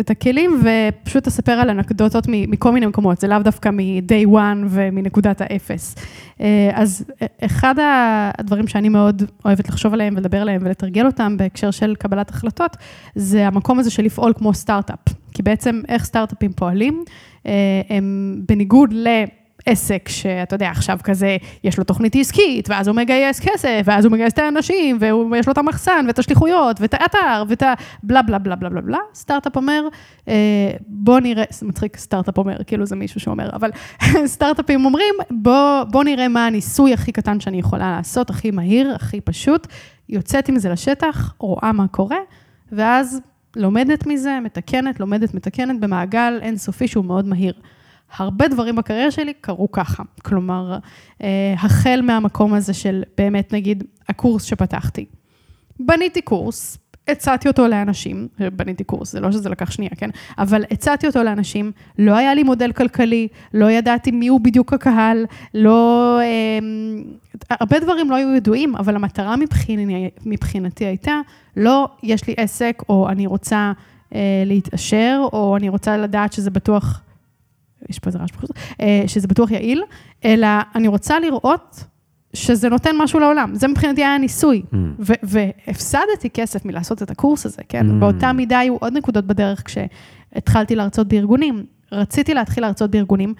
את 0.00 0.10
הכלים 0.10 0.62
ופשוט 0.62 1.26
אספר 1.26 1.52
על 1.52 1.70
אנקדוטות 1.70 2.24
מכל 2.28 2.72
מיני 2.72 2.86
מקומות, 2.86 3.20
זה 3.20 3.28
לאו 3.28 3.38
דווקא 3.38 3.68
מ-day 3.68 4.28
one 4.28 4.66
ומנקודת 4.68 5.40
האפס. 5.40 5.96
אה, 6.40 6.70
אז 6.74 7.04
אחד 7.44 7.74
הדברים 8.38 8.68
שאני 8.68 8.88
מאוד 8.88 9.22
אוהבת 9.44 9.68
לחשוב 9.68 9.94
עליהם 9.94 10.14
ולדבר 10.16 10.40
עליהם 10.40 10.60
ולתרגל 10.64 11.06
אותם 11.06 11.36
בהקשר 11.36 11.70
של 11.70 11.94
קבלת 11.94 12.30
החלטות, 12.30 12.76
זה 13.14 13.46
המקום 13.46 13.78
הזה 13.78 13.90
של 13.90 14.02
לפעול 14.02 14.32
כמו 14.36 14.54
סטארט-אפ. 14.54 15.14
כי 15.32 15.42
בעצם 15.42 15.80
איך 15.88 16.04
סטארט-אפים 16.04 16.52
פועלים, 16.52 17.04
אה, 17.46 17.52
הם 17.88 18.36
בניגוד 18.48 18.92
ל... 18.92 19.08
עסק 19.66 20.08
שאתה 20.08 20.54
יודע, 20.54 20.70
עכשיו 20.70 20.98
כזה, 21.04 21.36
יש 21.64 21.78
לו 21.78 21.84
תוכנית 21.84 22.16
עסקית, 22.16 22.68
ואז 22.68 22.88
הוא 22.88 22.96
מגייס 22.96 23.40
כסף, 23.40 23.82
ואז 23.84 24.04
הוא 24.04 24.12
מגייס 24.12 24.32
את 24.32 24.38
האנשים, 24.38 24.98
ויש 25.30 25.46
לו 25.46 25.52
את 25.52 25.58
המחסן, 25.58 26.04
ואת 26.06 26.18
השליחויות, 26.18 26.80
ואת 26.80 26.94
האתר, 26.94 27.44
ואת 27.48 27.62
ה... 27.62 27.74
בלה 28.02 28.22
בלה 28.22 28.38
בלה 28.38 28.56
בלה 28.56 28.70
בלה 28.70 28.80
בלה. 28.80 28.98
סטארט-אפ 29.14 29.56
אומר, 29.56 29.88
אה, 30.28 30.70
בוא 30.86 31.20
נראה, 31.20 31.44
זה 31.50 31.66
מצחיק, 31.66 31.96
סטארט-אפ 31.96 32.38
אומר, 32.38 32.56
כאילו 32.66 32.86
זה 32.86 32.96
מישהו 32.96 33.20
שאומר, 33.20 33.50
אבל 33.52 33.70
סטארט-אפים 34.34 34.84
אומרים, 34.84 35.14
בוא, 35.30 35.84
בוא 35.84 36.04
נראה 36.04 36.28
מה 36.28 36.46
הניסוי 36.46 36.94
הכי 36.94 37.12
קטן 37.12 37.40
שאני 37.40 37.58
יכולה 37.58 37.90
לעשות, 37.96 38.30
הכי 38.30 38.50
מהיר, 38.50 38.94
הכי 38.94 39.20
פשוט. 39.20 39.66
יוצאת 40.08 40.48
עם 40.48 40.58
זה 40.58 40.68
לשטח, 40.68 41.34
רואה 41.38 41.72
מה 41.72 41.88
קורה, 41.88 42.18
ואז 42.72 43.20
לומדת 43.56 44.06
מזה, 44.06 44.38
מתקנת, 44.42 45.00
לומדת, 45.00 45.34
מתקנת, 45.34 45.80
במעגל 45.80 46.38
אינסופי 46.42 46.88
שהוא 46.88 47.04
מאוד 47.04 47.28
מהיר. 47.28 47.52
הרבה 48.16 48.48
דברים 48.48 48.76
בקריירה 48.76 49.10
שלי 49.10 49.32
קרו 49.40 49.72
ככה. 49.72 50.02
כלומר, 50.22 50.78
אה, 51.22 51.54
החל 51.58 52.00
מהמקום 52.02 52.54
הזה 52.54 52.74
של 52.74 53.02
באמת, 53.18 53.52
נגיד, 53.52 53.84
הקורס 54.08 54.44
שפתחתי. 54.44 55.04
בניתי 55.80 56.20
קורס, 56.22 56.78
הצעתי 57.08 57.48
אותו 57.48 57.68
לאנשים, 57.68 58.28
בניתי 58.52 58.84
קורס, 58.84 59.12
זה 59.12 59.20
לא 59.20 59.32
שזה 59.32 59.48
לקח 59.48 59.70
שנייה, 59.70 59.90
כן? 59.96 60.10
אבל 60.38 60.64
הצעתי 60.70 61.06
אותו 61.06 61.22
לאנשים, 61.22 61.72
לא 61.98 62.16
היה 62.16 62.34
לי 62.34 62.42
מודל 62.42 62.72
כלכלי, 62.72 63.28
לא 63.54 63.70
ידעתי 63.70 64.10
מי 64.10 64.28
הוא 64.28 64.40
בדיוק 64.40 64.72
הקהל, 64.72 65.26
לא... 65.54 66.18
אה, 66.20 66.58
הרבה 67.50 67.80
דברים 67.80 68.10
לא 68.10 68.16
היו 68.16 68.34
ידועים, 68.34 68.76
אבל 68.76 68.96
המטרה 68.96 69.36
מבחיני, 69.36 70.10
מבחינתי 70.26 70.84
הייתה, 70.84 71.20
לא, 71.56 71.88
יש 72.02 72.26
לי 72.26 72.34
עסק, 72.36 72.82
או 72.88 73.08
אני 73.08 73.26
רוצה 73.26 73.72
אה, 74.14 74.42
להתעשר, 74.46 75.20
או 75.32 75.56
אני 75.56 75.68
רוצה 75.68 75.96
לדעת 75.96 76.32
שזה 76.32 76.50
בטוח... 76.50 77.02
יש 77.90 77.98
פה 77.98 78.08
איזה 78.08 78.18
רעש 78.18 78.30
בחוץ, 78.30 78.50
אה, 78.80 79.02
שזה 79.06 79.28
בטוח 79.28 79.50
יעיל, 79.50 79.82
אלא 80.24 80.48
אני 80.74 80.88
רוצה 80.88 81.20
לראות 81.20 81.84
שזה 82.34 82.68
נותן 82.68 82.90
משהו 82.98 83.20
לעולם. 83.20 83.54
זה 83.54 83.68
מבחינתי 83.68 84.04
היה 84.04 84.18
ניסוי. 84.18 84.62
Mm. 84.72 84.76
והפסדתי 85.22 86.30
כסף 86.34 86.64
מלעשות 86.64 87.02
את 87.02 87.10
הקורס 87.10 87.46
הזה, 87.46 87.62
כן? 87.68 87.90
Mm. 87.90 87.92
באותה 88.00 88.32
מידה 88.32 88.58
היו 88.58 88.76
עוד 88.80 88.92
נקודות 88.92 89.24
בדרך 89.24 89.62
כשהתחלתי 89.64 90.76
להרצות 90.76 91.08
בארגונים. 91.08 91.64
רציתי 91.92 92.34
להתחיל 92.34 92.62
להרצות 92.62 92.90
בארגונים, 92.90 93.34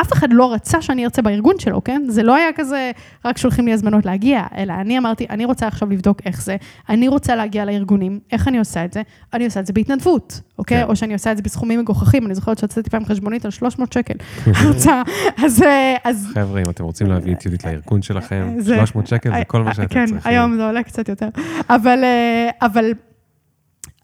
אף 0.00 0.12
אחד 0.12 0.28
לא 0.32 0.52
רצה 0.52 0.82
שאני 0.82 1.04
ארצה 1.04 1.22
בארגון 1.22 1.58
שלו, 1.58 1.84
כן? 1.84 2.02
זה 2.08 2.22
לא 2.22 2.34
היה 2.34 2.52
כזה, 2.54 2.90
רק 3.24 3.38
שולחים 3.38 3.66
לי 3.66 3.72
הזמנות 3.72 4.06
להגיע, 4.06 4.42
אלא 4.56 4.72
אני 4.72 4.98
אמרתי, 4.98 5.26
אני 5.30 5.44
רוצה 5.44 5.66
עכשיו 5.66 5.90
לבדוק 5.90 6.18
איך 6.24 6.42
זה, 6.42 6.56
אני 6.88 7.08
רוצה 7.08 7.36
להגיע 7.36 7.64
לארגונים, 7.64 8.20
איך 8.32 8.48
אני 8.48 8.58
עושה 8.58 8.84
את 8.84 8.92
זה? 8.92 9.02
אני 9.34 9.44
עושה 9.44 9.60
את 9.60 9.66
זה 9.66 9.72
בהתנדבות, 9.72 10.40
אוקיי? 10.58 10.82
כן. 10.82 10.88
או 10.88 10.96
שאני 10.96 11.12
עושה 11.12 11.32
את 11.32 11.36
זה 11.36 11.42
בסכומים 11.42 11.80
מגוחכים, 11.80 12.26
אני 12.26 12.34
זוכרת 12.34 12.58
שהוצאתי 12.58 12.90
פעם 12.90 13.04
חשבונית 13.04 13.44
על 13.44 13.50
300 13.50 13.92
שקל. 13.92 14.14
הרצאה, 14.46 15.02
אז... 15.44 15.64
אז... 16.04 16.28
חבר'ה, 16.34 16.60
אם 16.60 16.70
אתם 16.70 16.84
רוצים 16.84 17.06
להביא 17.06 17.34
את 17.34 17.44
יהודית 17.44 17.64
לארגון 17.64 18.02
שלכם, 18.02 18.56
300 18.64 19.06
שקל 19.06 19.32
זה 19.32 19.44
כל 19.44 19.62
מה 19.62 19.74
שאתם 19.74 19.88
כן, 19.88 20.06
צריכים. 20.06 20.20
כן, 20.20 20.28
היום 20.28 20.56
זה 20.56 20.66
עולה 20.66 20.82
קצת 20.82 21.08
יותר. 21.08 21.28
אבל, 21.70 22.04
אה, 22.04 22.50
אבל 22.62 22.92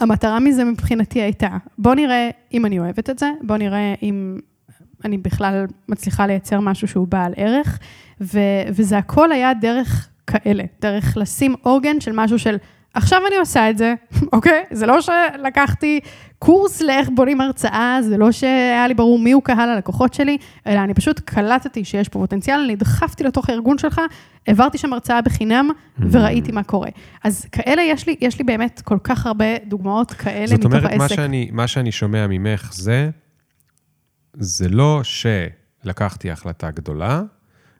המטרה 0.00 0.40
מזה 0.40 0.64
מבחינתי 0.64 1.20
הייתה, 1.20 1.48
בוא 1.78 1.94
נראה 1.94 2.30
אם 2.52 2.66
אני 2.66 2.78
אוהבת 2.78 3.10
את 3.10 3.18
זה, 3.18 3.30
בוא 3.42 3.56
נראה 3.56 3.94
אם 4.02 4.38
אני 5.04 5.18
בכלל 5.18 5.66
מצליחה 5.88 6.26
לייצר 6.26 6.60
משהו 6.60 6.88
שהוא 6.88 7.08
בעל 7.08 7.32
ערך, 7.36 7.78
ו, 8.20 8.38
וזה 8.68 8.98
הכל 8.98 9.32
היה 9.32 9.54
דרך 9.54 10.08
כאלה, 10.26 10.64
דרך 10.80 11.16
לשים 11.16 11.54
עוגן 11.62 12.00
של 12.00 12.12
משהו 12.14 12.38
של, 12.38 12.56
עכשיו 12.94 13.20
אני 13.28 13.36
עושה 13.36 13.70
את 13.70 13.78
זה, 13.78 13.94
אוקיי? 14.32 14.64
זה 14.70 14.86
לא 14.86 15.00
שלקחתי 15.00 16.00
קורס 16.38 16.82
לאיך 16.82 17.08
בונים 17.14 17.40
הרצאה, 17.40 17.98
זה 18.02 18.16
לא 18.16 18.32
שהיה 18.32 18.88
לי 18.88 18.94
ברור 18.94 19.18
מי 19.18 19.32
הוא 19.32 19.42
קהל 19.42 19.68
הלקוחות 19.68 20.14
שלי, 20.14 20.36
אלא 20.66 20.78
אני 20.78 20.94
פשוט 20.94 21.20
קלטתי 21.20 21.84
שיש 21.84 22.08
פה 22.08 22.18
פוטנציאל, 22.18 22.66
נדחפתי 22.70 23.24
לתוך 23.24 23.48
הארגון 23.48 23.78
שלך, 23.78 24.00
העברתי 24.46 24.78
שם 24.78 24.92
הרצאה 24.92 25.22
בחינם, 25.22 25.70
וראיתי 26.10 26.52
מה 26.52 26.62
קורה. 26.62 26.88
אז 27.24 27.46
כאלה, 27.52 27.82
יש 27.82 28.06
לי, 28.06 28.16
יש 28.20 28.38
לי 28.38 28.44
באמת 28.44 28.80
כל 28.84 28.98
כך 29.04 29.26
הרבה 29.26 29.44
דוגמאות 29.66 30.12
כאלה 30.12 30.54
מתוך 30.54 30.72
העסק. 30.72 30.86
זאת 30.86 30.92
אומרת, 30.92 30.98
מה 30.98 31.08
מה 31.52 31.66
שאני 31.68 31.92
שומע 31.92 32.26
ממך 32.26 32.70
זה, 32.72 33.10
זה 34.34 34.68
לא 34.68 35.00
שלקחתי 35.04 36.30
החלטה 36.30 36.70
גדולה, 36.70 37.22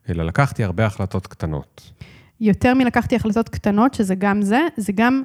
אלא 0.09 0.25
לקחתי 0.25 0.65
הרבה 0.65 0.87
החלטות 0.87 1.27
קטנות. 1.27 1.93
יותר 2.41 2.75
מלקחתי 2.75 3.17
החלטות 3.17 3.49
קטנות, 3.49 3.95
שזה 3.95 4.15
גם 4.15 4.43
זה, 4.43 4.61
זה 4.77 4.93
גם 4.93 5.23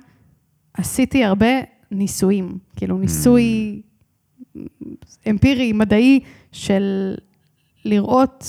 עשיתי 0.73 1.23
הרבה 1.23 1.47
ניסויים. 1.91 2.57
כאילו, 2.75 2.97
ניסוי 2.97 3.81
mm. 3.81 4.59
אמפירי, 5.29 5.73
מדעי, 5.73 6.19
של 6.51 7.15
לראות 7.85 8.45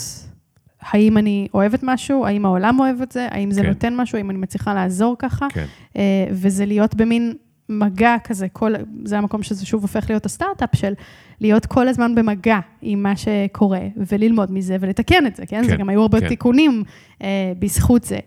האם 0.81 1.19
אני 1.19 1.49
אוהבת 1.55 1.81
משהו, 1.83 2.27
האם 2.27 2.45
העולם 2.45 2.81
אוהב 2.81 3.03
את 3.03 3.13
זה, 3.13 3.29
האם 3.31 3.51
זה 3.51 3.63
כן. 3.63 3.69
נותן 3.69 3.97
משהו, 3.97 4.19
האם 4.19 4.31
אני 4.31 4.39
מצליחה 4.39 4.75
לעזור 4.75 5.17
ככה. 5.19 5.47
כן. 5.51 5.67
אה, 5.97 6.27
וזה 6.31 6.67
להיות 6.67 6.95
במין 6.95 7.35
מגע 7.69 8.17
כזה, 8.25 8.49
כל, 8.49 8.73
זה 9.05 9.19
המקום 9.19 9.43
שזה 9.43 9.67
שוב 9.67 9.83
הופך 9.83 10.11
להיות 10.11 10.27
הסטארט-אפ 10.27 10.77
של 10.77 10.93
להיות 11.41 11.67
כל 11.67 11.89
הזמן 11.89 12.15
במגע 12.15 12.59
עם 12.83 13.03
מה 13.03 13.13
שקורה, 13.17 13.81
וללמוד 13.97 14.53
מזה 14.53 14.77
ולתקן 14.81 15.27
את 15.27 15.37
זה, 15.37 15.47
כן? 15.47 15.63
כן 15.63 15.69
זה 15.69 15.77
גם 15.77 15.89
היו 15.89 16.03
הרבה 16.03 16.21
כן. 16.21 16.29
תיקונים 16.29 16.83
אה, 17.23 17.53
בזכות 17.59 18.05
זה. 18.05 18.19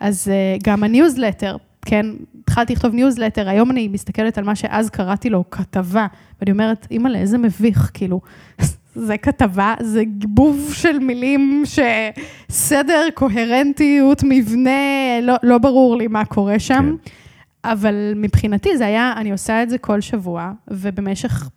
אז 0.00 0.28
אה, 0.28 0.56
גם 0.62 0.84
הניוזלטר, 0.84 1.56
כן, 1.84 2.06
התחלתי 2.40 2.72
לכתוב 2.72 2.94
ניוזלטר, 2.94 3.48
היום 3.48 3.70
אני 3.70 3.88
מסתכלת 3.88 4.38
על 4.38 4.44
מה 4.44 4.54
שאז 4.54 4.90
קראתי 4.90 5.30
לו 5.30 5.44
כתבה, 5.50 6.06
ואני 6.40 6.52
אומרת, 6.52 6.86
אימא'לה, 6.90 7.18
איזה 7.18 7.38
מביך, 7.38 7.90
כאילו, 7.94 8.20
זה 8.94 9.18
כתבה, 9.18 9.74
זה 9.80 10.04
גיבוב 10.04 10.70
של 10.74 10.98
מילים 10.98 11.62
שסדר, 11.64 13.06
קוהרנטיות, 13.14 14.22
מבנה, 14.24 15.20
לא, 15.22 15.34
לא 15.42 15.58
ברור 15.58 15.96
לי 15.96 16.06
מה 16.06 16.24
קורה 16.24 16.58
שם. 16.58 16.96
כן. 17.04 17.10
אבל 17.64 18.12
מבחינתי 18.16 18.76
זה 18.76 18.86
היה, 18.86 19.12
אני 19.16 19.32
עושה 19.32 19.62
את 19.62 19.70
זה 19.70 19.78
כל 19.78 20.00
שבוע, 20.00 20.52
ובמשך, 20.68 21.48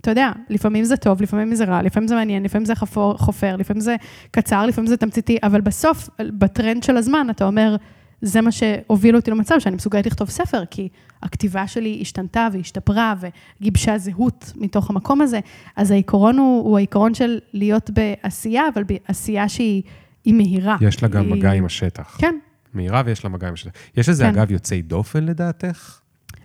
אתה 0.00 0.10
יודע, 0.10 0.32
לפעמים 0.50 0.84
זה 0.84 0.96
טוב, 0.96 1.22
לפעמים 1.22 1.54
זה 1.54 1.64
רע, 1.64 1.82
לפעמים 1.82 2.08
זה 2.08 2.14
מעניין, 2.14 2.42
לפעמים 2.42 2.64
זה 2.64 2.74
חפור, 2.74 3.18
חופר, 3.18 3.56
לפעמים 3.56 3.80
זה 3.80 3.96
קצר, 4.30 4.66
לפעמים 4.66 4.88
זה 4.88 4.96
תמציתי, 4.96 5.38
אבל 5.42 5.60
בסוף, 5.60 6.08
בטרנד 6.18 6.82
של 6.82 6.96
הזמן, 6.96 7.26
אתה 7.30 7.44
אומר, 7.44 7.76
זה 8.22 8.40
מה 8.40 8.52
שהוביל 8.52 9.16
אותי 9.16 9.30
למצב 9.30 9.54
שאני 9.58 9.76
מסוגלת 9.76 10.06
לכתוב 10.06 10.30
ספר, 10.30 10.64
כי 10.70 10.88
הכתיבה 11.22 11.66
שלי 11.66 11.98
השתנתה 12.00 12.48
והשתפרה 12.52 13.14
וגיבשה 13.60 13.98
זהות 13.98 14.52
מתוך 14.56 14.90
המקום 14.90 15.20
הזה. 15.20 15.40
אז 15.76 15.90
העיקרון 15.90 16.38
הוא, 16.38 16.64
הוא 16.64 16.76
העיקרון 16.76 17.14
של 17.14 17.38
להיות 17.52 17.90
בעשייה, 17.90 18.62
אבל 18.74 18.82
בעשייה 18.84 19.48
שהיא 19.48 19.82
מהירה. 20.26 20.76
יש 20.80 21.02
לה 21.02 21.08
גם 21.08 21.22
היא... 21.22 21.32
מגע 21.32 21.52
עם 21.52 21.64
השטח. 21.64 22.16
כן, 22.20 22.34
מהירה 22.74 23.02
ויש 23.06 23.24
לה 23.24 23.30
מגע 23.30 23.48
עם 23.48 23.54
השטח. 23.54 23.70
יש 23.96 24.08
לזה, 24.08 24.24
כן. 24.24 24.30
אגב, 24.30 24.50
יוצאי 24.50 24.82
דופן 24.82 25.24
לדעתך? 25.24 26.00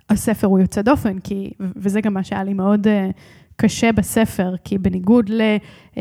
הספר 0.10 0.48
הוא 0.48 0.60
יוצא 0.60 0.82
דופן, 0.82 1.20
כי, 1.20 1.52
וזה 1.60 2.02
גם 2.02 2.14
מה 2.14 2.24
שהיה 2.24 2.44
לי 2.44 2.54
מאוד 2.54 2.88
uh, 2.88 2.90
קשה 3.56 3.92
בספר, 3.92 4.56
כי 4.64 4.78
בניגוד 4.78 5.30
ל... 5.30 5.42
Uh, 5.94 6.00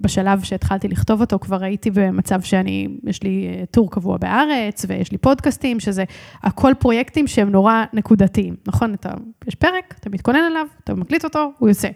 בשלב 0.00 0.42
שהתחלתי 0.42 0.88
לכתוב 0.88 1.20
אותו, 1.20 1.38
כבר 1.38 1.62
הייתי 1.62 1.90
במצב 1.90 2.40
שאני, 2.40 2.88
יש 3.04 3.22
לי 3.22 3.48
uh, 3.50 3.66
טור 3.66 3.90
קבוע 3.90 4.16
בארץ, 4.16 4.84
ויש 4.88 5.12
לי 5.12 5.18
פודקאסטים, 5.18 5.80
שזה 5.80 6.04
הכל 6.42 6.72
פרויקטים 6.78 7.26
שהם 7.26 7.50
נורא 7.50 7.84
נקודתיים, 7.92 8.56
נכון? 8.66 8.94
אתה, 8.94 9.10
יש 9.46 9.54
פרק, 9.54 9.94
אתה 10.00 10.10
מתכונן 10.10 10.42
אליו, 10.50 10.66
אתה 10.84 10.94
מקליט 10.94 11.24
אותו, 11.24 11.52
הוא 11.58 11.68
יוצא. 11.68 11.88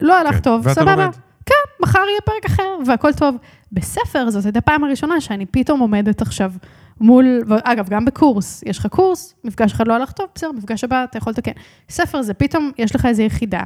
לא 0.00 0.20
הלך 0.20 0.34
כן. 0.34 0.40
טוב, 0.40 0.72
סבבה. 0.72 0.96
לומד. 0.96 1.14
כן, 1.46 1.82
מחר 1.82 1.98
יהיה 1.98 2.20
פרק 2.24 2.44
אחר, 2.46 2.76
והכל 2.86 3.12
טוב. 3.12 3.36
בספר 3.72 4.30
זאת 4.30 4.44
הייתה 4.44 4.58
הפעם 4.58 4.84
הראשונה 4.84 5.20
שאני 5.20 5.46
פתאום 5.46 5.80
עומדת 5.80 6.22
עכשיו 6.22 6.52
מול, 7.00 7.42
אגב, 7.64 7.88
גם 7.88 8.04
בקורס, 8.04 8.62
יש 8.66 8.78
לך 8.78 8.86
קורס, 8.86 9.34
מפגש 9.44 9.72
אחד 9.72 9.88
לא 9.88 9.94
הלך 9.94 10.12
טוב, 10.12 10.26
בסדר, 10.34 10.52
מפגש 10.52 10.84
הבא 10.84 11.04
אתה 11.04 11.18
יכול 11.18 11.30
לתקן. 11.30 11.52
ספר 11.88 12.22
זה 12.22 12.34
פתאום, 12.34 12.70
יש 12.78 12.94
לך 12.94 13.06
איזו 13.06 13.22
יחידה 13.22 13.62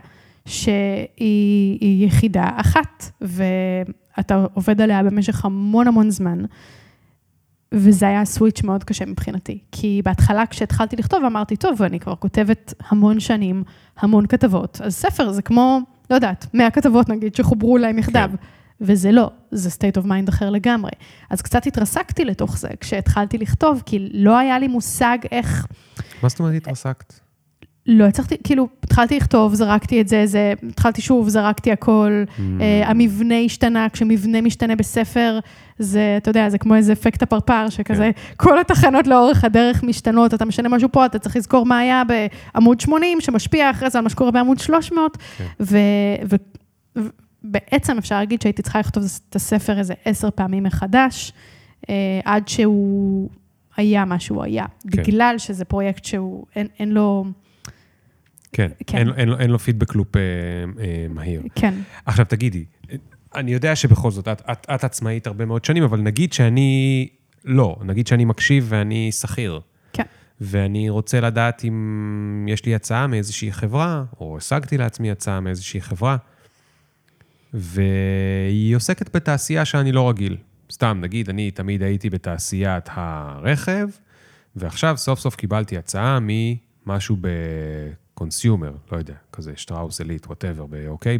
שהיא 0.47 2.07
יחידה 2.07 2.49
אחת, 2.57 3.11
ואתה 3.21 4.45
עובד 4.55 4.81
עליה 4.81 5.03
במשך 5.03 5.45
המון 5.45 5.89
המון 5.89 6.11
זמן. 6.11 6.45
וזה 7.73 8.09
היה 8.09 8.25
סוויץ' 8.25 8.63
מאוד 8.63 8.85
קשה 8.85 9.07
מבחינתי. 9.07 9.59
כי 9.73 10.03
בהתחלה 10.05 10.47
כשהתחלתי 10.47 10.97
לכתוב 10.97 11.25
אמרתי, 11.25 11.57
טוב, 11.57 11.83
אני 11.83 12.01
כבר 12.01 12.15
כותבת 12.15 12.75
המון 12.89 13.21
שנים, 13.21 13.63
המון 13.99 14.27
כתבות, 14.27 14.81
אז 14.85 14.95
ספר 14.95 15.33
זה 15.33 15.43
כמו, 15.43 15.81
לא 16.11 16.15
יודעת, 16.15 16.47
100 16.55 16.71
כתבות 16.71 17.09
נגיד 17.09 17.35
שחוברו 17.35 17.79
להם 17.79 17.99
יחדיו. 17.99 18.31
כן. 18.33 18.37
וזה 18.81 19.13
לא, 19.13 19.31
זה 19.51 19.69
state 19.69 20.03
of 20.03 20.07
mind 20.07 20.29
אחר 20.29 20.51
לגמרי. 20.51 20.91
אז 21.31 21.43
קצת 21.43 21.67
התרסקתי 21.67 22.25
לתוך 22.25 22.59
זה 22.59 22.69
כשהתחלתי 22.81 23.39
לכתוב, 23.39 23.83
כי 23.87 24.09
לא 24.13 24.39
היה 24.39 24.59
לי 24.59 24.69
מושג 24.69 25.19
איך... 25.33 25.67
מה 26.23 26.29
זאת 26.29 26.39
אומרת 26.39 26.55
התרסקת? 26.55 27.21
לא 27.87 28.05
הצלחתי, 28.05 28.37
כאילו, 28.45 28.69
התחלתי 28.83 29.17
לכתוב, 29.17 29.55
זרקתי 29.55 30.01
את 30.01 30.09
זה, 30.09 30.27
זה, 30.27 30.53
התחלתי 30.69 31.03
שוב, 31.03 31.29
זרקתי 31.29 31.73
הכל, 31.73 32.25
mm. 32.27 32.39
uh, 32.39 32.63
המבנה 32.87 33.39
השתנה, 33.39 33.87
כשמבנה 33.93 34.41
משתנה 34.41 34.77
בספר, 34.77 35.39
זה, 35.79 36.15
אתה 36.17 36.31
יודע, 36.31 36.49
זה 36.49 36.59
כמו 36.59 36.75
איזה 36.75 36.93
אפקט 36.93 37.23
הפרפר, 37.23 37.69
שכזה, 37.69 38.11
כן. 38.15 38.35
כל 38.37 38.59
התחנות 38.59 39.07
לאורך 39.07 39.45
הדרך 39.45 39.83
משתנות, 39.83 40.35
אתה 40.35 40.45
משנה 40.45 40.69
משהו 40.69 40.89
פה, 40.93 41.07
אתה 41.07 41.19
צריך 41.19 41.37
לזכור 41.37 41.67
מה 41.67 41.79
היה 41.79 42.03
בעמוד 42.55 42.81
80, 42.81 43.21
שמשפיע 43.21 43.71
אחרי 43.71 43.91
זה 43.91 43.99
על 43.99 44.05
מה 44.05 44.11
שקורה 44.11 44.31
בעמוד 44.31 44.59
300, 44.59 45.17
כן. 45.17 45.45
ו... 45.61 45.79
ו 46.31 46.37
בעצם 47.43 47.99
אפשר 47.99 48.19
להגיד 48.19 48.43
שהייתי 48.43 48.63
צריכה 48.63 48.81
לכתוב 48.81 49.05
את 49.29 49.37
הספר 49.37 49.79
איזה 49.79 49.95
עשר 50.05 50.29
פעמים 50.31 50.63
מחדש, 50.63 51.33
אה, 51.89 52.21
עד 52.25 52.49
שהוא 52.49 53.31
היה 53.77 54.05
מה 54.05 54.21
שהוא 54.21 54.45
היה. 54.45 54.65
כן. 54.93 55.03
בגלל 55.03 55.35
שזה 55.39 55.65
פרויקט 55.65 56.05
שהוא, 56.05 56.47
אין, 56.57 56.67
אין 56.79 56.93
לו... 56.93 57.25
כן, 58.53 58.71
כן. 58.87 58.99
אין, 58.99 59.09
אין, 59.17 59.33
אין 59.41 59.51
לו 59.51 59.59
פידבק 59.59 59.95
לופ 59.95 60.17
אה, 60.17 60.23
אה, 60.81 61.07
מהיר. 61.11 61.43
כן, 61.55 61.75
עכשיו 62.07 62.27
תגידי, 62.29 62.65
אני 63.35 63.53
יודע 63.53 63.77
שבכל 63.77 64.11
זאת, 64.11 64.29
את, 64.29 64.43
את, 64.53 64.67
את 64.75 64.85
עצמאית 64.85 65.27
הרבה 65.27 65.45
מאוד 65.45 65.65
שנים, 65.65 65.83
אבל 65.83 66.01
נגיד 66.01 66.33
שאני 66.33 67.09
לא, 67.45 67.77
נגיד 67.85 68.07
שאני 68.07 68.25
מקשיב 68.25 68.67
ואני 68.69 69.13
שכיר. 69.13 69.61
כן. 69.93 70.03
ואני 70.41 70.91
רוצה 70.91 71.21
לדעת 71.21 71.65
אם 71.65 72.47
יש 72.49 72.67
לי 72.67 72.75
הצעה 72.75 73.07
מאיזושהי 73.07 73.53
חברה, 73.53 74.05
או 74.21 74.37
השגתי 74.37 74.79
לעצמי 74.79 75.11
הצעה 75.11 75.41
מאיזושהי 75.41 75.81
חברה, 75.81 76.17
והיא 77.55 78.77
עוסקת 78.77 79.17
בתעשייה 79.17 79.65
שאני 79.65 79.93
לא 79.93 80.09
רגיל. 80.09 80.37
סתם, 80.73 80.99
נגיד, 81.01 81.29
אני 81.29 81.51
תמיד 81.51 81.83
הייתי 81.83 82.11
בתעשיית 82.11 82.89
הרכב, 82.93 83.89
ועכשיו 84.57 84.97
סוף 84.97 85.21
סוף 85.21 85.37
קיבלתי 85.37 85.79
הצעה 85.79 86.19
ממשהו 86.23 87.17
ב 87.21 87.36
consumer, 87.36 88.73
לא 88.93 88.99
יודע, 88.99 89.15
כזה 89.33 89.53
שטראוס 89.57 90.01
אליט, 90.01 90.27
whatever, 90.27 90.67
אוקיי? 90.89 91.19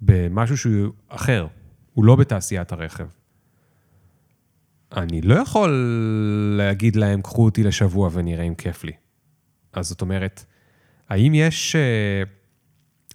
במשהו 0.00 0.56
שהוא 0.56 0.92
אחר, 1.08 1.46
הוא 1.94 2.04
לא 2.04 2.16
בתעשיית 2.16 2.72
הרכב. 2.72 3.06
אני 4.96 5.20
לא 5.20 5.34
יכול 5.34 5.70
להגיד 6.56 6.96
להם, 6.96 7.22
קחו 7.22 7.44
אותי 7.44 7.62
לשבוע 7.62 8.10
ונראה 8.12 8.44
אם 8.44 8.54
כיף 8.54 8.84
לי. 8.84 8.92
אז 9.72 9.88
זאת 9.88 10.00
אומרת, 10.00 10.44
האם 11.08 11.34
יש, 11.34 11.76
אה, 11.76 12.22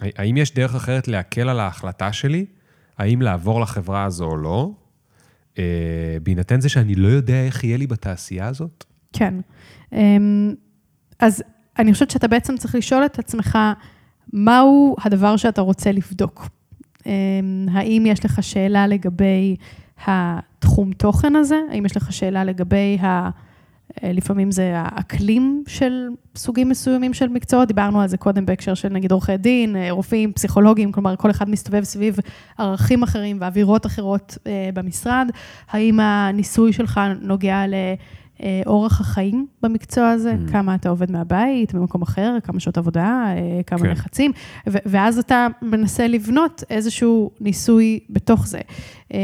האם 0.00 0.36
יש 0.36 0.54
דרך 0.54 0.74
אחרת 0.74 1.08
להקל 1.08 1.48
על 1.48 1.60
ההחלטה 1.60 2.12
שלי, 2.12 2.46
האם 2.98 3.22
לעבור 3.22 3.60
לחברה 3.60 4.04
הזו 4.04 4.24
או 4.24 4.36
לא, 4.36 4.70
אה, 5.58 6.16
בהינתן 6.22 6.60
זה 6.60 6.68
שאני 6.68 6.94
לא 6.94 7.08
יודע 7.08 7.44
איך 7.44 7.64
יהיה 7.64 7.76
לי 7.76 7.86
בתעשייה 7.86 8.46
הזאת? 8.46 8.84
כן. 9.12 9.34
אמ, 9.92 10.54
אז 11.18 11.42
אני 11.78 11.92
חושבת 11.92 12.10
שאתה 12.10 12.28
בעצם 12.28 12.56
צריך 12.56 12.74
לשאול 12.74 13.04
את 13.04 13.18
עצמך, 13.18 13.58
מהו 14.32 14.96
הדבר 15.04 15.36
שאתה 15.36 15.60
רוצה 15.60 15.92
לבדוק? 15.92 16.48
אמ, 17.06 17.66
האם 17.72 18.04
יש 18.06 18.24
לך 18.24 18.42
שאלה 18.42 18.86
לגבי 18.86 19.56
התחום 20.06 20.92
תוכן 20.92 21.36
הזה? 21.36 21.56
האם 21.70 21.86
יש 21.86 21.96
לך 21.96 22.12
שאלה 22.12 22.44
לגבי 22.44 22.98
ה... 23.00 23.30
אה, 24.04 24.12
לפעמים 24.12 24.50
זה 24.50 24.72
האקלים 24.76 25.62
של 25.66 26.08
סוגים 26.36 26.68
מסוימים 26.68 27.14
של 27.14 27.28
מקצועות, 27.28 27.68
דיברנו 27.68 28.00
על 28.00 28.08
זה 28.08 28.16
קודם 28.16 28.46
בהקשר 28.46 28.74
של 28.74 28.88
נגיד 28.88 29.12
עורכי 29.12 29.36
דין, 29.36 29.76
אה, 29.76 29.90
רופאים, 29.90 30.32
פסיכולוגים, 30.32 30.92
כלומר 30.92 31.16
כל 31.16 31.30
אחד 31.30 31.50
מסתובב 31.50 31.84
סביב 31.84 32.16
ערכים 32.58 33.02
אחרים 33.02 33.38
ואווירות 33.40 33.86
אחרות 33.86 34.38
אה, 34.46 34.70
במשרד. 34.74 35.30
האם 35.70 36.00
הניסוי 36.00 36.72
שלך 36.72 37.00
נוגע 37.20 37.62
לאורח 38.66 39.00
החיים 39.00 39.46
במקצוע 39.62 40.10
הזה? 40.10 40.32
Mm. 40.32 40.50
כמה 40.50 40.74
אתה 40.74 40.88
עובד 40.88 41.10
מהבית, 41.10 41.74
במקום 41.74 42.02
אחר, 42.02 42.36
כמה 42.42 42.60
שעות 42.60 42.78
עבודה, 42.78 43.24
אה, 43.26 43.62
כמה 43.66 43.78
כן. 43.78 43.90
לחצים, 43.90 44.32
ו- 44.68 44.78
ואז 44.86 45.18
אתה 45.18 45.46
מנסה 45.62 46.06
לבנות 46.06 46.64
איזשהו 46.70 47.30
ניסוי 47.40 48.00
בתוך 48.10 48.46
זה. 48.46 48.60
אה, 49.14 49.18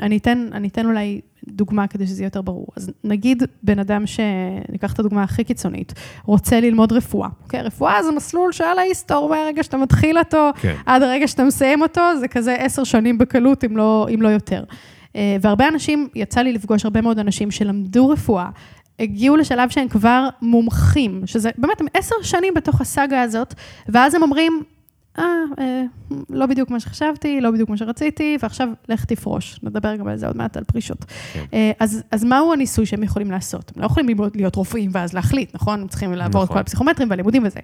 אני 0.00 0.16
אתן, 0.16 0.48
אני 0.52 0.68
אתן 0.68 0.86
אולי 0.86 1.20
דוגמה 1.48 1.86
כדי 1.86 2.06
שזה 2.06 2.22
יהיה 2.22 2.26
יותר 2.26 2.42
ברור. 2.42 2.66
אז 2.76 2.90
נגיד 3.04 3.42
בן 3.62 3.78
אדם 3.78 4.04
שניקח 4.06 4.92
את 4.92 4.98
הדוגמה 4.98 5.22
הכי 5.22 5.44
קיצונית, 5.44 5.92
רוצה 6.24 6.60
ללמוד 6.60 6.92
רפואה. 6.92 7.28
אוקיי, 7.42 7.62
רפואה 7.62 8.02
זה 8.02 8.10
מסלול 8.10 8.52
שעל 8.52 8.78
ההיסטור 8.78 9.28
מהרגע 9.28 9.62
שאתה 9.62 9.76
מתחיל 9.76 10.18
אותו, 10.18 10.50
כן. 10.60 10.74
עד 10.86 11.02
הרגע 11.02 11.28
שאתה 11.28 11.44
מסיים 11.44 11.82
אותו, 11.82 12.02
זה 12.20 12.28
כזה 12.28 12.54
עשר 12.54 12.84
שנים 12.84 13.18
בקלות, 13.18 13.64
אם 13.64 13.76
לא, 13.76 14.06
אם 14.14 14.22
לא 14.22 14.28
יותר. 14.28 14.64
אה, 15.16 15.36
והרבה 15.40 15.68
אנשים, 15.68 16.08
יצא 16.14 16.40
לי 16.40 16.52
לפגוש 16.52 16.84
הרבה 16.84 17.00
מאוד 17.00 17.18
אנשים 17.18 17.50
שלמדו 17.50 18.08
רפואה, 18.08 18.48
הגיעו 18.98 19.36
לשלב 19.36 19.68
שהם 19.68 19.88
כבר 19.88 20.28
מומחים, 20.42 21.22
שזה 21.26 21.50
באמת, 21.58 21.80
הם 21.80 21.86
עשר 21.94 22.14
שנים 22.22 22.54
בתוך 22.54 22.80
הסאגה 22.80 23.22
הזאת, 23.22 23.54
ואז 23.88 24.14
הם 24.14 24.22
אומרים, 24.22 24.62
אה, 25.18 25.24
אה, 25.58 25.82
לא 26.30 26.46
בדיוק 26.46 26.70
מה 26.70 26.80
שחשבתי, 26.80 27.40
לא 27.40 27.50
בדיוק 27.50 27.70
מה 27.70 27.76
שרציתי, 27.76 28.36
ועכשיו 28.42 28.68
לך 28.88 29.04
תפרוש. 29.04 29.60
נדבר 29.62 29.96
גם 29.96 30.08
על 30.08 30.16
זה 30.16 30.26
עוד 30.26 30.36
מעט, 30.36 30.56
על 30.56 30.64
פרישות. 30.64 31.04
כן. 31.04 31.44
אה, 31.52 31.72
אז, 31.80 32.02
אז 32.10 32.24
מהו 32.24 32.52
הניסוי 32.52 32.86
שהם 32.86 33.02
יכולים 33.02 33.30
לעשות? 33.30 33.72
הם 33.76 33.82
לא 33.82 33.86
יכולים 33.86 34.06
להיות 34.34 34.56
רופאים 34.56 34.90
ואז 34.94 35.12
להחליט, 35.12 35.54
נכון? 35.54 35.80
הם 35.80 35.88
צריכים 35.88 36.12
לעבור 36.12 36.42
את 36.42 36.44
נכון. 36.44 36.56
כל 36.56 36.60
הפסיכומטרים 36.60 37.10
והלימודים 37.10 37.42
וזה. 37.46 37.60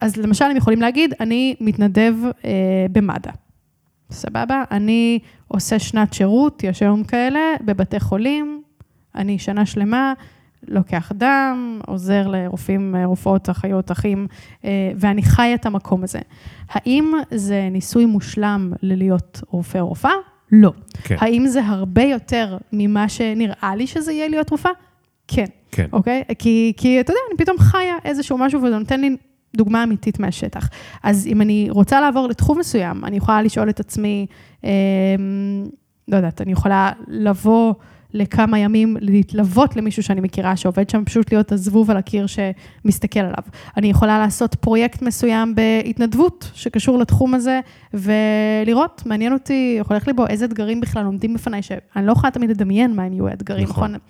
אז 0.00 0.16
למשל, 0.16 0.44
הם 0.44 0.56
יכולים 0.56 0.80
להגיד, 0.80 1.14
אני 1.20 1.54
מתנדב 1.60 2.14
אה, 2.44 2.50
במד"א. 2.92 3.30
סבבה? 4.10 4.64
אני 4.70 5.18
עושה 5.48 5.78
שנת 5.78 6.12
שירות, 6.12 6.62
יש 6.64 6.82
היום 6.82 7.04
כאלה, 7.04 7.40
בבתי 7.64 8.00
חולים, 8.00 8.62
אני 9.14 9.38
שנה 9.38 9.66
שלמה, 9.66 10.12
לוקח 10.68 11.12
דם, 11.14 11.80
עוזר 11.86 12.28
לרופאים, 12.28 12.96
רופאות, 13.04 13.50
אחיות, 13.50 13.92
אחים, 13.92 14.26
אה, 14.64 14.90
ואני 14.96 15.22
חי 15.22 15.54
את 15.54 15.66
המקום 15.66 16.02
הזה. 16.02 16.18
האם 16.68 17.12
זה 17.30 17.68
ניסוי 17.70 18.06
מושלם 18.06 18.72
ללהיות 18.82 19.40
רופא 19.48 19.78
או 19.78 19.88
רופאה? 19.88 20.14
לא. 20.52 20.72
כן. 21.02 21.16
האם 21.20 21.46
זה 21.46 21.64
הרבה 21.64 22.02
יותר 22.02 22.56
ממה 22.72 23.08
שנראה 23.08 23.76
לי 23.76 23.86
שזה 23.86 24.12
יהיה 24.12 24.28
להיות 24.28 24.50
רופאה? 24.50 24.72
כן. 25.28 25.46
כן. 25.70 25.86
אוקיי? 25.92 26.22
כי, 26.38 26.72
כי 26.76 27.00
אתה 27.00 27.10
יודע, 27.10 27.20
אני 27.30 27.38
פתאום 27.38 27.58
חיה 27.58 27.96
איזשהו 28.04 28.38
משהו 28.38 28.62
וזה 28.62 28.78
נותן 28.78 29.00
לי 29.00 29.16
דוגמה 29.56 29.84
אמיתית 29.84 30.20
מהשטח. 30.20 30.68
אז 31.02 31.26
אם 31.26 31.40
אני 31.40 31.68
רוצה 31.70 32.00
לעבור 32.00 32.28
לתחום 32.28 32.58
מסוים, 32.58 33.04
אני 33.04 33.16
יכולה 33.16 33.42
לשאול 33.42 33.70
את 33.70 33.80
עצמי, 33.80 34.26
אה, 34.64 34.70
לא 36.08 36.16
יודעת, 36.16 36.40
אני 36.40 36.52
יכולה 36.52 36.90
לבוא 37.08 37.74
לכמה 38.14 38.58
ימים, 38.58 38.96
להתלוות 39.00 39.76
למישהו 39.76 40.02
שאני 40.02 40.20
מכירה, 40.20 40.56
שעובד 40.56 40.90
שם, 40.90 41.04
פשוט 41.04 41.32
להיות 41.32 41.52
הזבוב 41.52 41.90
על 41.90 41.96
הקיר 41.96 42.26
שמסתכל 42.26 43.20
עליו. 43.20 43.42
אני 43.76 43.90
יכולה 43.90 44.18
לעשות 44.18 44.54
פרויקט 44.54 45.02
מסוים 45.02 45.54
בהתנדבות 45.54 46.50
שקשור 46.54 46.98
לתחום 46.98 47.34
הזה, 47.34 47.60
ולראות, 47.94 49.02
מעניין 49.06 49.32
אותי, 49.32 49.78
הולך 49.88 50.06
לי 50.06 50.12
בו, 50.12 50.26
איזה 50.26 50.44
אתגרים 50.44 50.80
בכלל 50.80 51.04
עומדים 51.04 51.34
בפניי, 51.34 51.62
שאני 51.62 52.06
לא 52.06 52.12
יכולה 52.12 52.30
תמיד 52.30 52.50
לדמיין 52.50 52.96
מה 52.96 53.02
הם 53.02 53.12
יהיו 53.12 53.28
האתגרים, 53.28 53.64
נכון. 53.68 53.94
נכון? 53.94 54.00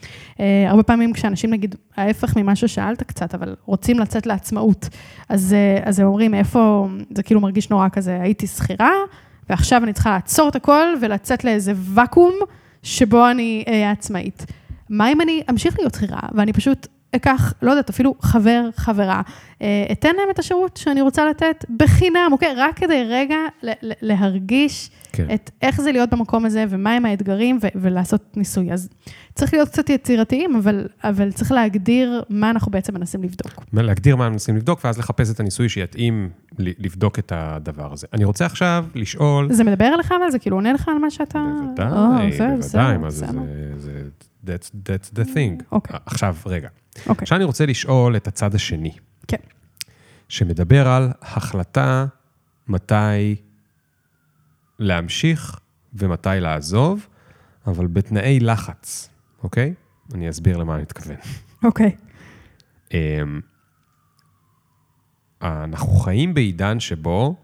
אה, 0.40 0.70
הרבה 0.70 0.82
פעמים 0.82 1.12
כשאנשים, 1.12 1.50
נגיד, 1.50 1.74
ההפך 1.96 2.36
ממה 2.36 2.56
ששאלת 2.56 3.02
קצת, 3.02 3.34
אבל 3.34 3.54
רוצים 3.64 3.98
לצאת 3.98 4.26
לעצמאות, 4.26 4.88
אז, 5.28 5.52
אה, 5.52 5.88
אז 5.88 6.00
הם 6.00 6.06
אומרים, 6.06 6.34
איפה, 6.34 6.88
זה 7.14 7.22
כאילו 7.22 7.40
מרגיש 7.40 7.70
נורא 7.70 7.88
כזה, 7.88 8.20
הייתי 8.22 8.46
שכירה, 8.46 8.92
ועכשיו 9.50 9.84
אני 9.84 9.92
צריכה 9.92 10.10
לעצור 10.10 10.48
את 10.48 10.56
הכל 10.56 10.86
ולצאת 11.00 11.44
לאיזה 11.44 11.72
ואקום 11.76 12.34
שבו 12.86 13.30
אני 13.30 13.64
אהיה 13.68 13.90
עצמאית. 13.90 14.46
מה 14.90 15.12
אם 15.12 15.20
אני 15.20 15.42
אמשיך 15.50 15.78
להיות 15.78 15.94
שכירה, 15.94 16.20
ואני 16.34 16.52
פשוט 16.52 16.86
אקח, 17.16 17.52
לא 17.62 17.70
יודעת, 17.70 17.90
אפילו 17.90 18.14
חבר, 18.20 18.68
חברה, 18.76 19.22
אה, 19.62 19.86
אתן 19.92 20.16
להם 20.16 20.30
את 20.30 20.38
השירות 20.38 20.76
שאני 20.76 21.00
רוצה 21.00 21.26
לתת 21.26 21.64
בחינם, 21.76 22.28
אוקיי? 22.32 22.54
רק 22.56 22.78
כדי 22.78 23.04
רגע 23.08 23.36
להרגיש 23.82 24.90
כן. 25.16 25.34
את 25.34 25.50
איך 25.62 25.80
זה 25.80 25.92
להיות 25.92 26.10
במקום 26.10 26.44
הזה, 26.46 26.64
ומהם 26.68 27.06
האתגרים, 27.06 27.58
ו- 27.62 27.66
ולעשות 27.74 28.36
ניסוי. 28.36 28.72
אז 28.72 28.88
צריך 29.34 29.54
להיות 29.54 29.68
קצת 29.68 29.90
יצירתיים, 29.90 30.56
אבל, 30.56 30.88
אבל 31.04 31.32
צריך 31.32 31.52
להגדיר 31.52 32.22
מה 32.28 32.50
אנחנו 32.50 32.70
בעצם 32.72 32.94
מנסים 32.94 33.22
לבדוק. 33.22 33.64
להגדיר 33.72 34.16
מה 34.16 34.26
הם 34.26 34.32
מנסים 34.32 34.56
לבדוק, 34.56 34.80
ואז 34.84 34.98
לחפש 34.98 35.30
את 35.30 35.40
הניסוי 35.40 35.68
שיתאים 35.68 36.30
לבדוק 36.58 37.18
את 37.18 37.32
הדבר 37.34 37.92
הזה. 37.92 38.06
אני 38.12 38.24
רוצה 38.24 38.46
עכשיו 38.46 38.86
לשאול... 38.94 39.52
זה 39.52 39.64
מדבר 39.64 39.94
אליך, 39.94 40.12
אבל 40.12 40.30
זה 40.30 40.38
כאילו 40.38 40.56
עונה 40.56 40.72
לך 40.72 40.88
על 40.88 40.98
מה 40.98 41.10
שאתה... 41.10 41.44
בוודאי, 41.76 42.32
זה, 42.32 42.48
בוודאי, 42.48 42.98
מה 42.98 43.10
זה. 43.10 43.26
זה, 43.76 44.02
that's, 44.46 44.70
that's 44.88 45.18
the 45.18 45.24
thing. 45.24 45.62
אוקיי. 45.72 45.96
עכשיו, 46.06 46.36
רגע. 46.46 46.68
אוקיי, 47.06 47.22
עכשיו 47.22 47.36
אני 47.36 47.44
רוצה 47.44 47.66
לשאול 47.66 48.16
את 48.16 48.28
הצד 48.28 48.54
השני, 48.54 48.92
כן. 49.28 49.36
שמדבר 50.28 50.88
על 50.88 51.10
החלטה 51.22 52.06
מתי 52.68 53.36
להמשיך 54.78 55.60
ומתי 55.94 56.28
לעזוב, 56.40 57.06
אבל 57.66 57.86
בתנאי 57.86 58.40
לחץ, 58.40 59.10
אוקיי? 59.42 59.74
אני 60.14 60.30
אסביר 60.30 60.56
למה 60.56 60.74
אני 60.74 60.82
מתכוון. 60.82 61.16
אוקיי. 61.64 61.96
אמ, 62.92 63.40
אנחנו 65.42 65.92
חיים 65.92 66.34
בעידן 66.34 66.80
שבו 66.80 67.36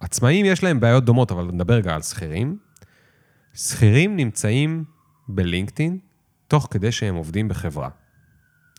עצמאים 0.00 0.46
יש 0.46 0.64
להם 0.64 0.80
בעיות 0.80 1.04
דומות, 1.04 1.32
אבל 1.32 1.44
נדבר 1.52 1.74
רגע 1.74 1.94
על 1.94 2.02
שכירים. 2.02 2.58
שכירים 3.54 4.16
נמצאים 4.16 4.84
בלינקדאין 5.28 5.98
תוך 6.48 6.68
כדי 6.70 6.92
שהם 6.92 7.14
עובדים 7.14 7.48
בחברה. 7.48 7.88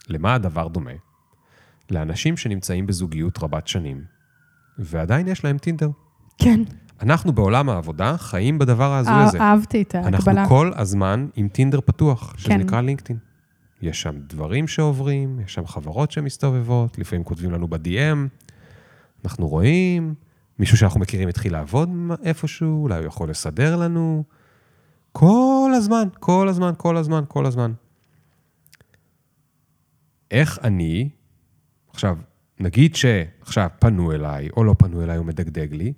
למה 0.08 0.34
הדבר 0.34 0.68
דומה? 0.68 0.92
לאנשים 1.92 2.38
שנמצאים 2.38 2.88
בזוגיות 2.88 3.44
רבת 3.44 3.68
שנים, 3.68 4.04
ועדיין 4.78 5.28
יש 5.28 5.44
להם 5.44 5.58
טינדר. 5.58 5.90
כן. 6.38 6.60
אנחנו 7.02 7.34
בעולם 7.34 7.70
העבודה 7.70 8.18
חיים 8.18 8.60
בדבר 8.60 8.92
ההזוי 8.92 9.14
הזה. 9.14 9.40
אה- 9.40 9.44
אהבתי 9.44 9.82
את 9.82 9.96
ההקבלה. 9.96 10.18
אנחנו 10.18 10.50
כל 10.56 10.72
הזמן 10.76 11.28
עם 11.36 11.48
טינדר 11.48 11.80
פתוח, 11.86 12.34
שזה 12.38 12.50
כן. 12.50 12.60
נקרא 12.60 12.82
לינקדאין. 12.82 13.20
יש 13.82 14.02
שם 14.02 14.16
דברים 14.28 14.68
שעוברים, 14.68 15.40
יש 15.40 15.54
שם 15.54 15.66
חברות 15.68 16.12
שמסתובבות, 16.12 16.98
לפעמים 16.98 17.24
כותבים 17.24 17.52
לנו 17.52 17.68
ב-DM, 17.68 18.18
אנחנו 19.26 19.48
רואים, 19.48 20.14
מישהו 20.60 20.78
שאנחנו 20.78 21.00
מכירים 21.00 21.30
התחיל 21.30 21.54
לעבוד 21.54 21.90
איפשהו, 22.24 22.84
אולי 22.84 22.98
הוא 22.98 23.06
יכול 23.06 23.30
לסדר 23.30 23.76
לנו. 23.76 24.24
כל 25.12 25.72
הזמן, 25.76 26.08
כל 26.20 26.48
הזמן, 26.48 26.72
כל 26.78 26.98
הזמן, 26.98 27.24
כל 27.28 27.46
הזמן. 27.46 27.74
איך 30.32 30.60
אני, 30.64 31.10
עכשיו, 31.90 32.18
נגיד 32.60 32.96
שעכשיו 32.96 33.70
פנו 33.80 34.12
אליי, 34.12 34.50
או 34.58 34.64
לא 34.64 34.76
פנו 34.78 35.04
אליי, 35.04 35.18
או 35.18 35.24
מדגדג 35.24 35.74
לי, 35.74 35.94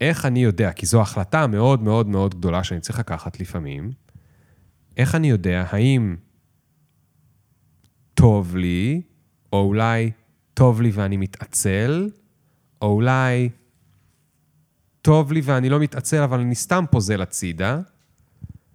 איך 0.00 0.26
אני 0.26 0.42
יודע, 0.42 0.72
כי 0.72 0.86
זו 0.86 1.00
החלטה 1.00 1.46
מאוד 1.46 1.82
מאוד 1.82 2.08
מאוד 2.08 2.34
גדולה 2.34 2.64
שאני 2.64 2.80
צריך 2.80 2.98
לקחת 2.98 3.40
לפעמים, 3.40 3.92
איך 4.96 5.14
אני 5.14 5.30
יודע 5.30 5.64
האם 5.68 6.16
טוב 8.14 8.56
לי, 8.56 9.02
או 9.52 9.62
אולי 9.62 10.10
טוב 10.54 10.80
לי 10.80 10.90
ואני 10.94 11.16
מתעצל, 11.16 12.10
או 12.82 12.86
אולי 12.92 13.50
טוב 15.02 15.32
לי 15.32 15.40
ואני 15.44 15.68
לא 15.68 15.80
מתעצל, 15.80 16.22
אבל 16.22 16.40
אני 16.40 16.54
סתם 16.54 16.84
פוזל 16.90 17.22
הצידה, 17.22 17.80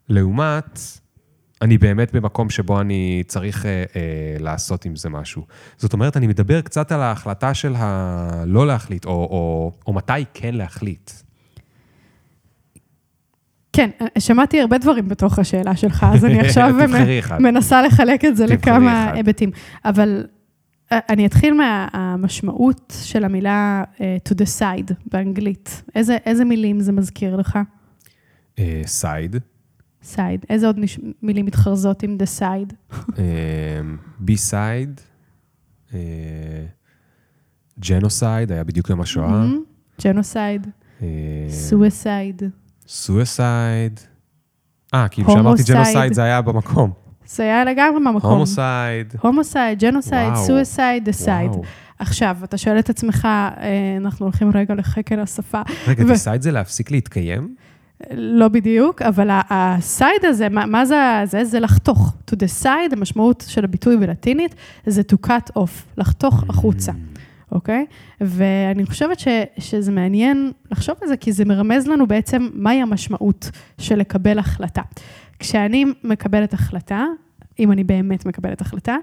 לעומת, 0.10 0.80
אני 1.62 1.78
באמת 1.78 2.15
במקום 2.15 2.50
שבו 2.50 2.82
אני 2.82 3.24
צריך 3.28 3.65
אה, 3.65 3.84
אה, 3.96 4.36
לעשות 4.39 4.86
עם 4.86 4.96
זה 4.96 5.10
משהו. 5.10 5.46
זאת 5.78 5.94
אומרת, 5.94 6.18
אני 6.18 6.28
מדבר 6.28 6.62
קצת 6.62 6.91
על 6.91 7.02
ההחלטה 7.02 7.54
של 7.54 7.74
הלא 7.78 8.68
להחליט, 8.68 9.06
או, 9.06 9.12
או, 9.12 9.72
או 9.88 9.94
מתי 9.94 10.13
כן 10.34 10.56
להחליט. 10.56 11.12
כן, 13.74 13.89
שמעתי 14.20 14.62
הרבה 14.62 14.78
דברים 14.78 15.08
בתוך 15.08 15.39
השאלה 15.39 15.76
שלך, 15.76 16.06
אז 16.13 16.26
אני 16.26 16.39
עכשיו. 16.46 16.76
מנסה 17.39 17.82
לחלק 17.82 18.26
את 18.26 18.38
זה 18.38 18.46
לכמה 18.46 19.06
אחד. 19.06 19.15
היבטים. 19.15 19.52
אבל 19.86 20.26
אה, 20.91 21.00
אני 21.10 21.26
אתחיל 21.26 21.54
מהמשמעות 21.54 22.94
של 23.04 23.24
המילה 23.24 23.84
אה, 24.02 24.18
to 24.30 24.34
decide 24.34 24.94
באנגלית. 25.12 25.82
איזה, 25.96 26.18
איזה 26.26 26.46
מילים 26.46 26.80
זה 26.80 26.91
מזכיר 26.91 27.36
לך? 27.36 27.60
side, 28.86 29.36
side. 30.15 30.46
איזה 30.50 30.68
עוד 30.68 30.80
מילים 31.22 31.46
מתחרזות 31.46 32.04
עם 32.04 32.18
decide? 32.24 32.98
beside, 34.19 35.02
genocide, 37.80 38.52
היה 38.52 38.63
בדיוק 38.63 38.89
יום 38.89 39.02
השואה, 39.02 39.46
genocide, 40.04 40.67
suicide. 41.50 42.41
suicide. 42.88 44.00
אה, 44.94 45.08
כאילו 45.08 45.28
כשאמרתי. 45.28 45.63
genocide 45.67 46.13
זה 46.13 46.24
היה 46.24 46.41
במקום. 46.41 46.91
זה 47.28 47.44
היה 47.44 47.65
לגמרי 47.65 48.00
מהמקום. 48.00 48.32
homicide. 48.32 49.13
Homicide, 49.21 49.80
genocide. 49.80 50.36
Suicide, 50.36 51.06
decide. 51.06 51.50
וואו. 51.52 51.63
עכשיו, 52.00 52.38
אתה 52.44 52.58
שואל 52.58 52.80
את 52.80 52.89
עצמך, 52.89 53.26
אה, 53.26 53.58
אנחנו 53.98 54.26
הולכים 54.26 54.52
רגע 54.56 54.76
לחקר 54.76 55.20
השפה. 55.22 55.62
רגע, 55.88 56.06
ו- 56.06 56.08
decide 56.08 56.41
זה 56.41 56.52
להפסיק 56.52 56.91
להתקיים? 56.91 57.56
לא 58.12 58.48
בדיוק, 58.48 59.02
אבל 59.02 59.30
ה 59.32 59.50
cide 59.50 60.26
הזה, 60.26 60.50
מה, 60.50 60.65
מה 60.65 60.86
זה, 60.86 61.22
זה? 61.26 61.46
זה 61.46 61.60
לחתוך. 61.60 62.13
To 62.32 62.36
decide, 62.36 62.91
המשמעות 62.91 63.46
של 63.48 63.63
הביטוי 63.63 63.98
בלטינית, 63.98 64.56
זה 64.86 65.02
to 65.12 65.28
cut 65.28 65.58
off, 65.58 65.98
לחתוך 65.98 66.44
החוצה, 66.50 66.91
אוקיי? 67.52 67.86
ואני 68.22 68.86
חושבת 68.86 69.20
ש, 69.20 69.28
שזה 69.58 69.91
מעניין 69.91 70.52
לחשוב 70.72 70.96
על 71.02 71.08
זה, 71.08 71.18
כי 71.18 71.32
זה 71.32 71.46
מרמז 71.46 71.88
לנו 71.88 72.08
בעצם 72.08 72.50
מהי 72.54 72.82
המשמעות 72.82 73.52
של 73.78 73.96
לקבל 73.96 74.39
החלטה. 74.39 74.82
כשאני 75.39 75.86
מקבלת 76.04 76.54
החלטה, 76.54 77.06
אם 77.60 77.72
אני 77.72 77.84
באמת 77.84 78.26
מקבלת 78.26 78.62
החלטה, 78.62 78.96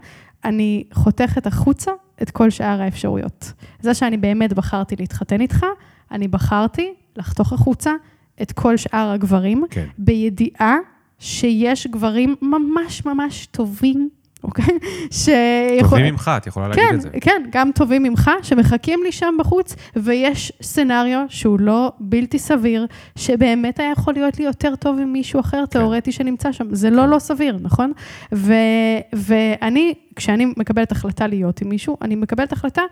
אני 0.44 0.84
חותכת 0.92 1.46
החוצה 1.46 1.90
את 2.22 2.30
כל 2.30 2.50
שאר 2.50 2.82
האפשרויות. 2.82 3.52
זה 3.80 3.94
שאני 3.94 4.16
באמת 4.16 4.52
בחרתי 4.52 4.96
להתחתן 4.98 5.40
איתך, 5.40 5.66
אני 6.10 6.28
בחרתי 6.28 6.94
לחתוך 7.16 7.52
החוצה 7.52 7.92
את 8.42 8.52
כל 8.52 8.76
שאר 8.76 9.10
הגברים, 9.10 9.64
כן. 9.70 9.86
בידיעה 9.98 10.76
שיש 11.18 11.86
גברים 11.86 12.34
ממש 12.42 13.06
ממש 13.06 13.46
טובים, 13.46 14.08
אוקיי? 14.44 14.78
שיכול... 15.10 15.98
טובים 15.98 16.14
ממך, 16.14 16.30
את 16.36 16.46
יכולה 16.46 16.68
להגיד 16.68 16.84
כן, 16.88 16.94
את 16.94 17.00
זה. 17.00 17.08
כן, 17.20 17.42
גם 17.50 17.70
טובים 17.74 18.02
ממך, 18.02 18.30
שמחכים 18.42 19.00
לי 19.04 19.12
שם 19.12 19.34
בחוץ, 19.38 19.76
ויש 19.96 20.52
סצנריו 20.62 21.24
שהוא 21.28 21.60
לא 21.60 21.92
בלתי 22.00 22.38
סביר, 22.38 22.86
שבאמת 23.16 23.80
היה 23.80 23.90
יכול 23.90 24.14
להיות 24.14 24.38
לי 24.38 24.44
יותר 24.44 24.76
טוב 24.76 24.98
עם 24.98 25.12
מישהו 25.12 25.40
אחר 25.40 25.66
תיאורטי 25.66 26.12
שנמצא 26.12 26.52
שם. 26.52 26.74
זה 26.74 26.90
לא 26.90 27.08
לא 27.08 27.18
סביר, 27.18 27.58
נכון? 27.60 27.92
ו, 28.34 28.54
ואני, 29.12 29.94
כשאני 30.16 30.46
מקבלת 30.56 30.92
החלטה 30.92 31.26
להיות 31.26 31.60
עם 31.60 31.68
מישהו, 31.68 31.96
אני 32.02 32.16
מקבלת 32.16 32.52
החלטה 32.52 32.82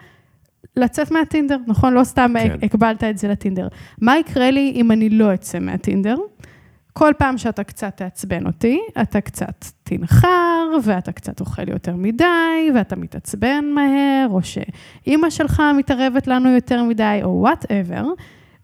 לצאת 0.77 1.11
מהטינדר, 1.11 1.57
נכון? 1.67 1.95
לא 1.95 2.05
סתם 2.05 2.33
כן. 2.39 2.57
הקבלת 2.63 3.05
את 3.05 3.19
זה 3.19 3.29
לטינדר. 3.29 3.69
מה 4.01 4.19
יקרה 4.19 4.51
לי 4.51 4.73
אם 4.75 4.93
אני 4.93 5.09
לא 5.09 5.35
אצא 5.35 5.59
מהטינדר? 5.59 6.17
כל 6.93 7.13
פעם 7.19 7.39
שאתה 7.39 7.65
קצת 7.65 7.97
תעצבן 7.97 8.47
אותי, 8.47 8.81
אתה 9.03 9.21
קצת 9.21 9.65
תנחר, 9.83 10.69
ואתה 10.85 11.13
קצת 11.13 11.41
אוכל 11.41 11.69
יותר 11.69 11.97
מדי, 11.97 12.71
ואתה 12.75 12.97
מתעצבן 12.97 13.65
מהר, 13.75 14.27
או 14.31 14.41
שאימא 14.43 15.31
שלך 15.31 15.63
מתערבת 15.79 16.27
לנו 16.27 16.51
יותר 16.51 16.83
מדי, 16.83 17.21
או 17.23 17.29
whatever, 17.29 18.05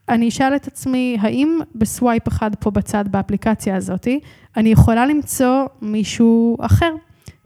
אני 0.08 0.28
אשאל 0.28 0.56
את 0.56 0.66
עצמי, 0.66 1.16
האם 1.20 1.58
ב 1.74 1.83
swipe 1.83 2.28
אחד 2.28 2.50
פה 2.54 2.70
בצד 2.70 3.04
באפליקציה 3.10 3.76
הזאתי, 3.76 4.20
אני 4.56 4.68
יכולה 4.68 5.06
למצוא 5.06 5.64
מישהו 5.82 6.56
אחר, 6.60 6.94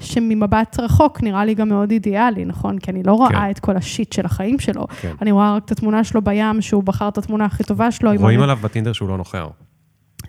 שממבט 0.01 0.81
רחוק 0.81 1.23
נראה 1.23 1.45
לי 1.45 1.55
גם 1.55 1.69
מאוד 1.69 1.91
אידיאלי, 1.91 2.45
נכון? 2.45 2.79
כי 2.79 2.91
אני 2.91 3.03
לא 3.03 3.13
רואה 3.13 3.31
כן. 3.31 3.51
את 3.51 3.59
כל 3.59 3.77
ה 3.77 3.84
shit 3.84 4.13
של 4.13 4.27
החיים 4.27 4.59
שלו. 4.59 4.87
כן. 5.01 5.13
אני 5.23 5.33
רואה 5.33 5.57
רק 5.57 5.65
את 5.65 5.71
התמונה 5.73 6.05
שלו 6.05 6.23
בים, 6.23 6.61
שהוא 6.63 6.83
בחר 6.83 7.09
את 7.09 7.19
התמונה 7.19 7.45
הכי 7.45 7.65
טובה 7.65 7.91
שלו. 7.91 8.11
רואים 8.19 8.39
המ- 8.39 8.43
עליו 8.45 8.57
בטינדר 8.63 8.93
שהוא 8.93 9.09
לא 9.09 9.17
נוחר. 9.17 9.49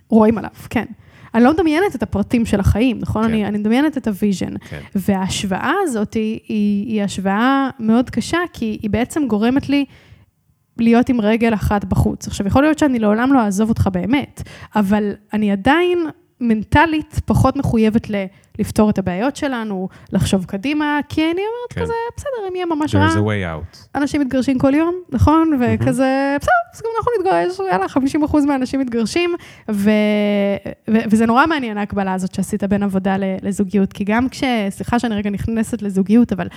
רואים 0.10 0.38
עליו, 0.38 0.50
כן. 0.70 0.86
אני 1.36 1.44
לא 1.44 1.54
מדמיינת 1.54 1.96
את 1.96 2.04
הפרטים 2.04 2.46
של 2.46 2.60
החיים, 2.60 2.98
נכון? 3.00 3.24
כן. 3.24 3.30
אני, 3.30 3.46
אני 3.48 3.58
מדמיינת 3.58 3.98
את 3.98 4.08
ה 4.08 4.13
vision. 4.13 4.54
כן. 4.70 4.80
וההשוואה 4.96 5.74
הזאת 5.84 6.14
היא, 6.14 6.40
היא 6.86 7.04
השוואה 7.04 7.70
מאוד 7.80 8.10
קשה, 8.10 8.38
כי 8.54 8.80
היא 8.82 8.90
בעצם 8.90 9.28
גורמת 9.28 9.70
לי 9.70 9.86
להיות 10.78 11.10
עם 11.10 11.22
רגל 11.22 11.54
אחת 11.54 11.86
בחוץ. 11.86 12.28
עכשיו, 12.28 12.48
יכול 12.48 12.64
להיות 12.64 12.80
שאני 12.80 13.00
לעולם 13.00 13.34
לא 13.34 13.40
אעזוב 13.46 13.70
אותך 13.70 13.90
באמת, 13.94 14.44
אבל 14.76 15.12
אני 15.34 15.52
עדיין 15.52 16.00
מנטלית 16.42 17.20
פחות 17.26 17.56
מחויבת 17.56 18.10
ל, 18.10 18.16
לפתור 18.60 18.90
את 18.90 18.98
הבעיות 18.98 19.36
שלנו, 19.36 19.90
לחשוב 20.12 20.46
קדימה, 20.46 21.00
כי 21.10 21.22
אני 21.22 21.32
אומרת 21.32 21.74
כן. 21.74 21.82
כזה, 21.82 21.94
בסדר, 22.18 22.50
אם 22.50 22.56
יהיה 22.56 22.66
ממש 22.66 22.96
רע, 22.96 23.08
There's 23.08 23.18
a 23.18 23.18
way 23.18 23.74
out. 23.74 23.78
אנשים 23.96 24.22
מתגרשים 24.22 24.60
כל 24.60 24.74
יום, 24.76 24.96
נכון? 25.10 25.54
וכזה, 25.54 26.38
בסדר, 26.42 26.52
אז 26.74 26.82
גם 26.82 26.90
אנחנו 26.98 27.12
נתגרש, 27.20 27.60
יאללה, 27.72 27.88
50 27.88 28.24
אחוז 28.24 28.46
מהאנשים 28.46 28.80
מתגרשים, 28.80 29.36
ו... 29.72 29.90
ו... 30.90 30.98
וזה 31.12 31.26
נורא 31.26 31.46
מעניין 31.46 31.78
ההקבלה 31.78 32.14
הזאת 32.14 32.34
שעשית 32.36 32.64
בין 32.64 32.84
עבודה 32.84 33.16
לזוגיות, 33.42 33.94
כי 33.94 34.04
גם 34.04 34.30
כש... 34.30 34.44
סליחה 34.70 35.00
שאני 35.00 35.16
רגע 35.16 35.30
נכנסת 35.30 35.82
לזוגיות, 35.82 36.34
אבל 36.34 36.48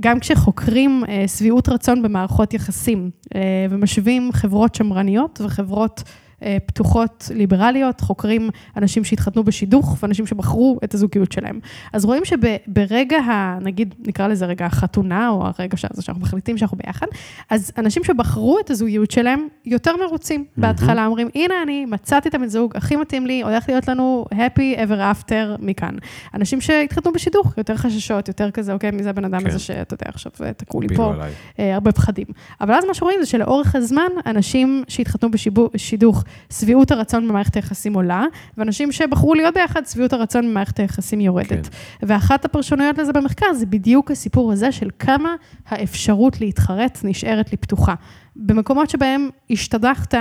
גם 0.00 0.20
כשחוקרים 0.20 1.04
אה, 1.08 1.28
שביעות 1.28 1.68
רצון 1.68 2.02
במערכות 2.02 2.54
יחסים, 2.54 3.10
אה, 3.34 3.40
ומשווים 3.70 4.30
חברות 4.32 4.74
שמרניות 4.74 5.40
וחברות... 5.44 6.02
אה, 6.42 6.56
פתוחות, 6.66 7.30
ליברליות, 7.34 8.00
חוקרים 8.00 8.50
אנשים 8.76 9.04
שהתחתנו 9.04 9.44
בשידוך 9.44 9.96
ואנשים 10.02 10.26
שבחרו 10.26 10.78
את 10.84 10.94
הזוגיות 10.94 11.32
שלהם. 11.32 11.60
אז 11.92 12.04
רואים 12.04 12.22
שברגע, 12.24 13.18
ה, 13.18 13.58
נגיד, 13.60 13.94
נקרא 14.06 14.28
לזה 14.28 14.46
רגע 14.46 14.66
החתונה, 14.66 15.28
או 15.28 15.46
הרגע 15.46 15.76
הזה 15.90 16.02
שאנחנו 16.02 16.22
מחליטים 16.22 16.58
שאנחנו 16.58 16.78
ביחד, 16.84 17.06
אז 17.50 17.72
אנשים 17.78 18.04
שבחרו 18.04 18.58
את 18.60 18.70
הזוגיות 18.70 19.10
שלהם 19.10 19.48
יותר 19.64 19.96
מרוצים. 19.96 20.44
בהתחלה 20.56 21.06
אומרים, 21.06 21.28
הנה 21.34 21.54
אני 21.62 21.84
מצאתי 21.86 22.28
את 22.28 22.34
הבן 22.34 22.48
זוג 22.48 22.76
הכי 22.76 22.96
מתאים 22.96 23.26
לי, 23.26 23.42
הולך 23.42 23.68
להיות 23.68 23.88
לנו 23.88 24.24
happy 24.32 24.78
ever 24.78 24.98
after 25.14 25.34
מכאן. 25.58 25.94
אנשים 26.34 26.60
שהתחתנו 26.60 27.12
בשידוך, 27.12 27.58
יותר 27.58 27.76
חששות, 27.76 28.28
יותר 28.28 28.50
כזה, 28.50 28.72
אוקיי, 28.72 28.90
מי 28.90 29.02
זה 29.02 29.10
הבן 29.10 29.24
אדם 29.24 29.40
כן. 29.40 29.46
הזה 29.46 29.58
שאתה 29.58 29.94
יודע, 29.94 30.06
עכשיו 30.08 30.32
תקעו 30.56 30.80
לי 30.80 30.96
פה. 30.96 31.12
עליי. 31.14 31.32
אה, 31.58 31.74
הרבה 31.74 31.92
פחדים. 31.92 32.26
אבל 32.60 32.74
אז 32.74 32.84
מה 32.84 32.94
שרואים 32.94 33.20
זה 33.20 33.26
שלאורך 33.26 33.74
הזמן, 33.74 34.08
אנשים 34.26 34.84
שהתחתנו 34.88 35.30
בשידוך, 35.72 36.24
שביעות 36.52 36.90
הרצון 36.90 37.28
במערכת 37.28 37.56
היחסים 37.56 37.94
עולה, 37.94 38.24
ואנשים 38.56 38.92
שבחרו 38.92 39.34
להיות 39.34 39.54
ביחד, 39.54 39.86
שביעות 39.86 40.12
הרצון 40.12 40.50
במערכת 40.50 40.80
היחסים 40.80 41.20
יורדת. 41.20 41.48
כן. 41.48 42.06
ואחת 42.06 42.44
הפרשנויות 42.44 42.98
לזה 42.98 43.12
במחקר 43.12 43.52
זה 43.52 43.66
בדיוק 43.66 44.10
הסיפור 44.10 44.52
הזה 44.52 44.72
של 44.72 44.90
כמה 44.98 45.34
האפשרות 45.68 46.40
להתחרט 46.40 46.98
נשארת 47.04 47.50
לי 47.50 47.56
פתוחה. 47.56 47.94
במקומות 48.36 48.90
שבהם 48.90 49.28
השתדכת, 49.50 50.14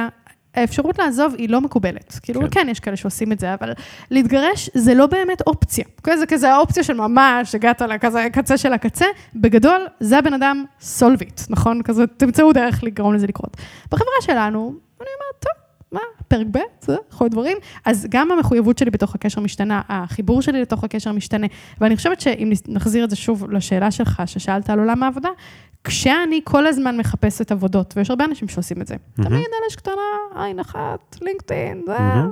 האפשרות 0.58 1.00
לעזוב 1.00 1.34
היא 1.38 1.50
לא 1.50 1.62
מקובלת. 1.62 2.20
כאילו, 2.24 2.42
כן. 2.42 2.48
כן. 2.48 2.62
כן, 2.62 2.70
יש 2.70 2.80
כאלה 2.80 2.96
שעושים 2.96 3.32
את 3.32 3.40
זה, 3.40 3.54
אבל 3.54 3.74
להתגרש 4.12 4.70
זה 4.74 4.94
לא 4.94 5.06
באמת 5.06 5.42
אופציה. 5.42 5.86
אוקיי? 5.98 6.18
זה 6.18 6.26
כזה 6.26 6.54
האופציה 6.54 6.84
של 6.84 6.94
ממש, 6.94 7.56
הגעת 7.56 7.82
לכזה 7.82 8.24
הקצה 8.24 8.58
של 8.58 8.74
הקצה. 8.74 9.06
בגדול, 9.36 9.86
זה 10.00 10.18
הבן 10.18 10.34
אדם 10.34 10.66
סולביט, 10.82 11.42
נכון? 11.50 11.82
כזה, 11.84 12.08
תמצאו 12.08 12.54
דרך 12.54 12.84
לגרום 12.84 13.14
לזה 13.14 13.28
לקרות. 13.28 13.58
בחברה 13.92 14.22
שלנו, 14.22 14.74
אני 15.02 15.10
אומרת, 15.20 15.27
מה, 15.92 16.00
פרק 16.28 16.48
ב', 16.52 16.60
זה 16.82 16.96
יכול 17.12 17.26
להיות 17.26 17.32
דברים. 17.32 17.58
אז 17.86 18.08
גם 18.10 18.32
המחויבות 18.32 18.78
שלי 18.78 18.92
בתוך 18.92 19.16
הקשר 19.16 19.42
משתנה, 19.42 19.82
החיבור 19.90 20.42
שלי 20.42 20.62
לתוך 20.62 20.84
הקשר 20.84 21.12
משתנה. 21.12 21.48
ואני 21.82 21.96
חושבת 21.96 22.22
שאם 22.22 22.52
נחזיר 22.68 23.04
את 23.04 23.10
זה 23.10 23.16
שוב 23.16 23.52
לשאלה 23.52 23.92
שלך, 23.92 24.22
ששאלת 24.26 24.70
על 24.70 24.80
עולם 24.80 25.04
העבודה, 25.04 25.30
כשאני 25.84 26.42
כל 26.44 26.68
הזמן 26.68 26.98
מחפשת 26.98 27.52
עבודות, 27.52 27.94
ויש 27.98 28.10
הרבה 28.10 28.26
אנשים 28.26 28.48
שעושים 28.48 28.82
את 28.82 28.88
זה, 28.88 28.96
מהמם. 29.18 29.30
תמיד 29.30 29.46
על 29.46 29.68
אש 29.70 29.76
קטנה, 29.76 30.44
עין 30.44 30.60
אחת, 30.60 31.18
לינקדאין, 31.22 31.84
זה... 31.86 32.00
מהמם. 32.00 32.32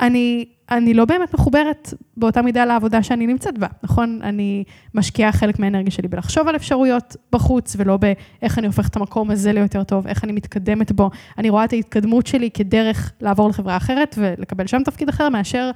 אני, 0.00 0.44
אני 0.70 0.94
לא 0.94 1.04
באמת 1.04 1.34
מחוברת 1.34 1.94
באותה 2.16 2.42
מידה 2.42 2.64
לעבודה 2.64 3.02
שאני 3.02 3.26
נמצאת 3.26 3.58
בה, 3.58 3.66
נכון? 3.82 4.20
אני 4.22 4.64
משקיעה 4.94 5.32
חלק 5.32 5.58
מהאנרגיה 5.58 5.90
שלי 5.90 6.08
בלחשוב 6.08 6.48
על 6.48 6.56
אפשרויות 6.56 7.16
בחוץ, 7.32 7.76
ולא 7.78 7.96
באיך 7.96 8.58
אני 8.58 8.66
הופכת 8.66 8.90
את 8.90 8.96
המקום 8.96 9.30
הזה 9.30 9.52
ליותר 9.52 9.84
טוב, 9.84 10.06
איך 10.06 10.24
אני 10.24 10.32
מתקדמת 10.32 10.92
בו. 10.92 11.10
אני 11.38 11.50
רואה 11.50 11.64
את 11.64 11.72
ההתקדמות 11.72 12.26
שלי 12.26 12.50
כדרך 12.50 13.12
לעבור 13.20 13.48
לחברה 13.48 13.76
אחרת 13.76 14.14
ולקבל 14.18 14.66
שם 14.66 14.82
תפקיד 14.84 15.08
אחר, 15.08 15.28
מאשר 15.28 15.70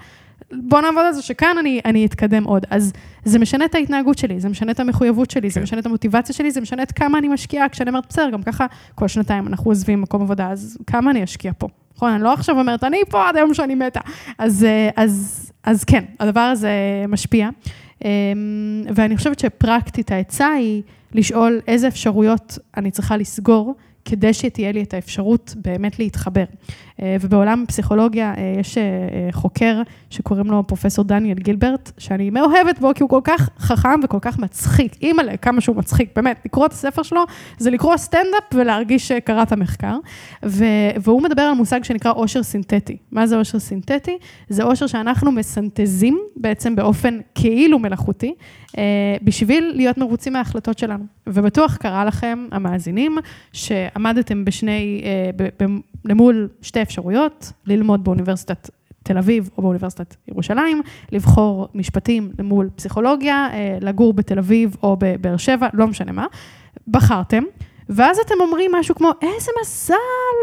בוא 0.53 0.81
נעבוד 0.81 1.03
על 1.07 1.13
זה 1.13 1.23
שכאן 1.23 1.57
אני, 1.61 1.81
אני 1.85 2.07
אתקדם 2.07 2.45
עוד. 2.45 2.67
אז 2.71 2.93
זה 3.25 3.39
משנה 3.39 3.65
את 3.65 3.75
ההתנהגות 3.75 4.19
שלי, 4.19 4.41
זה 4.41 4.49
משנה 4.49 4.73
את 4.73 4.81
המחויבות 4.81 5.31
שלי, 5.31 5.51
זה 5.51 5.55
כן. 5.55 5.63
משנה 5.63 5.81
את 5.81 5.87
המוטיבציה 5.87 6.35
שלי, 6.35 6.51
זה 6.51 6.61
משנה 6.61 6.83
את 6.83 6.93
כמה 6.93 7.19
אני 7.19 7.29
משקיעה, 7.29 7.69
כשאני 7.69 7.91
אומרת, 7.91 8.07
בסדר, 8.09 8.31
גם 8.31 8.43
ככה 8.43 8.67
כל 8.95 9.09
שנתיים 9.09 9.47
אנחנו 9.47 9.71
עוזבים 9.71 10.01
מקום 10.01 10.23
עבודה, 10.23 10.51
אז 10.51 10.79
כמה 10.87 11.11
אני 11.11 11.25
אשקיע 11.25 11.53
פה? 11.59 11.69
נכון, 11.97 12.13
אני 12.13 12.23
לא 12.23 12.33
עכשיו 12.33 12.59
אומרת, 12.59 12.85
אני 12.85 12.99
פה 13.11 13.29
עד 13.29 13.37
היום 13.37 13.55
שאני 13.55 13.75
מתה. 13.75 14.01
אז, 14.39 14.65
אה, 14.65 14.91
אז, 14.97 15.45
אז 15.65 15.85
כן, 15.85 16.05
הדבר 16.21 16.41
הזה 16.41 16.71
משפיע. 17.09 17.49
אמ, 18.05 18.09
ואני 18.95 19.17
חושבת 19.17 19.39
שפרקטית 19.39 20.13
העצה 20.13 20.49
היא 20.49 20.83
לשאול 21.13 21.61
איזה 21.69 21.89
אפשרויות 21.89 22.59
אני 22.77 22.91
צריכה 22.91 23.17
לסגור, 23.17 23.75
כדי 24.05 24.35
שתהיה 24.35 24.73
לי 24.73 24.83
את 24.83 24.95
האפשרות 24.95 25.55
באמת 25.57 25.99
להתחבר. 25.99 26.45
אה, 27.03 27.17
ובעולם 27.21 27.63
הפסיכולוגיה 27.63 28.35
אה, 28.37 28.55
יש 28.61 28.79
אה, 28.79 28.83
חוקר 29.33 29.83
שקוראים 30.11 30.47
לו 30.47 30.67
פרופסור 30.67 31.05
דניאל 31.05 31.39
גילברט, 31.39 31.93
שאני 31.99 32.31
מאוהבת 32.31 32.79
בו 32.79 32.91
כי 32.95 33.03
הוא 33.03 33.11
כל 33.11 33.21
כך 33.25 33.49
חכם 33.59 34.01
וכל 34.05 34.19
כך 34.21 34.39
מצחיק. 34.39 34.97
אימא'לה, 35.03 35.37
כמה 35.37 35.61
שהוא 35.61 35.77
מצחיק, 35.77 36.11
באמת, 36.17 36.41
לקרוא 36.45 36.67
את 36.67 36.73
הספר 36.73 37.03
שלו 37.03 37.25
זה 37.59 37.71
לקרוא 37.71 37.97
סטנדאפ 37.97 38.45
ולהרגיש 38.55 39.09
שקראת 39.09 39.53
מחקר. 39.53 39.97
והוא 40.97 41.23
מדבר 41.23 41.43
על 41.43 41.55
מושג 41.55 41.85
שנקרא 41.85 42.13
עושר 42.13 42.43
סינתטי. 42.43 42.97
מה 43.13 43.27
זה 43.27 43.37
עושר 43.37 43.59
סינתטי? 43.59 44.19
זה 44.49 44.63
עושר 44.63 44.87
שאנחנו 44.87 45.33
מסנטזים 45.33 46.21
בעצם 46.37 46.77
באופן 46.77 47.19
כאילו 47.35 47.79
מלאכותי, 47.79 48.35
בשביל 49.23 49.73
להיות 49.75 49.99
מרוצים 49.99 50.33
מההחלטות 50.33 50.79
שלנו. 50.79 51.05
ובטוח 51.27 51.77
קרה 51.77 52.05
לכם, 52.05 52.47
המאזינים, 52.53 53.19
שעמדתם 53.53 54.45
בשני, 54.45 55.03
למול 56.05 56.49
שתי 56.63 56.84
אפשרויות, 56.85 57.53
ללמוד 57.67 58.05
באוניברסיטת 58.05 58.71
תל 59.03 59.19
אביב 59.19 59.51
או 59.57 59.63
באוניברסיטת 59.63 60.17
ירושלים, 60.29 60.83
לבחור 61.13 61.69
משפטים 61.75 62.33
למול 62.39 62.71
פסיכולוגיה, 62.77 63.49
אה, 63.53 63.79
לגור 63.81 64.13
בתל 64.13 64.39
אביב 64.39 64.77
או 64.83 64.97
בבאר 65.01 65.37
שבע, 65.37 65.69
לא 65.73 65.87
משנה 65.87 66.13
מה. 66.13 66.27
בחרתם, 66.89 67.43
ואז 67.89 68.19
אתם 68.19 68.35
אומרים 68.41 68.71
משהו 68.75 68.95
כמו, 68.95 69.11
איזה 69.23 69.53
מזל 69.63 69.95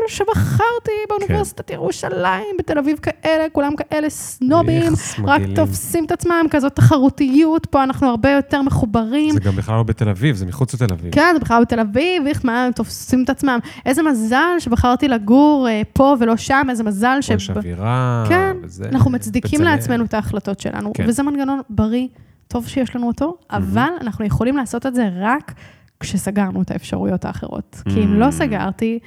שבחרתי 0.07 0.91
באוניברסיטת 1.09 1.69
ירושלים, 1.69 2.45
בתל 2.59 2.77
אביב 2.77 2.97
כאלה, 2.97 3.49
כולם 3.51 3.75
כאלה 3.75 4.09
סנובים, 4.09 4.93
רק 5.23 5.39
מגעילים. 5.39 5.55
תופסים 5.55 6.05
את 6.05 6.11
עצמם, 6.11 6.45
כזאת 6.49 6.75
תחרותיות, 6.75 7.65
פה 7.65 7.83
אנחנו 7.83 8.09
הרבה 8.09 8.29
יותר 8.29 8.61
מחוברים. 8.61 9.31
זה 9.33 9.39
גם 9.39 9.55
בכלל 9.55 9.75
לא 9.75 9.83
בתל 9.83 10.09
אביב, 10.09 10.35
זה 10.35 10.45
מחוץ 10.45 10.73
לתל 10.73 10.93
אביב. 10.93 11.13
כן, 11.13 11.31
זה 11.33 11.39
בכלל 11.39 11.61
בתל 11.61 11.79
אביב, 11.79 12.27
איך 12.27 12.45
מה, 12.45 12.69
תופסים 12.75 13.23
את 13.23 13.29
עצמם. 13.29 13.59
איזה 13.85 14.03
מזל 14.03 14.59
שבחרתי 14.59 15.07
לגור 15.07 15.67
אה, 15.69 15.81
פה 15.93 16.15
ולא 16.19 16.37
שם, 16.37 16.67
איזה 16.69 16.83
מזל 16.83 17.19
פה 17.27 17.33
יש 17.33 17.49
אווירה, 17.49 18.25
כן, 18.29 18.57
וזה... 18.63 18.85
אנחנו 18.91 19.11
מצדיקים 19.11 19.59
בצלאל. 19.59 19.75
לעצמנו 19.75 20.05
את 20.05 20.13
ההחלטות 20.13 20.59
שלנו, 20.59 20.93
כן. 20.93 21.05
וזה 21.07 21.23
מנגנון 21.23 21.61
בריא, 21.69 22.07
טוב 22.47 22.67
שיש 22.67 22.95
לנו 22.95 23.07
אותו, 23.07 23.37
אבל 23.51 23.89
אנחנו 24.01 24.25
יכולים 24.25 24.57
לעשות 24.57 24.85
את 24.85 24.95
זה 24.95 25.09
רק 25.15 25.53
כשסגרנו 26.01 26.61
את 26.61 26.71
האפשרויות 26.71 27.25
האחרות. 27.25 27.81
כי 27.93 28.03
אם 28.03 28.13
לא 28.19 28.27
Mm. 28.27 28.31
סגרתי, 28.31 28.99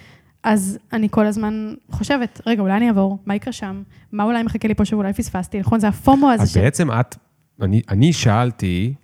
אז 0.42 0.78
אני 0.92 1.08
כל 1.10 1.26
הזמן 1.26 1.74
חושבת, 1.90 2.40
רגע, 2.46 2.62
אולי 2.62 2.76
אני 2.76 2.88
אעבור, 2.88 3.18
מה 3.26 3.34
יקרה 3.34 3.52
שם? 3.52 3.82
מה 4.12 4.24
אולי 4.24 4.42
מחכה 4.42 4.68
לי 4.68 4.74
פה 4.74 4.84
שאולי 4.84 5.12
פספסתי? 5.12 5.60
נכון, 5.60 5.80
זה 5.80 5.88
הפומו 5.88 6.30
הזה 6.30 6.42
אז 6.42 6.56
בעצם 6.56 6.90
את, 6.90 7.16
אני, 7.62 7.82
אני 7.90 8.12
שאלתי, 8.12 8.94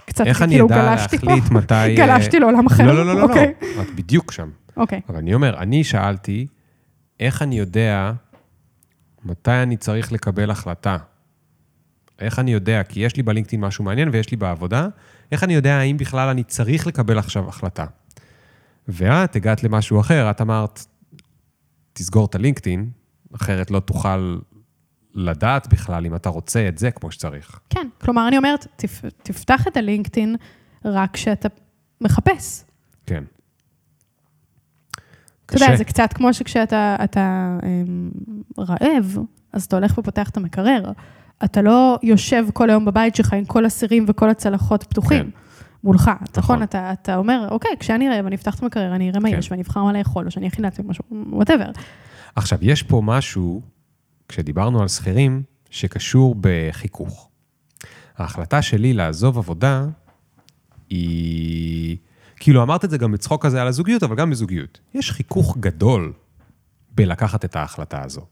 שקצת 0.00 0.26
איך 0.26 0.42
אני 0.42 0.52
כאילו 0.52 0.66
אדע 0.66 0.76
גלשתי 0.96 1.18
פה. 1.18 1.26
להחליט 1.26 1.50
מתי... 1.56 1.74
אה, 1.74 1.94
גלשתי 1.96 2.40
לעולם 2.40 2.66
אחר. 2.66 2.86
לא, 2.86 2.94
לא, 2.94 3.06
לא, 3.06 3.14
לא, 3.14 3.22
אוקיי. 3.22 3.52
לא, 3.76 3.82
את 3.82 3.94
בדיוק 3.94 4.32
שם. 4.32 4.50
אוקיי. 4.76 5.00
אבל 5.08 5.16
אני 5.16 5.34
אומר, 5.34 5.56
אני 5.58 5.84
שאלתי, 5.84 6.46
איך 7.20 7.42
אני 7.42 7.58
יודע 7.58 8.12
מתי 9.24 9.50
אני 9.50 9.76
צריך 9.76 10.12
לקבל 10.12 10.50
החלטה? 10.50 10.96
איך 12.18 12.38
אני 12.38 12.52
יודע? 12.52 12.82
כי 12.82 13.00
יש 13.00 13.16
לי 13.16 13.22
בלינקדאין 13.22 13.60
משהו 13.60 13.84
מעניין 13.84 14.08
ויש 14.12 14.30
לי 14.30 14.36
בעבודה, 14.36 14.88
איך 15.32 15.44
אני 15.44 15.54
יודע 15.54 15.76
האם 15.76 15.96
בכלל 15.96 16.28
אני 16.28 16.44
צריך 16.44 16.86
לקבל 16.86 17.18
עכשיו 17.18 17.48
החלטה? 17.48 17.84
ואת 18.88 19.36
הגעת 19.36 19.62
למשהו 19.62 20.00
אחר, 20.00 20.30
את 20.30 20.40
אמרת, 20.40 20.86
תסגור 21.92 22.26
את 22.26 22.34
הלינקדאין, 22.34 22.90
אחרת 23.34 23.70
לא 23.70 23.80
תוכל 23.80 24.38
לדעת 25.14 25.68
בכלל 25.72 26.06
אם 26.06 26.14
אתה 26.14 26.28
רוצה 26.28 26.68
את 26.68 26.78
זה 26.78 26.90
כמו 26.90 27.10
שצריך. 27.10 27.60
כן, 27.70 27.88
כלומר, 28.00 28.28
אני 28.28 28.36
אומרת, 28.38 28.66
תפ, 28.76 29.02
תפתח 29.22 29.66
את 29.66 29.76
הלינקדאין 29.76 30.36
רק 30.84 31.10
כשאתה 31.12 31.48
מחפש. 32.00 32.64
כן. 33.06 33.24
אתה 35.46 35.64
יודע. 35.64 35.76
זה 35.76 35.84
קצת 35.84 36.12
כמו 36.12 36.34
שכשאתה 36.34 36.96
אתה, 37.04 37.58
אמ, 37.62 38.10
רעב, 38.58 39.18
אז 39.52 39.64
אתה 39.64 39.76
הולך 39.76 39.98
ופותח 39.98 40.28
את 40.30 40.36
המקרר. 40.36 40.92
אתה 41.44 41.62
לא 41.62 41.98
יושב 42.02 42.44
כל 42.52 42.70
היום 42.70 42.84
בבית 42.84 43.16
שלך 43.16 43.32
עם 43.32 43.44
כל 43.44 43.64
הסירים 43.64 44.04
וכל 44.08 44.30
הצלחות 44.30 44.84
פתוחים. 44.84 45.24
כן. 45.24 45.30
מולך, 45.84 46.10
נכון? 46.36 46.36
נכון. 46.36 46.62
אתה, 46.62 46.92
אתה 46.92 47.16
אומר, 47.16 47.48
אוקיי, 47.50 47.70
כשאני 47.80 48.08
רעב, 48.08 48.26
אני 48.26 48.36
אפתח 48.36 48.54
את 48.54 48.62
המקרר, 48.62 48.94
אני 48.94 49.10
אראה 49.10 49.20
מה 49.20 49.30
כן. 49.30 49.38
יש, 49.38 49.50
ואני 49.50 49.62
אבחר 49.62 49.84
מה 49.84 49.92
לאכול, 49.92 50.26
או 50.26 50.30
שאני 50.30 50.48
אכין 50.48 50.64
לעצמי 50.64 50.84
משהו, 50.88 51.04
וואטאבר. 51.10 51.70
עכשיו, 52.36 52.58
יש 52.62 52.82
פה 52.82 53.02
משהו, 53.04 53.62
כשדיברנו 54.28 54.82
על 54.82 54.88
שכירים, 54.88 55.42
שקשור 55.70 56.34
בחיכוך. 56.40 57.28
ההחלטה 58.18 58.62
שלי 58.62 58.92
לעזוב 58.92 59.38
עבודה 59.38 59.86
היא... 60.90 61.96
כאילו, 62.36 62.62
אמרת 62.62 62.84
את 62.84 62.90
זה 62.90 62.98
גם 62.98 63.12
בצחוק 63.12 63.46
כזה 63.46 63.62
על 63.62 63.68
הזוגיות, 63.68 64.02
אבל 64.02 64.16
גם 64.16 64.30
בזוגיות. 64.30 64.80
יש 64.94 65.10
חיכוך 65.10 65.56
גדול 65.60 66.12
בלקחת 66.94 67.44
את 67.44 67.56
ההחלטה 67.56 68.02
הזו. 68.04 68.26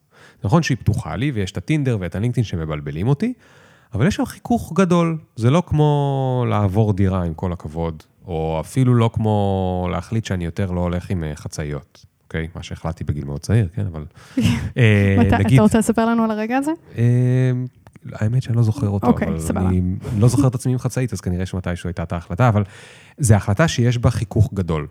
נכון 0.45 0.63
שהיא 0.63 0.77
פתוחה 0.77 1.17
לי, 1.17 1.31
ויש 1.31 1.53
את 1.53 1.57
הטינדר 1.57 1.97
ואת 2.01 2.15
הלינקדאין 2.15 2.45
שמבלבלים 2.45 3.09
אותי, 3.09 3.33
אבל 3.95 4.07
יש 4.07 4.15
שם 4.15 4.25
חיכוך 4.25 4.73
גדול. 4.77 5.19
זה 5.37 5.51
לא 5.51 5.63
כמו 5.67 6.47
לעבור 6.49 6.93
דירה, 6.93 7.25
עם 7.25 7.35
כל 7.35 7.53
הכבוד, 7.53 8.03
או 8.27 8.59
אפילו 8.61 8.95
לא 8.95 9.11
כמו 9.13 9.89
להחליט 9.91 10.25
שאני 10.25 10.45
יותר 10.45 10.71
לא 10.71 10.81
הולך 10.81 11.11
עם 11.11 11.25
אה, 11.25 11.37
חצאיות, 11.37 12.07
אוקיי? 12.25 12.49
מה 12.55 12.63
שהחלטתי 12.63 13.05
בגיל 13.05 13.25
מאוד 13.25 13.41
צעיר, 13.41 13.69
כן, 13.75 13.87
אבל... 13.87 14.05
אה, 14.77 15.17
נגיד, 15.39 15.53
אתה 15.53 15.63
רוצה 15.63 15.79
לספר 15.79 16.07
לנו 16.07 16.25
על 16.25 16.31
הרגע 16.31 16.57
הזה? 16.57 16.73
אה, 16.99 17.53
האמת 18.13 18.43
שאני 18.43 18.57
לא 18.57 18.63
זוכר 18.63 18.89
אותו, 18.89 19.07
אוקיי, 19.07 19.29
אבל 19.29 19.41
סבבה. 19.41 19.69
אני 19.69 19.83
לא 20.19 20.29
זוכר 20.29 20.49
את 20.49 20.55
עצמי 20.55 20.73
עם 20.73 20.79
חצאית, 20.79 21.13
אז 21.13 21.21
כנראה 21.21 21.47
שמתישהו 21.47 21.89
הייתה 21.89 22.03
את 22.03 22.13
ההחלטה, 22.13 22.49
אבל 22.49 22.63
זו 23.19 23.35
החלטה 23.35 23.69
שיש 23.69 23.99
בה 23.99 24.11
חיכוך 24.11 24.51
גדול. 24.55 24.87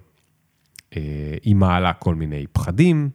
היא 1.42 1.56
מעלה 1.56 1.94
כל 1.94 2.16
מיני 2.16 2.46
פחדים, 2.52 3.10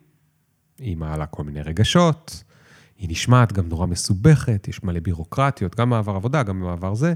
היא 0.83 0.97
מעלה 0.97 1.27
כל 1.27 1.45
מיני 1.45 1.63
רגשות, 1.63 2.45
היא 2.99 3.11
נשמעת 3.11 3.53
גם 3.53 3.69
נורא 3.69 3.87
מסובכת, 3.87 4.69
יש 4.69 4.83
מלא 4.83 5.01
בירוקרטיות, 5.01 5.77
גם 5.77 5.91
מעבר 5.91 6.13
עבודה, 6.17 6.43
גם 6.43 6.61
במעבר 6.61 6.95
זה. 6.95 7.15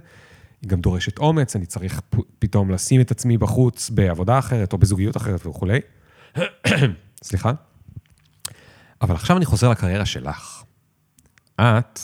היא 0.62 0.70
גם 0.70 0.80
דורשת 0.80 1.18
אומץ, 1.18 1.56
אני 1.56 1.66
צריך 1.66 2.00
פתאום 2.38 2.70
לשים 2.70 3.00
את 3.00 3.10
עצמי 3.10 3.38
בחוץ 3.38 3.90
בעבודה 3.90 4.38
אחרת 4.38 4.72
או 4.72 4.78
בזוגיות 4.78 5.16
אחרת 5.16 5.46
וכולי. 5.46 5.80
סליחה. 7.22 7.52
אבל 9.02 9.14
עכשיו 9.14 9.36
אני 9.36 9.44
חוזר 9.44 9.70
לקריירה 9.70 10.06
שלך. 10.06 10.62
את, 11.60 12.00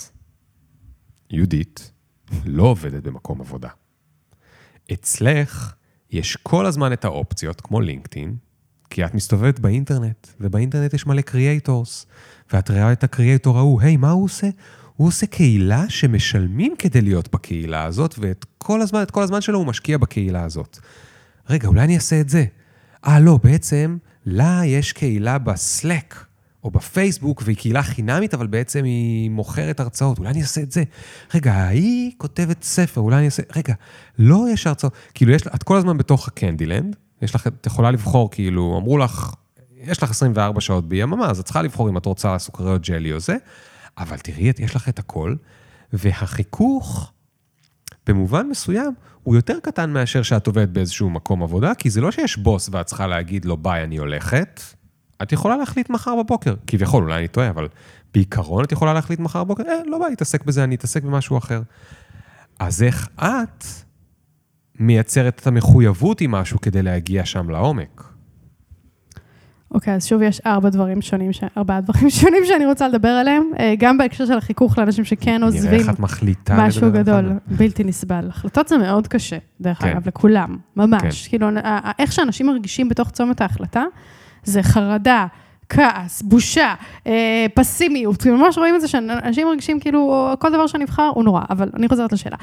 יהודית, 1.31 1.93
לא 2.45 2.63
עובדת 2.63 3.03
במקום 3.03 3.41
עבודה. 3.41 3.69
אצלך 4.93 5.75
יש 6.11 6.37
כל 6.37 6.67
הזמן 6.67 6.93
את 6.93 7.05
האופציות, 7.05 7.61
כמו 7.61 7.81
לינקדאין, 7.81 8.37
כי 8.93 9.05
את 9.05 9.15
מסתובבת 9.15 9.61
באינטרנט, 9.61 10.27
ובאינטרנט 10.41 10.95
יש 10.95 11.07
מלא 11.07 11.21
קריאייטורס, 11.21 12.07
ואת 12.53 12.71
רואה 12.71 12.93
את 12.93 13.05
הקריאייטור 13.05 13.59
ההוא, 13.59 13.81
היי, 13.81 13.97
מה 13.97 14.11
הוא 14.11 14.25
עושה? 14.25 14.49
הוא 14.97 15.09
עושה 15.09 15.27
קהילה 15.27 15.85
שמשלמים 15.89 16.75
כדי 16.79 17.01
להיות 17.01 17.35
בקהילה 17.35 17.85
הזאת, 17.85 18.15
ואת 18.19 18.47
כל 18.59 18.81
הזמן, 18.81 19.03
את 19.03 19.11
כל 19.11 19.23
הזמן 19.23 19.41
שלו 19.41 19.59
הוא 19.59 19.67
משקיע 19.67 19.99
בקהילה 19.99 20.45
הזאת. 20.45 20.79
רגע, 21.51 21.69
אולי 21.69 21.81
אני 21.81 21.95
אעשה 21.95 22.21
את 22.21 22.29
זה. 22.29 22.45
אה, 23.07 23.21
לא, 23.21 23.39
בעצם, 23.43 23.97
לה 24.27 24.61
יש 24.65 24.93
קהילה 24.93 25.39
בסלק, 25.39 26.25
או 26.65 26.71
בפייסבוק, 26.71 27.43
והיא 27.45 27.57
קהילה 27.57 27.83
חינמית, 27.83 28.35
אבל 28.35 28.47
בעצם 28.47 28.85
היא 28.85 29.31
מוכרת 29.31 29.81
הרצאות, 29.81 30.19
אולי 30.19 30.31
אני 30.31 30.43
אעשה 30.43 30.61
את 30.61 30.73
זה. 30.73 30.83
רגע, 31.35 31.53
ההיא 31.53 32.13
כותבת 32.17 32.63
ספר, 32.63 33.01
אולי 33.01 33.17
אני 33.17 33.27
אעשה... 33.27 33.43
רגע, 33.57 33.75
לא 34.19 34.47
יש 34.53 34.67
הרצאות. 34.67 34.93
כאילו, 35.15 35.33
יש, 35.33 35.43
את 35.55 35.63
כל 35.63 35.77
הזמן 35.77 35.99
בתוך 35.99 36.29
הקנדילנד, 36.29 36.97
יש 37.23 37.35
לך, 37.35 37.47
את 37.47 37.67
יכולה 37.67 37.91
לבחור, 37.91 38.31
כאילו, 38.31 38.79
אמרו 38.79 38.99
לך, 38.99 39.35
יש 39.77 40.03
לך 40.03 40.11
24 40.11 40.61
שעות 40.61 40.89
ביממה, 40.89 41.31
אז 41.31 41.39
את 41.39 41.45
צריכה 41.45 41.63
לבחור 41.63 41.89
אם 41.89 41.97
את 41.97 42.07
רוצה 42.07 42.39
סוכריות 42.39 42.83
ג'לי 42.83 43.13
או 43.13 43.21
זה, 43.21 43.37
אבל 43.99 44.19
תראי, 44.19 44.53
יש 44.59 44.77
לך 44.77 44.89
את 44.89 44.99
הכל, 44.99 45.35
והחיכוך 45.93 47.13
במובן 48.07 48.47
מסוים, 48.47 48.95
הוא 49.23 49.37
יותר 49.37 49.59
קטן 49.63 49.91
מאשר 49.91 50.23
שאת 50.23 50.47
עובדת 50.47 50.69
באיזשהו 50.69 51.11
מקום 51.11 51.43
עבודה, 51.43 51.75
כי 51.75 51.91
זה 51.91 52.01
לא 52.01 52.11
שיש 52.11 52.37
בוס 52.37 52.69
ואת 52.73 52.87
צריכה 52.87 53.07
להגיד 53.07 53.45
לו, 53.45 53.57
ביי, 53.57 53.85
אני 53.85 53.97
הולכת. 53.97 54.61
את 55.23 55.33
יכולה 55.33 55.57
להחליט 55.57 55.91
מחר 55.91 56.23
בבוקר, 56.23 56.55
כביכול, 56.67 57.05
אולי 57.05 57.19
אני 57.19 57.29
טועה, 57.29 57.51
אבל 57.51 57.69
בעיקרון 58.15 58.65
את 58.65 58.73
יכולה 58.73 58.95
להחליט 58.95 59.19
מחר 59.19 59.45
בבוקר, 59.45 59.63
אה, 59.69 59.81
לא 59.87 59.99
בא 59.99 60.07
להתעסק 60.09 60.45
בזה, 60.45 60.65
אני 60.65 60.75
אתעסק 60.75 61.03
במשהו 61.03 61.39
אחר. 61.39 61.63
אז 62.59 62.83
איך 62.83 63.09
את 63.17 63.65
מייצרת 64.83 65.39
את 65.43 65.47
המחויבות 65.47 66.21
עם 66.21 66.31
משהו 66.31 66.61
כדי 66.61 66.83
להגיע 66.83 67.25
שם 67.25 67.51
לעומק? 67.51 68.13
אוקיי, 69.75 69.93
okay, 69.93 69.97
אז 69.97 70.07
שוב 70.07 70.23
יש 70.23 70.41
ארבע 70.47 70.69
דברים 70.69 71.03
שונים, 71.03 71.33
ש... 71.33 71.45
ארבעה 71.57 71.81
דברים 71.81 72.11
שונים 72.21 72.43
שאני 72.45 72.67
רוצה 72.67 72.89
לדבר 72.89 73.09
עליהם, 73.09 73.43
אה, 73.59 73.75
גם 73.79 73.99
בהקשר 73.99 74.27
של 74.27 74.39
החיכוך 74.39 74.79
לאנשים 74.79 75.05
שכן 75.05 75.43
עוזבים. 75.43 75.65
נראה 75.65 75.79
איך 75.79 75.91
את 75.91 76.01
מחליטה. 76.01 76.57
משהו 76.59 76.93
גדול, 76.93 77.33
בלתי 77.47 77.85
נסבל. 77.85 78.29
החלטות 78.29 78.69
זה 78.69 78.79
מאוד 78.79 79.09
קשה, 79.09 79.39
דרך 79.61 79.79
כן. 79.79 79.89
אגב, 79.89 80.09
לכולם, 80.09 80.57
ממש. 80.77 81.23
כן. 81.23 81.29
כאילו, 81.29 81.49
איך 81.99 82.13
שאנשים 82.13 82.47
מרגישים 82.47 82.89
בתוך 82.89 83.11
צומת 83.11 83.41
ההחלטה, 83.41 83.85
זה 84.45 84.63
חרדה, 84.63 85.27
כעס, 85.73 86.23
בושה, 86.23 86.75
אה, 87.07 87.47
פסימיות, 87.55 88.27
ממש 88.27 88.59
רואים 88.59 88.75
את 88.75 88.81
זה 88.81 88.89
שאנשים 88.89 89.47
מרגישים 89.47 89.81
כאילו, 89.81 90.29
כל 90.39 90.53
דבר 90.53 90.67
שנבחר 90.67 91.11
הוא 91.15 91.25
נורא, 91.25 91.43
אבל 91.51 91.71
אני 91.75 91.89
חוזרת 91.89 92.13
לשאלה. 92.13 92.37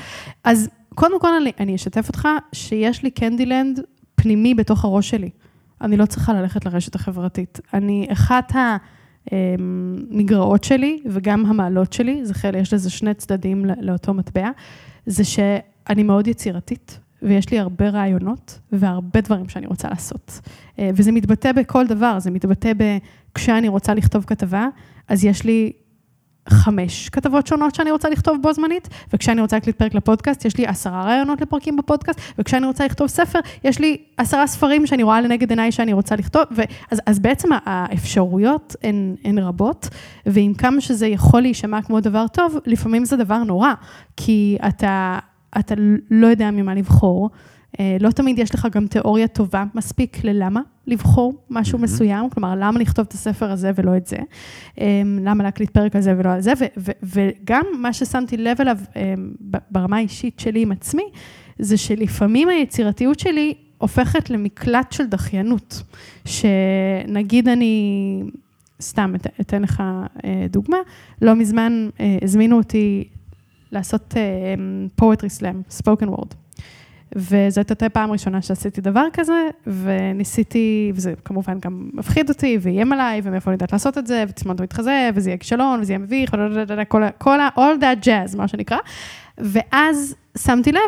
אז 0.43 0.69
קודם 0.95 1.19
כל 1.19 1.33
אני, 1.33 1.51
אני 1.59 1.75
אשתף 1.75 2.07
אותך 2.07 2.27
שיש 2.53 3.03
לי 3.03 3.11
קנדילנד 3.11 3.79
פנימי 4.15 4.53
בתוך 4.53 4.85
הראש 4.85 5.09
שלי. 5.09 5.29
אני 5.81 5.97
לא 5.97 6.05
צריכה 6.05 6.33
ללכת 6.33 6.65
לרשת 6.65 6.95
החברתית. 6.95 7.59
אני, 7.73 8.07
אחת 8.11 8.53
המגרעות 9.31 10.63
שלי 10.63 10.99
וגם 11.05 11.45
המעלות 11.45 11.93
שלי, 11.93 12.25
זה 12.25 12.33
חלק, 12.33 12.61
יש 12.61 12.73
לזה 12.73 12.89
שני 12.89 13.13
צדדים 13.13 13.65
לאותו 13.81 14.13
מטבע, 14.13 14.49
זה 15.05 15.23
שאני 15.23 16.03
מאוד 16.03 16.27
יצירתית, 16.27 16.99
ויש 17.21 17.51
לי 17.51 17.59
הרבה 17.59 17.89
רעיונות 17.89 18.59
והרבה 18.71 19.21
דברים 19.21 19.49
שאני 19.49 19.67
רוצה 19.67 19.89
לעשות. 19.89 20.39
אה, 20.79 20.89
וזה 20.95 21.11
מתבטא 21.11 21.51
בכל 21.51 21.87
דבר, 21.87 22.19
זה 22.19 22.31
מתבטא. 22.31 22.71
כשאני 23.35 23.67
רוצה 23.67 23.93
לכתוב 23.93 24.23
כתבה, 24.27 24.67
אז 25.07 25.25
יש 25.25 25.43
לי 25.43 25.71
חמש 26.49 27.09
כתבות 27.09 27.47
שונות 27.47 27.75
שאני 27.75 27.91
רוצה 27.91 28.09
לכתוב 28.09 28.37
בו 28.41 28.53
זמנית, 28.53 28.89
וכשאני 29.13 29.41
רוצה 29.41 29.55
להקליט 29.55 29.75
פרק 29.75 29.93
לפודקאסט, 29.93 30.45
יש 30.45 30.57
לי 30.57 30.67
עשרה 30.67 31.03
רעיונות 31.03 31.41
לפרקים 31.41 31.77
בפודקאסט, 31.77 32.19
וכשאני 32.37 32.65
רוצה 32.65 32.85
לכתוב 32.85 33.07
ספר, 33.07 33.39
יש 33.63 33.79
לי 33.79 33.97
עשרה 34.17 34.47
ספרים 34.47 34.87
שאני 34.87 35.03
רואה 35.03 35.21
לנגד 35.21 35.49
עיניי 35.49 35.71
שאני 35.71 35.93
רוצה 35.93 36.15
לכתוב, 36.15 36.43
ואז, 36.51 37.01
אז 37.05 37.19
בעצם 37.19 37.49
האפשרויות 37.65 38.75
הן, 38.83 39.15
הן 39.23 39.37
רבות, 39.37 39.89
ועם 40.25 40.53
כמה 40.53 40.81
שזה 40.81 41.07
יכול 41.07 41.41
להישמע 41.41 41.81
כמו 41.81 41.99
דבר 41.99 42.27
טוב, 42.27 42.57
לפעמים 42.65 43.05
זה 43.05 43.17
דבר 43.17 43.43
נורא, 43.43 43.73
כי 44.17 44.57
אתה, 44.67 45.19
אתה 45.59 45.75
לא 46.09 46.27
יודע 46.27 46.51
ממה 46.51 46.75
לבחור. 46.75 47.29
אה, 47.79 47.97
לא 47.99 48.11
תמיד 48.11 48.39
יש 48.39 48.55
לך 48.55 48.67
גם 48.71 48.87
תיאוריה 48.87 49.27
טובה 49.27 49.63
מספיק 49.75 50.23
ללמה 50.23 50.61
לבחור 50.87 51.33
משהו 51.49 51.77
mm-hmm. 51.77 51.81
מסוים, 51.81 52.29
כלומר, 52.29 52.53
למה 52.57 52.79
לכתוב 52.79 53.05
את 53.07 53.13
הספר 53.13 53.51
הזה 53.51 53.71
ולא 53.75 53.97
את 53.97 54.07
זה, 54.07 54.17
אה, 54.79 55.01
למה 55.21 55.43
להקליט 55.43 55.69
פרק 55.69 55.95
על 55.95 56.01
זה 56.01 56.15
ולא 56.17 56.29
על 56.29 56.41
זה, 56.41 56.53
וגם 57.03 57.63
מה 57.77 57.93
ששמתי 57.93 58.37
לב 58.37 58.61
אליו 58.61 58.77
אה, 58.95 59.13
ברמה 59.71 59.97
האישית 59.97 60.39
שלי 60.39 60.61
עם 60.61 60.71
עצמי, 60.71 61.03
זה 61.59 61.77
שלפעמים 61.77 62.49
היצירתיות 62.49 63.19
שלי 63.19 63.53
הופכת 63.77 64.29
למקלט 64.29 64.91
של 64.91 65.05
דחיינות, 65.05 65.83
שנגיד 66.25 67.47
אני, 67.47 68.23
סתם 68.81 69.13
אתן 69.41 69.61
לך 69.61 69.83
דוגמה, 70.49 70.77
לא 71.21 71.35
מזמן 71.35 71.89
הזמינו 72.21 72.57
אותי 72.57 73.07
לעשות 73.71 74.13
poetry 75.01 75.39
slam, 75.39 75.81
spoken 75.83 76.07
word. 76.07 76.35
וזאת 77.15 77.69
הייתה 77.69 77.89
פעם 77.89 78.11
ראשונה 78.11 78.41
שעשיתי 78.41 78.81
דבר 78.81 79.05
כזה, 79.13 79.47
וניסיתי, 79.67 80.91
וזה 80.95 81.13
כמובן 81.25 81.59
גם 81.59 81.89
מפחיד 81.93 82.29
אותי, 82.29 82.57
ואיים 82.61 82.93
עליי, 82.93 83.21
ומאיפה 83.23 83.51
אני 83.51 83.55
יודעת 83.55 83.73
לעשות 83.73 83.97
את 83.97 84.07
זה, 84.07 84.23
ותסמונת 84.29 84.61
מתחזה, 84.61 85.09
וזה 85.15 85.29
יהיה 85.29 85.37
כישלון, 85.37 85.79
וזה 85.81 85.93
יהיה 85.93 85.99
מביך, 85.99 86.35
כל 87.17 87.39
ה- 87.39 87.49
all 87.55 87.81
that 87.81 88.05
jazz, 88.05 88.37
מה 88.37 88.47
שנקרא. 88.47 88.77
ואז 89.37 90.15
שמתי 90.37 90.71
לב 90.71 90.79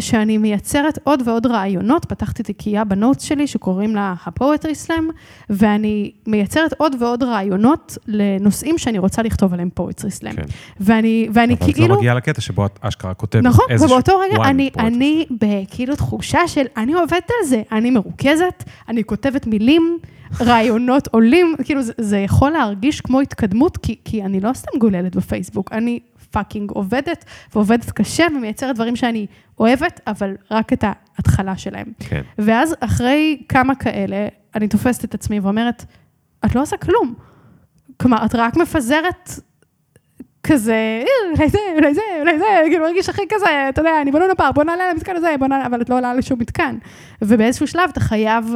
שאני 0.00 0.38
מייצרת 0.38 0.98
עוד 1.04 1.22
ועוד 1.24 1.46
רעיונות, 1.46 2.04
פתחתי 2.04 2.42
תיקייה 2.42 2.84
בנוטס 2.84 3.22
שלי 3.22 3.46
שקוראים 3.46 3.94
לה 3.94 4.14
הפואטרי 4.26 4.74
סלאם, 4.74 5.08
ואני 5.50 6.10
מייצרת 6.26 6.72
עוד 6.78 6.96
ועוד 7.00 7.22
רעיונות 7.22 7.98
לנושאים 8.06 8.78
שאני 8.78 8.98
רוצה 8.98 9.22
לכתוב 9.22 9.52
עליהם 9.52 9.70
פואטרי 9.74 10.10
סלאם. 10.10 10.32
כן. 10.32 10.42
ואני, 10.80 11.28
ואני 11.32 11.54
אבל 11.54 11.72
כאילו... 11.72 11.78
אבל 11.78 11.84
את 11.84 11.90
לא 11.90 11.98
מגיעה 11.98 12.14
לקטע 12.14 12.40
שבו 12.40 12.66
את 12.66 12.78
אשכרה 12.80 13.14
כותבת 13.14 13.42
נכון, 13.42 13.66
איזשהו... 13.70 13.98
נכון, 13.98 14.12
ובאותו 14.14 14.18
רגע 14.18 14.50
אני, 14.50 14.70
אני 14.78 15.26
בכאילו 15.30 15.96
תחושה 15.96 16.48
של, 16.48 16.64
אני 16.76 16.92
עובדת 16.92 17.30
על 17.40 17.46
זה, 17.46 17.62
אני 17.72 17.90
מרוכזת, 17.90 18.64
אני 18.88 19.04
כותבת 19.04 19.46
מילים. 19.46 19.98
רעיונות 20.40 21.08
עולים, 21.10 21.54
כאילו 21.64 21.82
זה, 21.82 21.92
זה 21.98 22.18
יכול 22.18 22.50
להרגיש 22.50 23.00
כמו 23.00 23.20
התקדמות, 23.20 23.76
כי, 23.76 23.96
כי 24.04 24.22
אני 24.22 24.40
לא 24.40 24.50
סתם 24.54 24.78
גוללת 24.78 25.16
בפייסבוק, 25.16 25.72
אני 25.72 26.00
fucking 26.30 26.70
עובדת, 26.70 27.24
ועובדת 27.54 27.90
קשה 27.90 28.26
ומייצרת 28.36 28.74
דברים 28.74 28.96
שאני 28.96 29.26
אוהבת, 29.58 30.00
אבל 30.06 30.36
רק 30.50 30.72
את 30.72 30.84
ההתחלה 30.84 31.56
שלהם. 31.56 31.92
כן. 31.98 32.22
ואז 32.38 32.74
אחרי 32.80 33.42
כמה 33.48 33.74
כאלה, 33.74 34.28
אני 34.54 34.68
תופסת 34.68 35.04
את 35.04 35.14
עצמי 35.14 35.40
ואומרת, 35.40 35.84
את 36.44 36.54
לא 36.54 36.62
עושה 36.62 36.76
כלום. 36.76 37.14
כלומר, 38.00 38.24
את 38.24 38.34
רק 38.34 38.56
מפזרת 38.56 39.30
כזה, 40.42 40.72
אה, 40.72 41.32
אולי 41.36 41.48
זה, 41.48 41.58
אולי 41.76 41.94
זה, 41.94 42.00
אולי 42.20 42.38
זה, 42.38 42.44
כאילו 42.68 42.84
מרגיש 42.84 43.08
הכי 43.08 43.22
כזה, 43.30 43.68
אתה 43.68 43.80
יודע, 43.80 43.90
אני 44.02 44.10
בלונה 44.10 44.34
פארק, 44.34 44.54
בוא 44.54 44.64
נעלה 44.64 44.92
למתקן 44.92 45.16
הזה, 45.16 45.34
בוא 45.38 45.46
נעלה, 45.46 45.66
אבל 45.66 45.80
את 45.80 45.90
לא 45.90 45.96
עולה 45.96 46.14
לשום 46.14 46.38
מתקן. 46.40 46.78
ובאיזשהו 47.22 47.66
שלב 47.66 47.90
אתה 47.92 48.00
חייב 48.00 48.54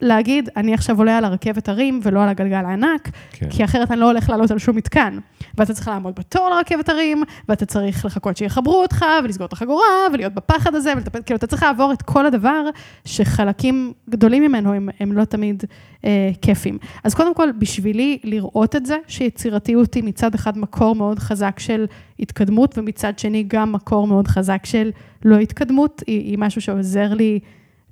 להגיד, 0.00 0.48
אני 0.56 0.74
עכשיו 0.74 0.98
עולה 0.98 1.18
על 1.18 1.24
הרכבת 1.24 1.68
הרים 1.68 2.00
ולא 2.02 2.22
על 2.22 2.28
הגלגל 2.28 2.64
הענק, 2.64 3.10
כן. 3.32 3.50
כי 3.50 3.64
אחרת 3.64 3.90
אני 3.90 4.00
לא 4.00 4.06
הולך 4.06 4.30
לעלות 4.30 4.50
על 4.50 4.58
שום 4.58 4.76
מתקן. 4.76 5.18
ואתה 5.58 5.74
צריך 5.74 5.88
לעמוד 5.88 6.14
בתור 6.14 6.50
לרכבת 6.50 6.88
הרים, 6.88 7.22
ואתה 7.48 7.66
צריך 7.66 8.04
לחכות 8.04 8.36
שיחברו 8.36 8.82
אותך, 8.82 9.04
ולסגור 9.24 9.46
את 9.46 9.52
החגורה, 9.52 9.86
ולהיות 10.12 10.34
בפחד 10.34 10.74
הזה, 10.74 10.92
ולטפל, 10.96 11.22
כאילו, 11.26 11.36
אתה 11.36 11.46
צריך 11.46 11.62
לעבור 11.62 11.92
את 11.92 12.02
כל 12.02 12.26
הדבר 12.26 12.64
שחלקים 13.04 13.92
גדולים 14.10 14.42
ממנו 14.42 14.72
הם, 14.72 14.88
הם 15.00 15.12
לא 15.12 15.24
תמיד 15.24 15.64
אה, 16.04 16.30
כיפים. 16.42 16.78
אז 17.04 17.14
קודם 17.14 17.34
כל, 17.34 17.48
בשבילי 17.58 18.18
לראות 18.24 18.76
את 18.76 18.86
זה, 18.86 18.96
שיצירתיות 19.06 19.94
היא 19.94 20.04
מצד 20.04 20.34
אחד 20.34 20.58
מקור 20.58 20.94
מאוד 20.94 21.18
חזק 21.18 21.58
של 21.58 21.86
התקדמות, 22.20 22.78
ומצד 22.78 23.18
שני 23.18 23.44
גם 23.48 23.72
מקור 23.72 24.06
מאוד 24.06 24.28
חזק 24.28 24.60
של 24.64 24.90
לא 25.24 25.36
התקדמות, 25.36 26.02
היא, 26.06 26.20
היא 26.20 26.38
משהו 26.38 26.60
שעוזר 26.60 27.14
לי 27.14 27.40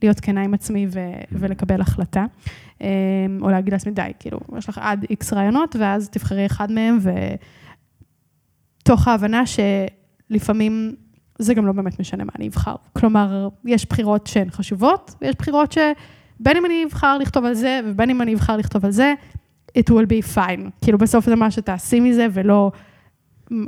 להיות 0.04 0.20
כנה 0.20 0.42
עם 0.42 0.54
עצמי 0.54 0.86
ו- 0.90 1.22
ולקבל 1.32 1.80
החלטה. 1.80 2.24
אמ, 2.80 2.86
או 3.42 3.50
להגיד 3.50 3.72
לעצמי, 3.72 3.92
די, 3.92 4.10
כאילו, 4.18 4.40
יש 4.58 4.68
לך 4.68 4.78
עד 4.82 5.06
איקס 5.10 5.32
רעיונות, 5.32 5.76
ואז 5.78 6.08
תבחרי 6.08 6.46
אחד 6.46 6.72
מהם, 6.72 6.98
ותוך 8.82 9.08
ההבנה 9.08 9.42
שלפעמים 9.46 10.94
זה 11.38 11.54
גם 11.54 11.66
לא 11.66 11.72
באמת 11.72 12.00
משנה 12.00 12.24
מה 12.24 12.32
אני 12.38 12.48
אבחר. 12.48 12.74
כלומר, 12.92 13.48
יש 13.64 13.86
בחירות 13.88 14.26
שהן 14.26 14.50
חשובות, 14.50 15.14
ויש 15.20 15.34
בחירות 15.38 15.72
שבין 15.72 16.56
אם 16.56 16.66
אני 16.66 16.84
אבחר 16.84 17.18
לכתוב 17.18 17.44
על 17.44 17.54
זה, 17.54 17.80
ובין 17.84 18.10
אם 18.10 18.22
אני 18.22 18.34
אבחר 18.34 18.56
לכתוב 18.56 18.84
על 18.84 18.90
זה, 18.90 19.14
it 19.78 19.90
will 19.90 20.06
be 20.06 20.36
fine. 20.36 20.70
כאילו, 20.82 20.98
בסוף 20.98 21.26
זה 21.26 21.36
מה 21.36 21.50
שתעשי 21.50 22.00
מזה, 22.00 22.26
ולא... 22.32 22.70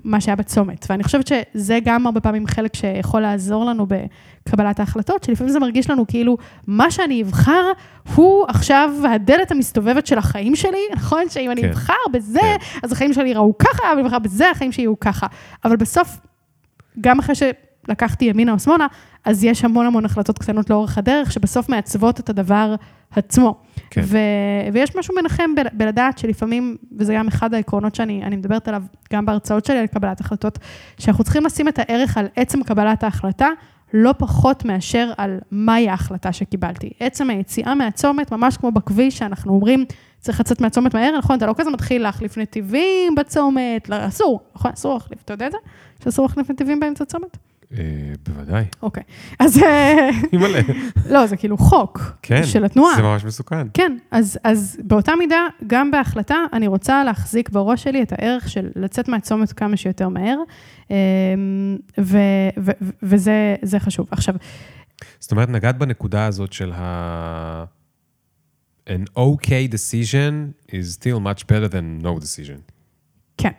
מה 0.05 0.21
שהיה 0.21 0.37
בצומת. 0.37 0.87
ואני 0.91 1.05
חושבת 1.05 1.27
שזה 1.27 1.79
גם 1.85 2.07
הרבה 2.07 2.21
פעמים 2.21 2.47
חלק 2.47 2.77
שיכול 2.77 3.21
לעזור 3.21 3.65
לנו 3.65 3.87
בקבלת 3.87 4.81
ההחלטות, 4.81 5.25
שלפעמים 5.25 5.53
זה 5.53 5.59
מרגיש 5.59 5.91
לנו 5.91 6.07
כאילו, 6.07 6.37
מה 6.67 6.91
שאני 6.91 7.23
אבחר 7.23 7.73
הוא 8.15 8.45
עכשיו 8.49 8.91
הדלת 9.11 9.51
המסתובבת 9.51 10.07
של 10.07 10.19
החיים 10.19 10.57
שלי, 10.57 10.81
נכון? 10.95 11.29
שאם 11.29 11.51
אני 11.51 11.63
כן. 11.63 11.69
אבחר 11.69 11.93
בזה, 12.13 12.41
כן. 12.41 12.57
אז 12.83 12.93
החיים 12.93 13.13
שלי 13.13 13.29
יראו 13.29 13.59
ככה, 13.59 13.83
ואם 13.83 13.99
אני 13.99 14.07
אבחר 14.07 14.19
בזה, 14.19 14.51
החיים 14.51 14.73
שלי 14.73 14.83
יהיו 14.85 15.01
ככה. 15.01 15.27
אבל 15.65 15.77
בסוף, 15.77 16.17
גם 17.01 17.19
אחרי 17.19 17.35
שלקחתי 17.35 18.25
ימינה 18.25 18.53
או 18.53 18.59
שמאלה, 18.59 18.87
אז 19.25 19.45
יש 19.45 19.65
המון 19.65 19.87
המון 19.87 20.05
החלטות 20.05 20.39
קטנות 20.39 20.71
לאורך 20.71 20.99
הדרך, 20.99 21.33
שבסוף 21.33 21.69
מעצבות 21.69 22.21
את 22.21 22.29
הדבר 22.29 22.75
עצמו. 23.11 23.55
כן. 23.91 24.01
ו, 24.05 24.19
ויש 24.73 24.97
משהו 24.97 25.15
מנחם 25.23 25.55
ב, 25.55 25.61
בלדעת 25.73 26.19
שלפעמים, 26.19 26.77
וזה 26.99 27.15
גם 27.15 27.29
אחד 27.29 27.55
העקרונות 27.55 27.95
שאני 27.95 28.37
מדברת 28.37 28.69
עליו 28.69 28.83
גם 29.13 29.27
בהרצאות 29.27 29.65
שלי 29.65 29.79
על 29.79 29.87
קבלת 29.87 30.21
החלטות, 30.21 30.59
שאנחנו 30.99 31.25
צריכים 31.25 31.45
לשים 31.45 31.69
את 31.69 31.79
הערך 31.79 32.17
על 32.17 32.27
עצם 32.37 32.63
קבלת 32.63 33.05
ההחלטה, 33.05 33.49
לא 33.93 34.15
פחות 34.19 34.65
מאשר 34.65 35.13
על 35.17 35.39
מהי 35.51 35.89
ההחלטה 35.89 36.33
שקיבלתי. 36.33 36.91
עצם 37.01 37.31
היציאה 37.31 37.75
מהצומת, 37.75 38.33
ממש 38.33 38.57
כמו 38.57 38.73
בכביש, 38.73 39.19
שאנחנו 39.19 39.53
אומרים, 39.53 39.85
צריך 40.21 40.41
לצאת 40.41 40.61
מהצומת 40.61 40.95
מהר, 40.95 41.19
נכון? 41.19 41.37
אתה 41.37 41.47
לא 41.47 41.55
כזה 41.57 41.71
מתחיל 41.71 42.03
להחליף 42.03 42.39
נתיבים 42.39 43.15
בצומת, 43.15 43.89
לא, 43.89 43.97
אסור, 44.07 44.41
נכון? 44.55 44.71
אסור 44.71 44.95
להחליף, 44.95 45.23
אתה 45.23 45.33
יודע 45.33 45.47
את 45.47 45.53
זה? 45.53 45.59
שאסור 46.05 46.27
להחליף 46.27 46.51
נתיבים 46.51 46.81
באמצע 46.81 47.05
הצומת? 47.05 47.37
אה, 47.73 47.79
בוודאי. 48.29 48.65
אוקיי. 48.83 49.03
אז 49.39 49.61
אימא'לה. 50.33 50.61
לא, 51.11 51.27
זה 51.27 51.37
כאילו 51.37 51.59
חוק 51.59 52.01
כן. 52.23 52.45
של 52.45 52.65
התנועה. 52.65 52.97
זה 52.97 53.03
ממש 53.03 53.25
מסוכן. 53.25 53.67
כן, 53.75 53.97
אז, 54.11 54.79
באותה 54.85 55.13
מידה, 55.19 55.47
גם 55.67 55.91
בהחלטה, 55.91 56.37
אני 56.53 56.67
רוצה 56.67 57.05
להחזיק 57.05 57.51
בראש 57.51 57.83
שלי 57.83 58.03
את 58.03 58.13
הערך 58.13 58.49
של 58.49 58.69
לצאת 58.77 59.09
מהצומת 59.09 59.53
כמה 59.53 59.77
שיותר 59.77 60.09
מהר, 60.09 60.39
אמ, 60.91 60.97
וזה 63.03 63.55
זה 63.63 63.81
חשוב. 63.81 64.07
עכשיו, 64.11 64.35
זאת 65.21 65.33
אומרת, 65.33 65.49
נגעת 65.49 65.79
בנקודה 65.79 66.27
הזאת 66.27 66.53
של 66.53 66.73
ה... 66.75 67.65
an 68.89 69.05
okay 69.17 69.67
decision 69.69 70.55
is 70.69 70.95
still 70.95 71.21
much 71.21 71.47
better 71.47 71.69
than 71.69 72.03
no 72.03 72.19
decision. 72.21 72.61
כן. 73.39 73.51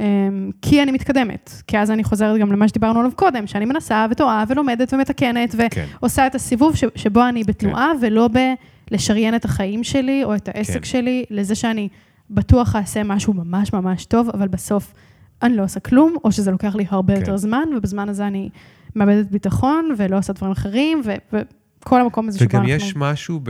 אמ, 0.00 0.50
כי 0.62 0.82
אני 0.82 0.92
מתקדמת, 0.92 1.62
כי 1.66 1.78
אז 1.78 1.90
אני 1.90 2.04
חוזרת 2.04 2.40
גם 2.40 2.52
למה 2.52 2.68
שדיברנו 2.68 2.98
עליו 3.00 3.12
קודם, 3.16 3.46
שאני 3.46 3.64
מנסה 3.64 4.06
וטועה 4.10 4.44
ולומדת 4.48 4.92
ומתקנת, 4.92 5.54
כן. 5.70 5.86
ועושה 6.00 6.26
את 6.26 6.34
הסיבוב 6.34 6.76
ש, 6.76 6.84
שבו 6.94 7.28
אני 7.28 7.44
בתנועה, 7.44 7.92
ולא 8.00 8.28
בלשריין 8.90 9.36
את 9.36 9.44
החיים 9.44 9.84
שלי 9.84 10.24
או 10.24 10.34
את 10.34 10.48
העסק 10.48 10.74
כן. 10.74 10.84
שלי, 10.84 11.24
לזה 11.30 11.54
שאני 11.54 11.88
בטוח 12.30 12.76
אעשה 12.76 13.02
משהו 13.02 13.32
ממש 13.32 13.72
ממש 13.72 14.04
טוב, 14.04 14.28
אבל 14.34 14.48
בסוף 14.48 14.94
אני 15.42 15.56
לא 15.56 15.64
עושה 15.64 15.80
כלום, 15.80 16.16
או 16.24 16.32
שזה 16.32 16.50
לוקח 16.50 16.74
לי 16.74 16.86
הרבה 16.88 17.14
כן. 17.14 17.20
יותר 17.20 17.36
זמן, 17.36 17.68
ובזמן 17.76 18.08
הזה 18.08 18.26
אני 18.26 18.48
מאבדת 18.96 19.30
ביטחון 19.30 19.94
ולא 19.96 20.18
עושה 20.18 20.32
דברים 20.32 20.52
אחרים, 20.52 21.02
ו, 21.04 21.14
וכל 21.32 22.00
המקום 22.00 22.28
הזה 22.28 22.38
שבו 22.38 22.48
וגם 22.48 22.60
אנחנו... 22.60 22.74
יש 22.74 22.96
משהו 22.96 23.40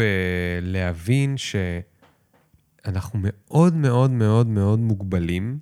בלהבין 0.63 1.35
שאנחנו 1.37 3.19
מאוד 3.23 3.77
מאוד 3.77 4.11
מאוד 4.11 4.47
מאוד 4.47 4.79
מוגבלים 4.79 5.59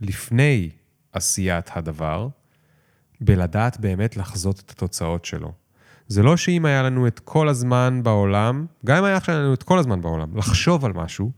לפני 0.00 0.70
עשיית 1.12 1.70
הדבר, 1.74 2.28
בלדעת 3.20 3.80
באמת 3.80 4.16
לחזות 4.16 4.60
את 4.66 4.70
התוצאות 4.70 5.24
שלו. 5.24 5.52
זה 6.08 6.22
לא 6.22 6.36
שאם 6.36 6.64
היה 6.64 6.82
לנו 6.82 7.06
את 7.06 7.18
כל 7.18 7.48
הזמן 7.48 8.00
בעולם, 8.02 8.66
גם 8.86 8.96
אם 8.96 9.04
היה 9.04 9.16
עכשיו 9.16 9.34
לנו 9.34 9.54
את 9.54 9.62
כל 9.62 9.78
הזמן 9.78 10.00
בעולם, 10.00 10.36
לחשוב 10.36 10.84
על 10.84 10.92
משהו, 10.92 11.30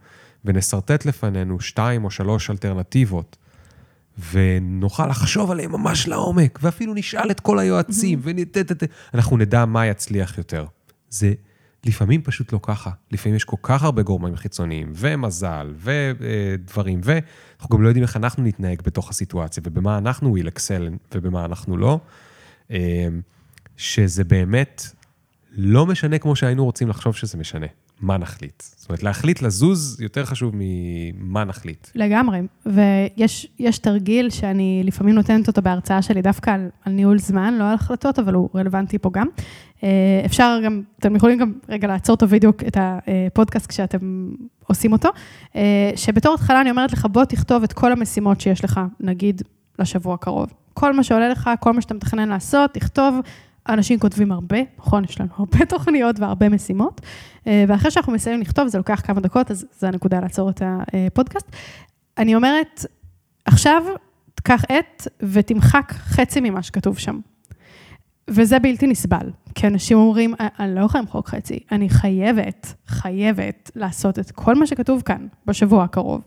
ונשרטט 0.45 1.05
לפנינו 1.05 1.61
שתיים 1.61 2.05
או 2.05 2.11
שלוש 2.11 2.51
אלטרנטיבות, 2.51 3.37
ונוכל 4.33 5.07
לחשוב 5.07 5.51
עליהם 5.51 5.73
ממש 5.73 6.09
לעומק, 6.09 6.59
ואפילו 6.63 6.95
נשאל 6.95 7.31
את 7.31 7.41
כל 7.41 7.59
היועצים, 7.59 8.21
ונת... 8.23 8.59
ת- 8.59 8.73
ת- 8.73 8.89
אנחנו 9.15 9.37
נדע 9.37 9.65
מה 9.65 9.87
יצליח 9.87 10.39
יותר. 10.39 10.67
זה 11.11 11.35
לפעמים 11.87 12.23
פשוט 12.23 12.53
לא 12.53 12.61
ככה. 12.63 12.91
לפעמים 13.11 13.37
יש 13.37 13.45
כל 13.45 13.57
כך 13.63 13.83
הרבה 13.83 14.03
גורמים 14.03 14.37
חיצוניים, 14.37 14.93
ומזל, 14.95 15.75
ודברים, 15.77 17.01
ואנחנו 17.05 17.77
גם 17.77 17.83
לא 17.83 17.89
יודעים 17.89 18.03
איך 18.03 18.17
אנחנו 18.17 18.43
נתנהג 18.43 18.83
בתוך 18.83 19.11
הסיטואציה, 19.11 19.63
ובמה 19.67 19.99
אנחנו 19.99 20.37
will 20.37 20.47
excel 20.47 21.13
ובמה 21.15 21.45
אנחנו 21.45 21.77
לא. 21.77 22.01
אה, 22.71 23.09
שזה 23.77 24.25
באמת 24.25 24.83
לא 25.53 25.87
משנה 25.87 26.19
כמו 26.19 26.37
שהיינו 26.37 26.65
רוצים 26.65 26.89
לחשוב 26.89 27.15
שזה 27.15 27.39
משנה. 27.39 27.67
מה 28.01 28.17
נחליט. 28.19 28.63
זאת 28.77 28.89
אומרת, 28.89 29.03
להחליט 29.03 29.43
לזוז 29.43 30.01
יותר 30.01 30.25
חשוב 30.25 30.53
ממה 30.55 31.45
נחליט. 31.45 31.89
לגמרי, 31.95 32.41
ויש 32.67 33.47
יש 33.59 33.79
תרגיל 33.79 34.31
שאני 34.31 34.83
לפעמים 34.85 35.15
נותנת 35.15 35.49
אותו 35.49 35.63
בהרצאה 35.63 36.03
שלי 36.03 36.23
דווקא 36.23 36.51
על, 36.51 36.69
על 36.85 36.93
ניהול 36.93 37.19
זמן, 37.19 37.55
לא 37.59 37.69
על 37.69 37.75
החלטות, 37.75 38.19
אבל 38.19 38.35
הוא 38.35 38.49
רלוונטי 38.55 38.99
פה 38.99 39.11
גם. 39.13 39.27
אה, 39.85 40.23
אפשר 40.25 40.61
גם, 40.65 40.83
אתם 40.99 41.17
יכולים 41.17 41.39
גם 41.39 41.53
רגע 41.69 41.89
לעצור 41.89 42.15
את 42.15 42.23
הוידאו, 42.23 42.51
את 42.51 42.77
הפודקאסט 42.81 43.67
כשאתם 43.67 44.31
עושים 44.67 44.93
אותו, 44.93 45.09
אה, 45.57 45.91
שבתור 45.97 46.35
התחלה 46.35 46.61
אני 46.61 46.71
אומרת 46.71 46.93
לך, 46.93 47.07
בוא 47.13 47.25
תכתוב 47.25 47.63
את 47.63 47.73
כל 47.73 47.93
המשימות 47.93 48.41
שיש 48.41 48.65
לך, 48.65 48.81
נגיד, 49.01 49.43
לשבוע 49.79 50.15
הקרוב. 50.15 50.53
כל 50.75 50.93
מה 50.93 51.03
שעולה 51.03 51.29
לך, 51.29 51.51
כל 51.61 51.73
מה 51.73 51.81
שאתה 51.81 51.95
מתכנן 51.95 52.29
לעשות, 52.29 52.75
תכתוב. 52.75 53.21
אנשים 53.69 53.99
כותבים 53.99 54.33
הרבה, 54.33 54.59
נכון? 54.79 55.05
יש 55.05 55.21
לנו 55.21 55.31
הרבה 55.37 55.65
תוכניות 55.69 56.21
והרבה 56.21 56.49
משימות. 56.49 57.01
אה, 57.47 57.65
ואחרי 57.69 57.91
שאנחנו 57.91 58.13
מסיימים 58.13 58.41
לכתוב, 58.41 58.69
זה 58.69 58.79
לוקח 58.79 59.01
כמה 59.05 59.21
דקות, 59.21 59.51
אז 59.51 59.67
זו 59.81 59.87
הנקודה 59.87 60.21
לעצור 60.21 60.51
את 60.51 60.63
הפודקאסט. 60.65 61.47
אני 62.19 62.35
אומרת, 62.35 62.85
עכשיו 63.45 63.83
תקח 64.35 64.63
עט 64.69 65.09
ותמחק 65.21 65.93
חצי 65.93 66.41
ממה 66.41 66.63
שכתוב 66.63 66.99
שם. 66.99 67.21
וזה 68.31 68.59
בלתי 68.59 68.87
נסבל, 68.87 69.31
כי 69.55 69.67
אנשים 69.67 69.99
אומרים, 69.99 70.35
אני 70.41 70.75
לא 70.75 70.81
יכולה 70.81 71.03
למחוק 71.03 71.29
חצי, 71.29 71.59
אני 71.73 71.89
חייבת, 71.89 72.75
חייבת 72.87 73.71
לעשות 73.77 74.19
את 74.19 74.31
כל 74.31 74.55
מה 74.55 74.67
שכתוב 74.67 75.03
כאן 75.03 75.27
בשבוע 75.47 75.85
הקרוב. 75.85 76.21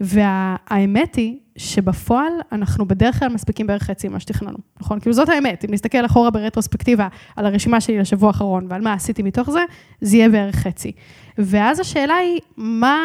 והאמת 0.00 1.14
היא 1.14 1.38
שבפועל 1.56 2.32
אנחנו 2.52 2.88
בדרך 2.88 3.18
כלל 3.18 3.28
מספיקים 3.28 3.66
בערך 3.66 3.82
חצי 3.82 4.08
ממה 4.08 4.20
שתכננו, 4.20 4.58
נכון? 4.80 5.00
כאילו 5.00 5.12
זאת 5.12 5.28
האמת, 5.28 5.64
אם 5.64 5.74
נסתכל 5.74 6.06
אחורה 6.06 6.30
ברטרוספקטיבה 6.30 7.08
על 7.36 7.46
הרשימה 7.46 7.80
שלי 7.80 7.98
לשבוע 7.98 8.28
האחרון 8.28 8.66
ועל 8.68 8.80
מה 8.80 8.92
עשיתי 8.92 9.22
מתוך 9.22 9.50
זה, 9.50 9.64
זה 10.00 10.16
יהיה 10.16 10.28
בערך 10.28 10.54
חצי. 10.54 10.92
ואז 11.38 11.80
השאלה 11.80 12.14
היא, 12.14 12.40
מה, 12.56 12.98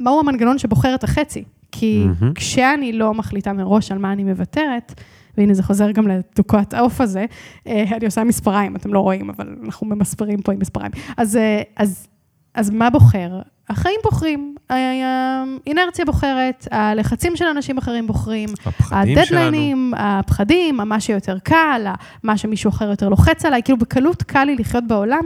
מהו 0.00 0.20
המנגנון 0.20 0.58
שבוחר 0.58 0.94
את 0.94 1.04
החצי? 1.04 1.44
כי 1.72 2.04
מהמם. 2.06 2.34
כשאני 2.34 2.92
לא 2.92 3.14
מחליטה 3.14 3.52
מראש 3.52 3.92
על 3.92 3.98
מה 3.98 4.12
אני 4.12 4.24
מוותרת, 4.24 5.00
והנה 5.38 5.54
זה 5.54 5.62
חוזר 5.62 5.90
גם 5.90 6.08
לתוקעת 6.08 6.74
העוף 6.74 7.00
הזה, 7.00 7.24
אה, 7.66 7.84
אני 7.96 8.06
עושה 8.06 8.24
מספריים, 8.24 8.76
אתם 8.76 8.94
לא 8.94 9.00
רואים, 9.00 9.30
אבל 9.30 9.56
אנחנו 9.64 9.86
ממספרים 9.86 10.42
פה 10.42 10.52
עם 10.52 10.58
מספריים. 10.58 10.92
אז, 11.16 11.36
אה, 11.36 11.62
אז, 11.76 12.06
אז 12.54 12.70
מה 12.70 12.90
בוחר? 12.90 13.40
החיים 13.70 14.00
בוחרים, 14.04 14.54
האינרציה 14.70 16.04
בוחרת, 16.04 16.68
הלחצים 16.70 17.36
של 17.36 17.44
אנשים 17.44 17.78
אחרים 17.78 18.06
בוחרים. 18.06 18.48
הדדליינים, 18.90 19.94
הפחדים, 19.96 20.76
מה 20.76 21.00
שיותר 21.00 21.38
קל, 21.38 21.86
מה 22.22 22.38
שמישהו 22.38 22.68
אחר 22.68 22.90
יותר 22.90 23.08
לוחץ 23.08 23.44
עליי, 23.44 23.62
כאילו 23.62 23.78
בקלות 23.78 24.22
קל 24.22 24.44
לי 24.44 24.56
לחיות 24.56 24.84
בעולם 24.86 25.24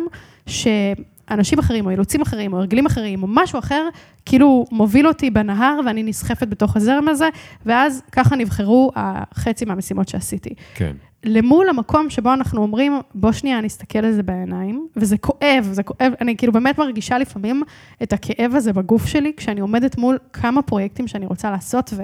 שאנשים 1.33 1.59
אחרים, 1.59 1.87
או 1.87 1.91
אילוצים 1.91 2.22
אחרים, 2.22 2.53
או 2.53 2.59
הרגלים 2.59 2.87
אחרים, 2.87 3.22
או 3.22 3.28
משהו 3.30 3.59
אחר, 3.59 3.89
כאילו 4.26 4.66
מוביל 4.70 5.09
אותי 5.09 5.30
בנהר 5.30 5.80
ואני 5.87 6.03
נסחפת 6.03 6.49
בתוך 6.49 6.76
הזרם 6.76 7.09
הזה, 7.09 7.28
ואז 7.66 8.03
ככה 8.12 8.37
נבחרו 8.37 8.93
החצי 8.97 9.64
מהמשימות 9.64 10.09
שעשיתי. 10.09 10.55
כן. 10.74 10.93
למול 11.24 11.68
המקום 11.68 12.11
שבו 12.11 12.33
אנחנו 12.33 12.62
אומרים, 12.62 13.01
בוא 13.14 13.33
שנייה 13.33 13.61
נסתכל 13.61 13.99
על 13.99 14.12
זה 14.12 14.22
בעיניים, 14.22 14.87
וזה 14.97 15.18
כואב, 15.18 15.68
זה 15.72 15.83
כואב, 15.83 16.12
אני 16.20 16.37
כאילו 16.37 16.53
באמת 16.53 16.78
מרגישה 16.78 17.18
לפעמים 17.18 17.62
את 18.03 18.12
הכאב 18.12 18.55
הזה 18.55 18.72
בגוף 18.72 19.07
שלי, 19.07 19.33
כשאני 19.37 19.61
עומדת 19.61 19.99
מול 19.99 20.18
כמה 20.33 20.62
פרויקטים 20.62 21.09
שאני 21.09 21.26
רוצה 21.26 21.51
לעשות, 21.51 21.91
ו, 21.97 22.03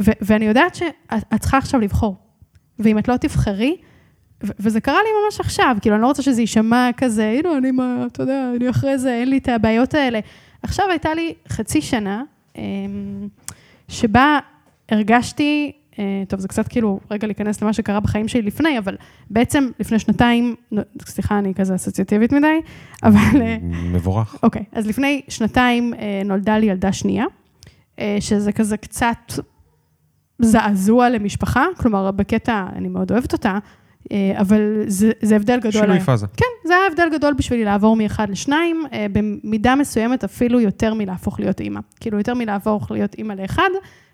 ו, 0.00 0.10
ואני 0.20 0.44
יודעת 0.44 0.74
שאת 0.74 1.40
צריכה 1.40 1.58
עכשיו 1.58 1.80
לבחור. 1.80 2.16
ואם 2.78 2.98
את 2.98 3.08
לא 3.08 3.16
תבחרי, 3.16 3.76
וזה 4.42 4.80
קרה 4.80 4.98
לי 5.02 5.08
ממש 5.24 5.40
עכשיו, 5.40 5.76
כאילו, 5.80 5.94
אני 5.96 6.02
לא 6.02 6.06
רוצה 6.06 6.22
שזה 6.22 6.40
יישמע 6.40 6.90
כזה, 6.96 7.34
הנה, 7.38 7.58
אני 7.58 7.70
מה, 7.70 8.04
אתה 8.12 8.22
יודע, 8.22 8.50
אני 8.56 8.70
אחרי 8.70 8.98
זה, 8.98 9.14
אין 9.14 9.28
לי 9.30 9.38
את 9.38 9.48
הבעיות 9.48 9.94
האלה. 9.94 10.20
עכשיו 10.62 10.86
הייתה 10.90 11.14
לי 11.14 11.34
חצי 11.48 11.82
שנה, 11.82 12.22
אמ, 12.58 13.28
שבה 13.88 14.38
הרגשתי, 14.88 15.72
אה, 15.98 16.22
טוב, 16.28 16.40
זה 16.40 16.48
קצת 16.48 16.68
כאילו, 16.68 17.00
רגע 17.10 17.26
להיכנס 17.26 17.62
למה 17.62 17.72
שקרה 17.72 18.00
בחיים 18.00 18.28
שלי 18.28 18.42
לפני, 18.42 18.78
אבל 18.78 18.96
בעצם 19.30 19.68
לפני 19.80 19.98
שנתיים, 19.98 20.54
סליחה, 21.02 21.38
אני 21.38 21.54
כזה 21.54 21.74
אסוציאטיבית 21.74 22.32
מדי, 22.32 22.60
אבל... 23.02 23.42
אה, 23.42 23.56
מבורך. 23.92 24.36
אוקיי, 24.42 24.64
אז 24.72 24.86
לפני 24.86 25.22
שנתיים 25.28 25.94
אה, 25.94 26.22
נולדה 26.24 26.58
לי 26.58 26.66
ילדה 26.66 26.92
שנייה, 26.92 27.24
שזה 28.20 28.52
כזה 28.52 28.76
קצת 28.76 29.32
זעזוע 30.38 31.08
למשפחה, 31.08 31.64
כלומר, 31.76 32.10
בקטע, 32.10 32.66
אני 32.76 32.88
מאוד 32.88 33.12
אוהבת 33.12 33.32
אותה, 33.32 33.58
אבל 34.34 34.82
זה, 34.86 35.10
זה 35.22 35.36
הבדל 35.36 35.58
גדול. 35.58 35.72
שינוי 35.72 35.90
היה. 35.90 36.04
פאזה. 36.04 36.26
כן, 36.36 36.68
זה 36.68 36.74
היה 36.74 36.86
הבדל 36.86 37.08
גדול 37.12 37.34
בשבילי 37.34 37.64
לעבור 37.64 37.96
מאחד 37.96 38.30
לשניים, 38.30 38.84
אה, 38.92 39.06
במידה 39.12 39.74
מסוימת 39.74 40.24
אפילו 40.24 40.60
יותר 40.60 40.94
מלהפוך 40.94 41.40
להיות 41.40 41.60
אימא. 41.60 41.80
כאילו, 42.00 42.18
יותר 42.18 42.34
מלעבור 42.34 42.80
להיות 42.90 43.14
אימא 43.14 43.32
לאחד, 43.32 43.70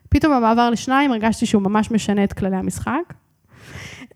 פתאום 0.09 0.33
המעבר 0.33 0.71
לשניים 0.71 1.13
הרגשתי 1.13 1.47
שהוא 1.47 1.63
ממש 1.63 1.91
משנה 1.91 2.25
את 2.25 2.33
כללי 2.33 2.57
המשחק. 2.57 3.15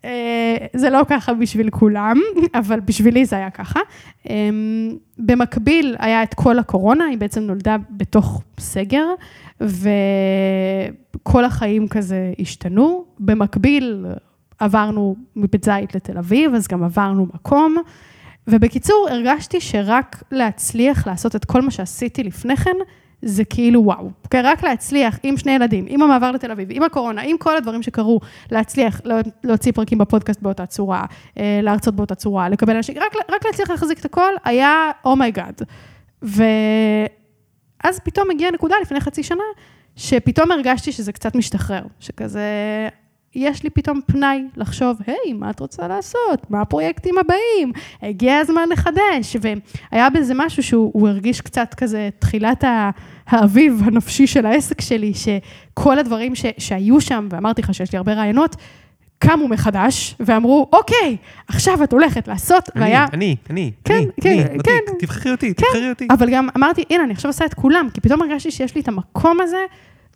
אה, 0.05 0.57
זה 0.73 0.89
לא 0.89 1.01
ככה 1.09 1.33
בשביל 1.33 1.69
כולם, 1.69 2.17
אבל 2.59 2.79
בשבילי 2.79 3.25
זה 3.25 3.35
היה 3.35 3.49
ככה. 3.49 3.79
אה, 4.29 4.49
במקביל 5.17 5.95
היה 5.99 6.23
את 6.23 6.33
כל 6.33 6.59
הקורונה, 6.59 7.05
היא 7.05 7.17
בעצם 7.17 7.41
נולדה 7.41 7.75
בתוך 7.89 8.43
סגר, 8.59 9.05
וכל 9.61 11.45
החיים 11.45 11.87
כזה 11.87 12.33
השתנו. 12.39 13.05
במקביל 13.19 14.05
עברנו 14.59 15.15
מבית 15.35 15.63
זית 15.63 15.95
לתל 15.95 16.17
אביב, 16.17 16.53
אז 16.53 16.67
גם 16.67 16.83
עברנו 16.83 17.27
מקום. 17.33 17.77
ובקיצור, 18.47 19.07
הרגשתי 19.11 19.61
שרק 19.61 20.23
להצליח 20.31 21.07
לעשות 21.07 21.35
את 21.35 21.45
כל 21.45 21.61
מה 21.61 21.71
שעשיתי 21.71 22.23
לפני 22.23 22.57
כן, 22.57 22.75
זה 23.21 23.45
כאילו 23.45 23.85
וואו. 23.85 24.11
אוקיי? 24.23 24.41
רק 24.41 24.63
להצליח 24.63 25.19
עם 25.23 25.37
שני 25.37 25.51
ילדים, 25.51 25.85
עם 25.87 26.01
המעבר 26.01 26.31
לתל 26.31 26.51
אביב, 26.51 26.67
עם 26.71 26.83
הקורונה, 26.83 27.21
עם 27.21 27.37
כל 27.37 27.57
הדברים 27.57 27.83
שקרו, 27.83 28.19
להצליח 28.51 29.01
להוציא 29.43 29.71
פרקים 29.71 29.97
בפודקאסט 29.97 30.41
באותה 30.41 30.65
צורה, 30.65 31.05
אה, 31.37 31.59
להרצות 31.63 31.95
באותה 31.95 32.15
צורה, 32.15 32.49
לקבל 32.49 32.75
אנשים, 32.75 32.95
רק, 32.97 33.15
רק 33.29 33.45
להצליח 33.45 33.69
להחזיק 33.69 33.99
את 33.99 34.05
הכל, 34.05 34.33
היה 34.43 34.91
oh 35.05 35.19
my 35.19 35.33
God. 35.33 35.61
ואז 36.21 37.99
פתאום 38.03 38.31
הגיעה 38.31 38.51
נקודה 38.51 38.75
לפני 38.81 38.99
חצי 38.99 39.23
שנה, 39.23 39.43
שפתאום 39.95 40.51
הרגשתי 40.51 40.91
שזה 40.91 41.11
קצת 41.11 41.35
משתחרר, 41.35 41.83
שכזה, 41.99 42.41
יש 43.35 43.63
לי 43.63 43.69
פתאום 43.69 43.99
פנאי 44.05 44.43
לחשוב, 44.57 44.97
היי, 45.07 45.33
מה 45.33 45.49
את 45.49 45.59
רוצה 45.59 45.87
לעשות? 45.87 46.49
מה 46.49 46.61
הפרויקטים 46.61 47.15
הבאים? 47.17 47.71
הגיע 48.01 48.37
הזמן 48.37 48.69
לחדש. 48.71 49.35
והיה 49.91 50.09
בזה 50.09 50.33
משהו 50.35 50.63
שהוא 50.63 51.07
הרגיש 51.07 51.41
קצת 51.41 51.73
כזה 51.73 52.09
תחילת 52.19 52.63
האביב 53.27 53.81
הנפשי 53.85 54.27
של 54.27 54.45
העסק 54.45 54.81
שלי, 54.81 55.13
שכל 55.13 55.99
הדברים 55.99 56.35
ש, 56.35 56.45
שהיו 56.57 57.01
שם, 57.01 57.27
ואמרתי 57.31 57.61
לך 57.61 57.73
שיש 57.73 57.91
לי 57.91 57.97
הרבה 57.97 58.13
רעיונות, 58.13 58.55
קמו 59.19 59.47
מחדש 59.47 60.15
ואמרו, 60.19 60.69
אוקיי, 60.73 61.17
עכשיו 61.47 61.83
את 61.83 61.93
הולכת 61.93 62.27
לעשות, 62.27 62.69
אני, 62.75 62.83
והיה... 62.83 63.05
אני, 63.13 63.35
אני, 63.49 63.71
כן, 63.83 63.93
אני, 63.93 64.05
כן, 64.21 64.29
אני, 64.29 64.59
כן. 64.63 64.71
אותי, 64.87 65.05
תבחרי 65.05 65.31
אותי, 65.31 65.53
תבחרי 65.53 65.89
אותי. 65.89 66.07
אבל 66.09 66.29
גם 66.31 66.47
אמרתי, 66.57 66.83
הנה, 66.89 67.03
אני 67.03 67.13
עכשיו 67.13 67.29
עושה 67.29 67.45
את 67.45 67.53
כולם, 67.53 67.87
כי 67.93 68.01
פתאום 68.01 68.21
הרגשתי 68.21 68.51
שיש 68.51 68.75
לי 68.75 68.81
את 68.81 68.87
המקום 68.87 69.41
הזה, 69.41 69.65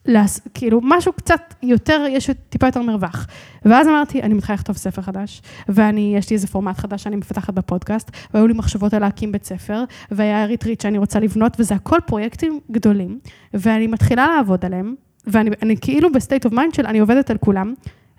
לעש... 0.06 0.40
כאילו, 0.54 0.80
משהו 0.84 1.14
קצת 1.14 1.54
יותר, 1.64 2.06
יש 2.10 2.30
טיפה 2.50 2.68
יותר 2.68 2.82
מרווח. 2.82 3.28
ואז 3.66 3.88
אמרתי, 3.88 4.22
אני 4.22 4.34
מתחילה 4.34 4.56
לכתוב 4.56 4.78
ספר 4.78 5.02
חדש, 5.02 5.42
ואני, 5.70 6.14
יש 6.18 6.30
לי 6.30 6.34
איזה 6.34 6.48
פורמט 6.48 6.78
חדש 6.78 7.04
שאני 7.04 7.16
מפתחת 7.16 7.54
בפודקאסט, 7.54 8.12
והיו 8.34 8.48
לי 8.48 8.54
מחשבות 8.54 8.94
על 8.94 9.02
להקים 9.02 9.32
בית 9.32 9.46
ספר, 9.46 9.84
והיה 10.12 10.46
ריטריט 10.46 10.82
שאני 10.82 10.98
רוצה 10.98 11.20
לבנות, 11.20 11.60
וזה 11.60 11.76
הכל 11.76 12.00
פרויקטים 12.06 12.60
גדולים, 12.72 13.20
ואני 13.54 13.88
מתחילה 13.88 14.28
לעבוד 14.28 14.66
עליהם, 14.66 14.96
ואני 15.28 15.50
אני 15.62 15.78
כאילו 15.82 16.12
ב 16.12 16.18
state 16.18 16.46
of 16.46 16.54
mind 16.54 16.74
של 16.74 16.86
אני 16.86 17.00
עובדת 17.00 17.30
על 17.30 17.38
כולם, 17.38 17.74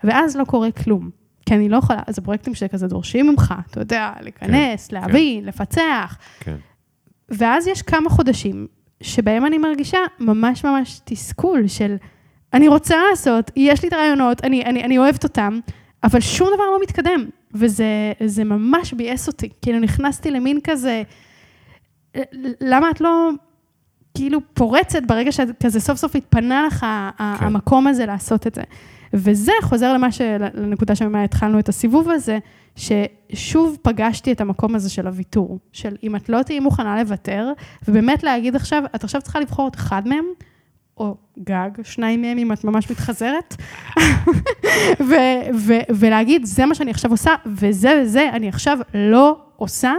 ואז 0.05 0.37
לא 0.37 0.45
קורה 0.45 0.70
כלום. 0.72 1.11
כי 1.47 1.55
אני 1.55 1.68
לא 1.68 1.76
יכולה, 1.76 2.01
זה 2.11 2.22
פרויקטים 2.22 2.55
שכזה 2.55 2.87
דורשים 2.87 3.26
ממך, 3.26 3.55
אתה 3.70 3.80
יודע, 3.80 4.12
להיכנס, 4.20 4.89
כן, 4.89 4.97
להבין, 4.97 5.41
כן. 5.41 5.49
לפצח. 5.49 6.16
כן. 6.41 6.57
ואז 7.28 7.66
יש 7.66 7.82
כמה 7.82 8.11
חודשים 8.11 8.66
שבהם 9.05 9.47
אני 9.47 9.59
מרגישה 9.59 9.99
ממש 10.21 10.65
ממש 10.65 11.01
תסכול 11.05 11.67
של, 11.69 11.97
אני 12.53 12.69
רוצה 12.69 12.97
לעשות, 13.11 13.51
יש 13.57 13.83
לי 13.83 13.89
את 13.89 13.93
הרעיונות, 13.93 14.45
אני, 14.45 14.65
אני, 14.65 14.85
אני 14.85 14.99
אוהבת 14.99 15.25
אותם, 15.25 15.61
אבל 16.05 16.21
שום 16.21 16.49
דבר 16.55 16.65
לא 16.65 16.79
מתקדם. 16.83 17.25
וזה 17.55 18.45
ממש 18.45 18.93
ביאס 18.93 19.29
אותי. 19.29 19.49
כאילו, 19.63 19.79
נכנסתי 19.79 20.31
למין 20.31 20.59
כזה, 20.65 21.03
למה 22.61 22.91
את 22.91 23.01
לא 23.01 23.31
כאילו 24.15 24.41
פורצת 24.55 25.03
ברגע 25.07 25.33
שכזה 25.33 25.81
סוף 25.81 25.99
סוף 25.99 26.17
התפנה 26.17 26.67
לך 26.67 26.81
כן. 26.81 26.87
המקום 27.19 27.87
הזה 27.87 28.07
לעשות 28.07 28.47
את 28.47 28.55
זה. 28.55 28.63
וזה 29.15 29.53
חוזר 29.63 29.95
למה 29.95 30.13
ש... 30.13 30.21
לנקודה 30.55 30.95
שממה 30.95 31.25
התחלנו 31.25 31.59
את 31.59 31.69
הסיבוב 31.69 32.11
הזה, 32.11 32.39
ששוב 32.77 33.77
פגשתי 33.83 34.33
את 34.33 34.41
המקום 34.41 34.75
הזה 34.75 34.91
של 34.91 35.07
הוויתור, 35.07 35.59
של 35.72 35.97
אם 36.03 36.16
את 36.16 36.29
לא 36.29 36.43
תהיי 36.43 36.61
מוכנה 36.61 37.03
לוותר, 37.03 37.53
ובאמת 37.89 38.22
להגיד 38.22 38.57
עכשיו, 38.57 38.83
את 38.95 39.05
עכשיו 39.05 39.22
צריכה 39.22 39.41
לבחור 39.41 39.68
את 39.68 39.75
אחד 39.75 40.09
מהם, 40.09 40.25
או 40.97 41.16
גג, 41.39 41.70
שניים 41.83 42.22
מהם 42.22 42.39
אם 42.39 42.53
את 42.53 42.64
ממש 42.64 42.91
מתחזרת, 42.91 43.57
ו- 45.09 45.45
ו- 45.55 45.95
ולהגיד, 45.95 46.45
זה 46.45 46.66
מה 46.66 46.75
שאני 46.75 46.91
עכשיו 46.91 47.11
עושה, 47.11 47.35
וזה 47.47 48.03
וזה 48.03 48.31
אני 48.33 48.49
עכשיו 48.49 48.79
לא 48.95 49.39
עושה, 49.57 49.93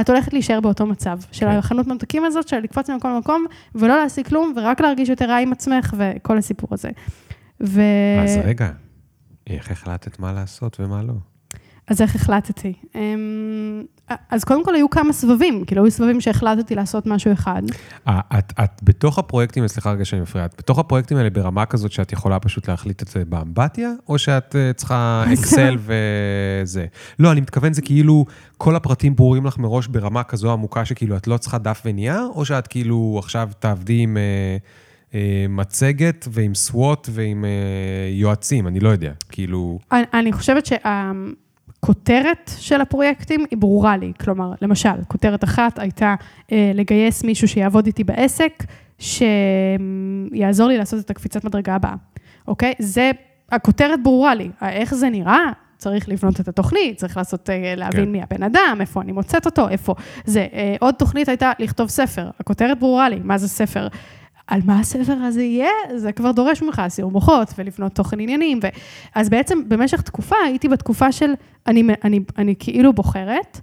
את 0.00 0.10
הולכת 0.10 0.32
להישאר 0.32 0.60
באותו 0.60 0.86
מצב, 0.86 1.18
של 1.32 1.46
כן. 1.46 1.56
החנות 1.56 1.86
ממתקים 1.86 2.24
הזאת, 2.24 2.48
של 2.48 2.58
לקפוץ 2.58 2.90
ממקום 2.90 3.10
למקום, 3.14 3.46
ולא 3.74 3.96
להשיג 4.02 4.28
כלום, 4.28 4.52
ורק 4.56 4.80
להרגיש 4.80 5.08
יותר 5.08 5.24
רע 5.24 5.36
עם 5.36 5.52
עצמך, 5.52 5.94
וכל 5.98 6.38
הסיפור 6.38 6.68
הזה. 6.72 6.90
ו... 7.62 7.80
אז 8.24 8.38
רגע, 8.44 8.70
איך 9.46 9.70
החלטת 9.70 10.18
מה 10.18 10.32
לעשות 10.32 10.80
ומה 10.80 11.02
לא? 11.02 11.14
אז 11.88 12.02
איך 12.02 12.14
החלטתי? 12.14 12.72
אמ, 12.94 13.82
אז 14.30 14.44
קודם 14.44 14.64
כל 14.64 14.74
היו 14.74 14.90
כמה 14.90 15.12
סבבים, 15.12 15.64
כאילו 15.64 15.84
היו 15.84 15.90
סבבים 15.90 16.20
שהחלטתי 16.20 16.74
לעשות 16.74 17.06
משהו 17.06 17.32
אחד. 17.32 17.62
אה, 18.08 18.20
את, 18.38 18.52
את 18.64 18.80
בתוך 18.82 19.18
הפרויקטים, 19.18 19.68
סליחה 19.68 19.92
רגע 19.92 20.04
שאני 20.04 20.22
מפריע, 20.22 20.44
את 20.44 20.54
בתוך 20.58 20.78
הפרויקטים 20.78 21.16
האלה 21.16 21.30
ברמה 21.30 21.66
כזאת 21.66 21.92
שאת 21.92 22.12
יכולה 22.12 22.40
פשוט 22.40 22.68
להחליט 22.68 23.02
את 23.02 23.08
זה 23.08 23.24
באמבטיה, 23.24 23.92
או 24.08 24.18
שאת 24.18 24.56
אה, 24.56 24.72
צריכה 24.72 25.24
אקסל 25.32 25.76
וזה? 25.78 26.86
לא, 27.18 27.32
אני 27.32 27.40
מתכוון 27.40 27.72
זה 27.72 27.82
כאילו 27.82 28.24
כל 28.58 28.76
הפרטים 28.76 29.16
ברורים 29.16 29.46
לך 29.46 29.58
מראש 29.58 29.86
ברמה 29.86 30.22
כזו 30.22 30.52
עמוקה 30.52 30.84
שכאילו 30.84 31.16
את 31.16 31.26
לא 31.26 31.36
צריכה 31.36 31.58
דף 31.58 31.82
ונייר, 31.84 32.28
או 32.34 32.44
שאת 32.44 32.66
כאילו 32.66 33.16
עכשיו 33.18 33.48
תעבדי 33.58 33.98
עם... 33.98 34.16
אה, 34.16 34.56
מצגת 35.48 36.28
ועם 36.30 36.54
סוואט 36.54 37.08
ועם 37.10 37.44
יועצים, 38.12 38.66
אני 38.66 38.80
לא 38.80 38.88
יודע, 38.88 39.12
כאילו... 39.28 39.78
אני, 39.92 40.04
אני 40.14 40.32
חושבת 40.32 40.66
שה... 40.66 41.12
הכותרת 41.84 42.50
של 42.58 42.80
הפרויקטים 42.80 43.44
היא 43.50 43.58
ברורה 43.58 43.96
לי. 43.96 44.12
כלומר, 44.20 44.52
למשל, 44.62 45.04
כותרת 45.08 45.44
אחת 45.44 45.78
הייתה 45.78 46.14
אה, 46.52 46.70
לגייס 46.74 47.24
מישהו 47.24 47.48
שיעבוד 47.48 47.86
איתי 47.86 48.04
בעסק, 48.04 48.64
שיעזור 48.98 50.68
לי 50.68 50.78
לעשות 50.78 51.04
את 51.04 51.10
הקפיצת 51.10 51.44
מדרגה 51.44 51.74
הבאה, 51.74 51.94
אוקיי? 52.48 52.72
זה, 52.78 53.10
הכותרת 53.52 54.02
ברורה 54.02 54.34
לי. 54.34 54.50
איך 54.62 54.94
זה 54.94 55.10
נראה? 55.10 55.50
צריך 55.76 56.08
לבנות 56.08 56.40
את 56.40 56.48
התוכנית, 56.48 56.96
צריך 56.96 57.16
לעשות, 57.16 57.50
אה, 57.50 57.74
להבין 57.76 58.04
כן. 58.04 58.12
מי 58.12 58.22
הבן 58.22 58.42
אדם, 58.42 58.76
איפה 58.80 59.02
אני 59.02 59.12
מוצאת 59.12 59.46
אותו, 59.46 59.68
איפה 59.68 59.94
זה. 60.24 60.46
אה, 60.52 60.76
עוד 60.80 60.94
תוכנית 60.94 61.28
הייתה 61.28 61.52
לכתוב 61.58 61.88
ספר. 61.88 62.30
הכותרת 62.40 62.78
ברורה 62.78 63.08
לי, 63.08 63.20
מה 63.24 63.38
זה 63.38 63.48
ספר? 63.48 63.88
על 64.46 64.60
מה 64.64 64.80
הספר 64.80 65.12
הזה 65.12 65.42
יהיה, 65.42 65.70
זה 65.96 66.12
כבר 66.12 66.32
דורש 66.32 66.62
ממך 66.62 66.82
סיור 66.88 67.10
מוחות 67.10 67.54
ולבנות 67.58 67.92
תוכן 67.92 68.20
עניינים. 68.20 68.60
ו... 68.62 68.66
אז 69.14 69.28
בעצם 69.28 69.68
במשך 69.68 70.00
תקופה, 70.00 70.36
הייתי 70.44 70.68
בתקופה 70.68 71.12
של 71.12 71.32
אני, 71.66 71.82
אני, 72.04 72.20
אני 72.38 72.54
כאילו 72.58 72.92
בוחרת, 72.92 73.60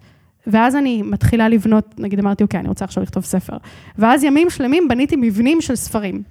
ואז 0.47 0.75
אני 0.75 1.01
מתחילה 1.01 1.49
לבנות, 1.49 1.99
נגיד 1.99 2.19
אמרתי, 2.19 2.43
אוקיי, 2.43 2.59
אני 2.59 2.69
רוצה 2.69 2.85
עכשיו 2.85 3.03
לכתוב 3.03 3.23
ספר. 3.23 3.57
ואז 3.97 4.23
ימים 4.23 4.49
שלמים 4.49 4.87
בניתי 4.87 5.15
מבנים 5.15 5.61
של 5.61 5.75
ספרים. 5.75 6.23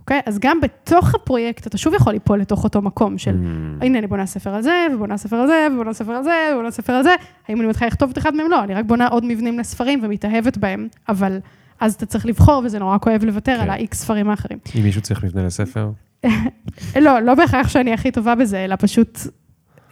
אוקיי? 0.00 0.20
אז 0.26 0.38
גם 0.38 0.60
בתוך 0.60 1.14
הפרויקט, 1.14 1.66
אתה 1.66 1.78
שוב 1.78 1.94
יכול 1.94 2.12
ליפול 2.12 2.40
לתוך 2.40 2.64
אותו 2.64 2.82
מקום 2.82 3.18
של, 3.18 3.30
mm. 3.30 3.84
הנה, 3.84 3.98
אני 3.98 4.06
בונה 4.06 4.26
ספר 4.26 4.54
על 4.54 4.62
זה, 4.62 4.86
ובונה 4.94 5.16
ספר 5.16 5.36
על 5.36 5.46
זה, 5.46 5.68
ובונה 5.72 5.92
ספר 5.92 6.12
על 6.12 6.24
זה, 6.24 6.50
ובונה 6.52 6.70
ספר 6.70 6.92
על 6.92 7.02
זה. 7.02 7.14
האם 7.48 7.60
אני 7.60 7.68
מתחילה 7.68 7.88
לכתוב 7.88 8.10
את 8.10 8.18
אחד 8.18 8.34
מהם? 8.34 8.50
לא, 8.50 8.64
אני 8.64 8.74
רק 8.74 8.84
בונה 8.84 9.08
עוד 9.08 9.24
מבנים 9.24 9.58
לספרים 9.58 10.00
ומתאהבת 10.02 10.58
בהם, 10.58 10.88
אבל 11.08 11.38
אז 11.80 11.94
אתה 11.94 12.06
צריך 12.06 12.26
לבחור, 12.26 12.62
וזה 12.64 12.78
נורא 12.78 12.98
כואב 12.98 13.24
לוותר 13.24 13.56
כן. 13.56 13.62
על 13.62 13.70
ה-X 13.70 13.94
ספרים 13.94 14.30
האחרים. 14.30 14.58
אם 14.78 14.82
מישהו 14.82 15.02
צריך 15.02 15.24
מבנה 15.24 15.46
לספר? 15.46 15.90
לא, 17.04 17.20
לא 17.20 17.34
בהכרח 17.34 17.68
שאני 17.68 17.92
הכי 17.92 18.10
טובה 18.10 18.34
בזה, 18.34 18.64
אלא 18.64 18.76
פשוט 18.78 19.18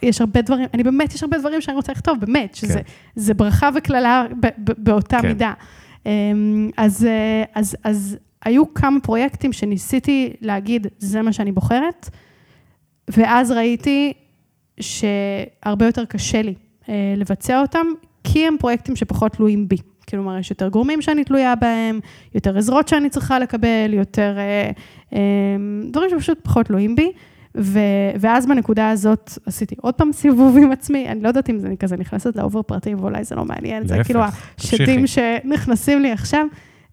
יש 0.01 0.21
הרבה 0.21 0.41
דברים, 0.41 0.67
אני 0.73 0.83
באמת, 0.83 1.13
יש 1.13 1.23
הרבה 1.23 1.37
דברים 1.37 1.61
שאני 1.61 1.75
רוצה 1.75 1.91
לכתוב, 1.91 2.19
באמת, 2.19 2.55
שזה 2.55 2.81
כן. 3.27 3.37
ברכה 3.37 3.69
וקללה 3.75 4.25
באותה 4.57 5.21
כן. 5.21 5.27
מידה. 5.27 5.53
אמ, 6.05 6.69
אז, 6.77 7.07
אז, 7.53 7.77
אז 7.83 8.17
היו 8.45 8.73
כמה 8.73 8.99
פרויקטים 8.99 9.53
שניסיתי 9.53 10.33
להגיד, 10.41 10.87
זה 10.97 11.21
מה 11.21 11.33
שאני 11.33 11.51
בוחרת, 11.51 12.09
ואז 13.07 13.51
ראיתי 13.51 14.13
שהרבה 14.79 15.85
יותר 15.85 16.05
קשה 16.05 16.41
לי 16.41 16.53
אה, 16.89 17.13
לבצע 17.17 17.61
אותם, 17.61 17.85
כי 18.23 18.47
הם 18.47 18.55
פרויקטים 18.59 18.95
שפחות 18.95 19.31
תלויים 19.31 19.67
בי. 19.67 19.77
כלומר, 20.09 20.37
יש 20.37 20.49
יותר 20.49 20.69
גורמים 20.69 21.01
שאני 21.01 21.23
תלויה 21.23 21.55
בהם, 21.55 21.99
יותר 22.35 22.57
עזרות 22.57 22.87
שאני 22.87 23.09
צריכה 23.09 23.39
לקבל, 23.39 23.93
יותר 23.93 24.35
אה, 24.37 24.71
אה, 25.13 25.19
דברים 25.91 26.09
שפשוט 26.09 26.39
פחות 26.43 26.65
תלויים 26.65 26.95
בי. 26.95 27.11
ו, 27.57 27.79
ואז 28.19 28.45
בנקודה 28.45 28.89
הזאת 28.89 29.31
עשיתי 29.45 29.75
עוד 29.81 29.93
פעם 29.93 30.11
סיבוב 30.11 30.57
עם 30.57 30.71
עצמי, 30.71 31.09
אני 31.09 31.21
לא 31.21 31.27
יודעת 31.27 31.49
אם 31.49 31.59
זה 31.59 31.73
כזה 31.79 31.97
נכנסת 31.97 32.35
לאובר 32.35 32.61
פרטים, 32.61 32.99
ואולי 32.99 33.23
זה 33.23 33.35
לא 33.35 33.45
מעניין, 33.45 33.83
להפך, 33.83 33.95
זה 33.97 34.03
כאילו 34.03 34.21
השדים 34.57 35.07
שנכנסים 35.07 36.01
לי 36.01 36.11
עכשיו, 36.11 36.45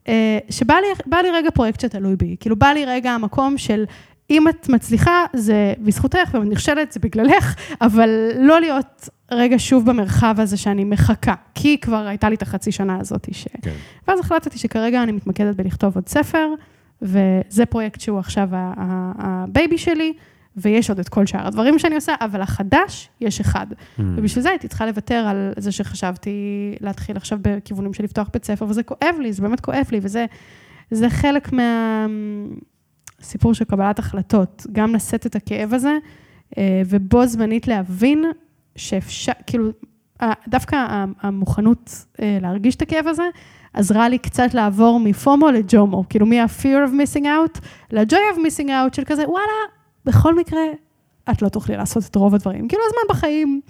אה, 0.08 0.38
שבא 0.50 0.74
לי, 0.74 1.16
לי 1.22 1.30
רגע 1.30 1.50
פרויקט 1.50 1.80
שתלוי 1.80 2.16
בי, 2.16 2.36
כאילו 2.40 2.56
בא 2.56 2.66
לי 2.66 2.84
רגע 2.84 3.10
המקום 3.10 3.58
של 3.58 3.84
אם 4.32 4.48
את 4.48 4.68
מצליחה, 4.68 5.24
זה 5.32 5.74
בזכותך, 5.78 6.30
ואם 6.32 6.42
את 6.42 6.48
נכשלת, 6.48 6.92
זה 6.92 7.00
בגללך, 7.00 7.54
אבל 7.80 8.10
לא 8.38 8.60
להיות 8.60 9.08
רגע 9.30 9.56
שוב 9.58 9.90
במרחב 9.90 10.34
הזה 10.38 10.56
שאני 10.56 10.84
מחכה, 10.84 11.34
כי 11.54 11.78
כבר 11.78 12.06
הייתה 12.06 12.28
לי 12.28 12.34
את 12.34 12.42
החצי 12.42 12.72
שנה 12.72 12.98
הזאת. 13.00 13.28
ש... 13.32 13.46
כן. 13.62 13.70
ואז 14.08 14.20
החלטתי 14.20 14.58
שכרגע 14.58 15.02
אני 15.02 15.12
מתמקדת 15.12 15.56
בלכתוב 15.56 15.94
עוד 15.94 16.08
ספר, 16.08 16.48
וזה 17.02 17.66
פרויקט 17.66 18.00
שהוא 18.00 18.18
עכשיו 18.18 18.48
ה 19.18 19.30
baby 19.30 19.78
שלי, 19.78 20.12
ויש 20.56 20.90
עוד 20.90 20.98
את 20.98 21.08
כל 21.08 21.26
שאר 21.26 21.46
הדברים 21.46 21.78
שאני 21.78 21.94
עושה, 21.94 22.14
אבל 22.20 22.40
החדש, 22.40 23.08
יש 23.20 23.40
אחד. 23.40 23.66
Mm. 23.70 24.02
ובשביל 24.16 24.42
זה 24.42 24.50
הייתי 24.50 24.68
צריכה 24.68 24.86
לוותר 24.86 25.14
על 25.14 25.52
זה 25.56 25.72
שחשבתי 25.72 26.30
להתחיל 26.80 27.16
עכשיו 27.16 27.38
בכיוונים 27.42 27.94
של 27.94 28.04
לפתוח 28.04 28.28
בית 28.32 28.44
ספר, 28.44 28.64
וזה 28.68 28.82
כואב 28.82 29.14
לי, 29.20 29.32
זה 29.32 29.42
באמת 29.42 29.60
כואב 29.60 29.86
לי, 29.92 30.00
וזה 30.02 31.10
חלק 31.10 31.48
מהסיפור 33.22 33.54
של 33.54 33.64
קבלת 33.64 33.98
החלטות, 33.98 34.66
גם 34.72 34.94
לשאת 34.94 35.26
את 35.26 35.36
הכאב 35.36 35.74
הזה, 35.74 35.98
אה, 36.58 36.82
ובו 36.86 37.26
זמנית 37.26 37.68
להבין 37.68 38.24
שאפשר, 38.76 39.32
כאילו, 39.46 39.70
דווקא 40.48 41.04
המוכנות 41.20 42.06
אה, 42.20 42.38
להרגיש 42.40 42.74
את 42.74 42.82
הכאב 42.82 43.06
הזה, 43.06 43.22
עזרה 43.74 44.08
לי 44.08 44.18
קצת 44.18 44.54
לעבור 44.54 45.00
מפומו 45.00 45.50
לג'ומו, 45.50 46.04
כאילו 46.08 46.26
מה-fear 46.26 46.88
of 46.88 46.90
missing 46.90 47.24
out 47.24 47.60
ל-joy 47.90 48.34
of 48.34 48.38
missing 48.38 48.68
out 48.68 48.96
של 48.96 49.02
כזה, 49.06 49.28
וואלה, 49.28 49.46
בכל 50.04 50.34
מקרה, 50.34 50.62
את 51.30 51.42
לא 51.42 51.48
תוכלי 51.48 51.76
לעשות 51.76 52.04
את 52.10 52.16
רוב 52.16 52.34
הדברים. 52.34 52.68
כאילו, 52.68 52.82
הזמן 52.86 53.16
בחיים 53.16 53.60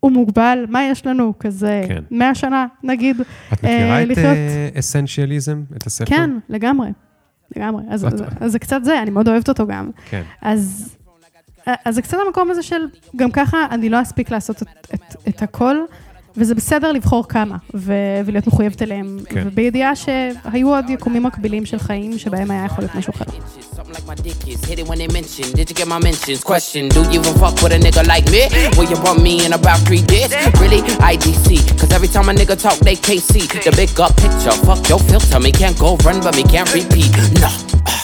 הוא 0.00 0.12
מוגבל, 0.12 0.64
מה 0.68 0.84
יש 0.84 1.06
לנו 1.06 1.32
כזה, 1.38 1.82
כן. 1.88 2.02
100 2.10 2.34
שנה, 2.34 2.66
נגיד, 2.82 3.20
את 3.52 3.58
מכירה 3.64 3.98
אה, 3.98 4.02
את 4.02 4.08
לחיות... 4.08 4.36
אסנציאליזם, 4.78 5.62
את 5.76 5.86
הספר? 5.86 6.10
כן, 6.10 6.30
לגמרי, 6.48 6.88
לגמרי. 7.56 7.82
אז, 7.90 8.06
אז, 8.06 8.22
אז 8.40 8.52
זה 8.52 8.58
קצת 8.58 8.84
זה, 8.84 9.02
אני 9.02 9.10
מאוד 9.10 9.28
אוהבת 9.28 9.48
אותו 9.48 9.66
גם. 9.66 9.90
כן. 10.10 10.22
אז 10.42 10.96
אז 11.66 11.94
זה 11.94 12.02
קצת 12.02 12.16
המקום 12.26 12.50
הזה 12.50 12.62
של, 12.62 12.86
גם 13.16 13.30
ככה 13.30 13.66
אני 13.70 13.88
לא 13.88 14.02
אספיק 14.02 14.30
לעשות 14.30 14.62
את, 14.62 14.68
את, 14.94 15.16
את 15.28 15.42
הכל, 15.42 15.76
וזה 16.36 16.54
בסדר 16.54 16.92
לבחור 16.92 17.28
כמה, 17.28 17.56
ו- 17.74 17.92
ולהיות 18.26 18.46
מחויבת 18.46 18.82
אליהם, 18.82 19.18
כן. 19.28 19.42
ובידיעה 19.46 19.96
שהיו 19.96 20.74
עוד 20.74 20.90
יקומים 20.90 21.22
מקבילים 21.22 21.66
של 21.66 21.78
חיים, 21.78 22.18
שבהם 22.18 22.50
היה 22.50 22.64
יכול 22.64 22.84
להיות 22.84 22.94
משהו 22.94 23.12
אחר. 23.16 23.24
Fuck 34.68 34.88
your 34.90 34.98
filter. 34.98 35.38
Me 35.40 35.50
can't 35.60 35.76
go 35.78 35.96
run, 36.06 36.20
but 36.20 36.34
me 36.36 36.44
can't 36.44 36.72
repeat. 36.72 37.10
No. 37.42 38.01